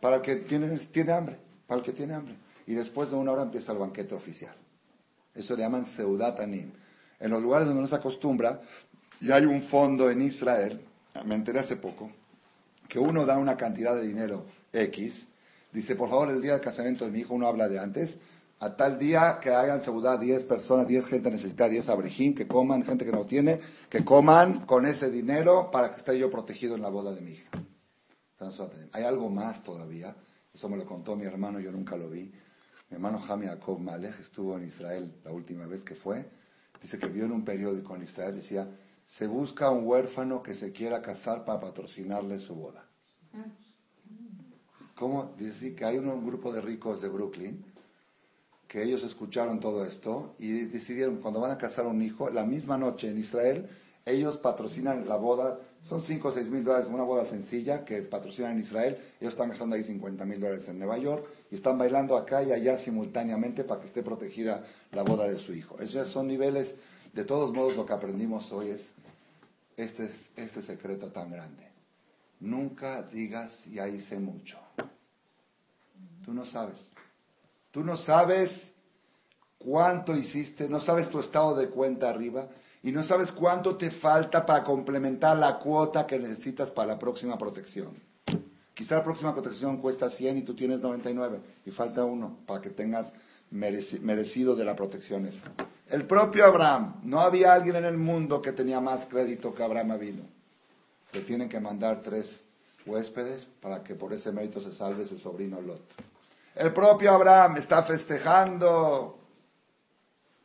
[0.00, 2.36] para el que tiene, tiene hambre, para el que tiene hambre.
[2.66, 4.54] Y después de una hora empieza el banquete oficial.
[5.34, 6.72] Eso le llaman Seudat Anim.
[7.20, 8.60] En los lugares donde no se acostumbra,
[9.20, 10.80] y hay un fondo en Israel,
[11.24, 12.10] me enteré hace poco,
[12.88, 15.28] que uno da una cantidad de dinero X,
[15.72, 18.20] dice, por favor, el día del casamiento de mi hijo, uno habla de antes,
[18.58, 22.82] a tal día que hagan seguridad 10 personas, 10 gente necesita 10 abrijín, que coman,
[22.82, 23.60] gente que no tiene,
[23.90, 27.32] que coman con ese dinero para que esté yo protegido en la boda de mi
[27.32, 27.50] hija.
[28.92, 30.14] Hay algo más todavía,
[30.54, 32.32] eso me lo contó mi hermano, yo nunca lo vi.
[32.88, 36.26] Mi hermano Jami Jacob Malek estuvo en Israel la última vez que fue.
[36.80, 38.68] Dice que vio en un periódico en Israel, decía,
[39.06, 42.84] se busca un huérfano que se quiera casar para patrocinarle su boda.
[44.96, 45.32] ¿Cómo?
[45.38, 47.64] Dice que hay un grupo de ricos de Brooklyn
[48.66, 52.76] que ellos escucharon todo esto y decidieron, cuando van a casar un hijo, la misma
[52.76, 53.70] noche en Israel,
[54.04, 58.52] ellos patrocinan la boda, son 5 o 6 mil dólares, una boda sencilla que patrocinan
[58.52, 62.16] en Israel, ellos están gastando ahí 50 mil dólares en Nueva York y están bailando
[62.16, 65.78] acá y allá simultáneamente para que esté protegida la boda de su hijo.
[65.78, 66.74] Esos son niveles,
[67.16, 68.92] de todos modos lo que aprendimos hoy es
[69.78, 70.04] este,
[70.36, 71.66] este secreto tan grande.
[72.40, 74.58] Nunca digas ya hice mucho.
[76.24, 76.90] Tú no sabes.
[77.70, 78.74] Tú no sabes
[79.56, 82.48] cuánto hiciste, no sabes tu estado de cuenta arriba
[82.82, 87.38] y no sabes cuánto te falta para complementar la cuota que necesitas para la próxima
[87.38, 87.94] protección.
[88.74, 92.68] Quizá la próxima protección cuesta 100 y tú tienes 99 y falta uno para que
[92.68, 93.14] tengas
[93.50, 95.52] merecido de la protección esa.
[95.88, 99.98] El propio Abraham, no había alguien en el mundo que tenía más crédito que Abraham
[99.98, 100.22] vino.
[101.12, 102.44] Le tienen que mandar tres
[102.84, 105.82] huéspedes para que por ese mérito se salve su sobrino Lot.
[106.56, 109.18] El propio Abraham está festejando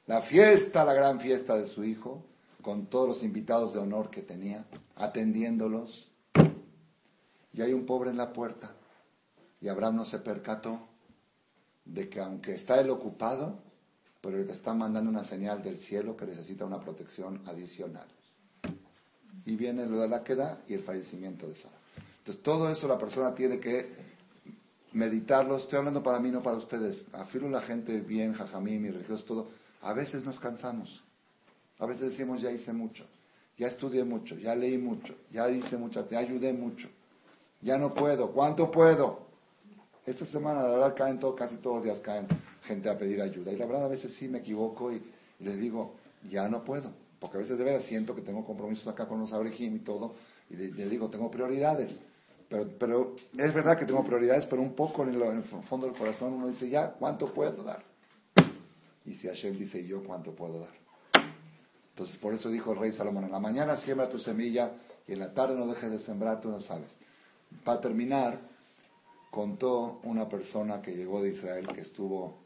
[0.07, 2.23] la fiesta, la gran fiesta de su hijo,
[2.61, 4.65] con todos los invitados de honor que tenía,
[4.95, 6.11] atendiéndolos.
[7.53, 8.73] Y hay un pobre en la puerta.
[9.59, 10.90] Y Abraham no se percató
[11.93, 13.59] de que aunque está él ocupado,
[14.21, 18.07] pero le está mandando una señal del cielo que necesita una protección adicional.
[19.45, 21.75] Y viene lo de la queda y el fallecimiento de Sara.
[22.19, 23.89] Entonces todo eso la persona tiene que
[24.93, 27.07] meditarlo, estoy hablando para mí, no para ustedes.
[27.13, 29.47] Afilo la gente bien, jajamí, mi religioso, todo.
[29.81, 31.03] A veces nos cansamos.
[31.79, 33.05] A veces decimos, ya hice mucho.
[33.57, 36.89] ya estudié mucho, ya leí mucho, ya hice mucho, ya ayudé mucho,
[37.61, 39.20] ya no puedo, ¿cuánto puedo?
[40.05, 42.27] Esta semana, la verdad, caen todo, casi todos los días caen
[42.63, 43.51] gente a pedir ayuda.
[43.51, 45.01] Y la verdad, a veces sí me equivoco y,
[45.39, 45.93] les digo,
[46.29, 46.91] ya no puedo.
[47.19, 50.15] Porque a veces de veras siento que tengo compromisos acá con los abrejim y todo.
[50.49, 52.01] Y les digo, tengo prioridades.
[52.49, 56.33] Pero, pero es verdad que tengo prioridades, pero un poco en, el fondo del corazón
[56.33, 57.83] uno dice, ya, ¿cuánto puedo dar?
[59.05, 60.81] Y si Hashem dice, yo, ¿cuánto puedo dar?
[61.91, 64.71] Entonces, por eso dijo el rey Salomón, en la mañana siembra tu semilla
[65.07, 66.97] y en la tarde no dejes de sembrar, tú no sabes.
[67.63, 68.39] Para terminar,
[69.31, 72.37] contó una persona que llegó de Israel, que estuvo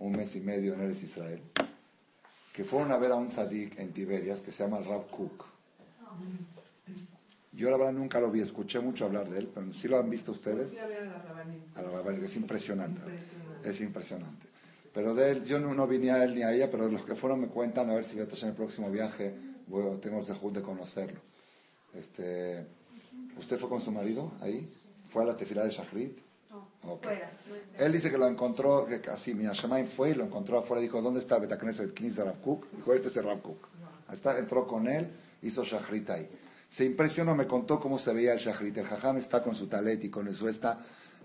[0.00, 1.40] un mes y medio en Eres Israel,
[2.52, 5.44] que fueron a ver a un tzadik en Tiberias que se llama Rav Cook.
[7.52, 10.10] Yo la verdad nunca lo vi, escuché mucho hablar de él, pero sí lo han
[10.10, 10.74] visto ustedes.
[11.74, 13.00] a la es impresionante,
[13.64, 14.46] es impresionante.
[14.92, 17.14] Pero de él, yo no, no vine a él ni a ella, pero los que
[17.14, 19.34] fueron me cuentan, a ver si voy a estar en el próximo viaje,
[20.02, 21.20] tengo el dejud de conocerlo.
[21.94, 22.66] Este,
[23.38, 24.68] ¿Usted fue con su marido ahí?
[25.16, 26.18] ¿Fue a la tefila de Shachrit?
[27.78, 30.82] Él dice que lo encontró, que casi mi Shamaim fue y lo encontró afuera.
[30.82, 33.66] Dijo, ¿dónde está Betacneset Knis de Rav Dijo, este es el Rav Kuk.
[34.38, 35.08] entró con él,
[35.40, 36.28] hizo Shachrit ahí
[36.68, 38.76] se impresionó, me contó cómo se veía el shahrit.
[38.76, 40.78] El jajam está con su talet y con el suesta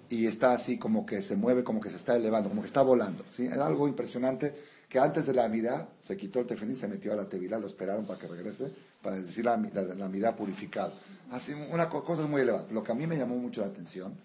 [0.08, 2.84] y está así como que se mueve, como que se está elevando, como que está
[2.84, 3.26] volando.
[3.34, 3.48] ¿sí?
[3.48, 4.54] Es algo impresionante
[4.88, 7.68] que antes de la amidad se quitó el tefilín, se metió a la tevilá, lo
[7.68, 10.94] esperaron para que regrese, para decir la, la, amidad purificada.
[11.32, 12.68] Así, una cosa muy elevada.
[12.72, 14.15] Lo que a mí me llamó mucho la atención,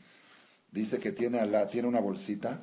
[0.70, 2.60] dice que tiene, la, tiene una bolsita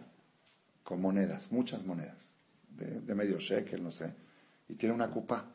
[0.84, 2.34] con monedas, muchas monedas,
[2.70, 4.14] de, medio shekel, no sé,
[4.68, 5.46] y tiene una copa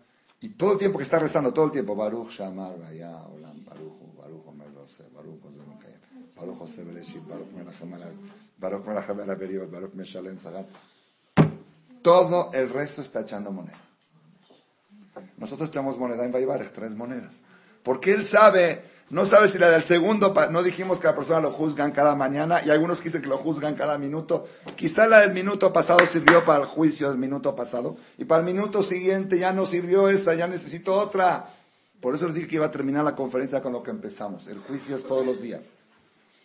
[0.40, 4.16] y todo el tiempo que está rezando, todo el tiempo, Baruch Shamar Vaya, Olam, Baruch,
[4.16, 5.64] Baruch Omer Rose, Baruch Ozer
[6.36, 7.90] Baruch José Bereshit, Baruch Melachem
[8.56, 10.66] Baruch Alaberiot, Baruch Meshalem Sagat.
[12.02, 13.87] Todo el resto está echando moneda.
[15.36, 17.42] Nosotros echamos moneda en Baibares, tres monedas.
[17.82, 21.50] Porque él sabe no sabe si la del segundo, no dijimos que la persona lo
[21.50, 24.46] juzgan cada mañana y algunos dicen que lo juzgan cada minuto.
[24.76, 28.46] Quizá la del minuto pasado sirvió para el juicio del minuto pasado y para el
[28.54, 31.46] minuto siguiente ya no sirvió esa, ya necesito otra.
[32.02, 34.46] Por eso les dije que iba a terminar la conferencia con lo que empezamos.
[34.46, 35.78] El juicio es todos los días.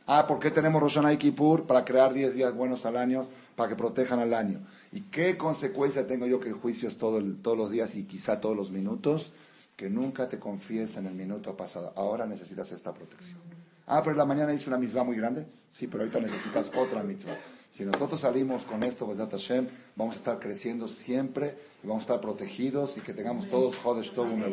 [0.08, 1.68] Ah, ¿por qué tenemos Roshana y Kippur?
[1.68, 3.28] Para crear 10 días buenos al año,
[3.58, 4.62] para que protejan al año.
[4.94, 8.40] ¿Y qué consecuencia tengo yo que el juicio es todo todos los días y quizá
[8.40, 9.34] todos los minutos?
[9.76, 11.94] que nunca te confíes en el minuto pasado.
[11.96, 13.40] Ahora necesitas esta protección.
[13.88, 15.46] Ah, pero la mañana hice una mitzvah muy grande.
[15.72, 17.36] Sí, pero ahorita necesitas otra mitzvah.
[17.72, 22.22] Si nosotros salimos con esto, Hashem, vamos a estar creciendo siempre y vamos a estar
[22.22, 24.44] protegidos y que tengamos todos Jodesh todo un.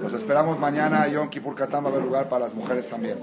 [0.00, 1.06] Los esperamos mañana.
[1.08, 3.18] Yom Kippur va a haber lugar para las mujeres también.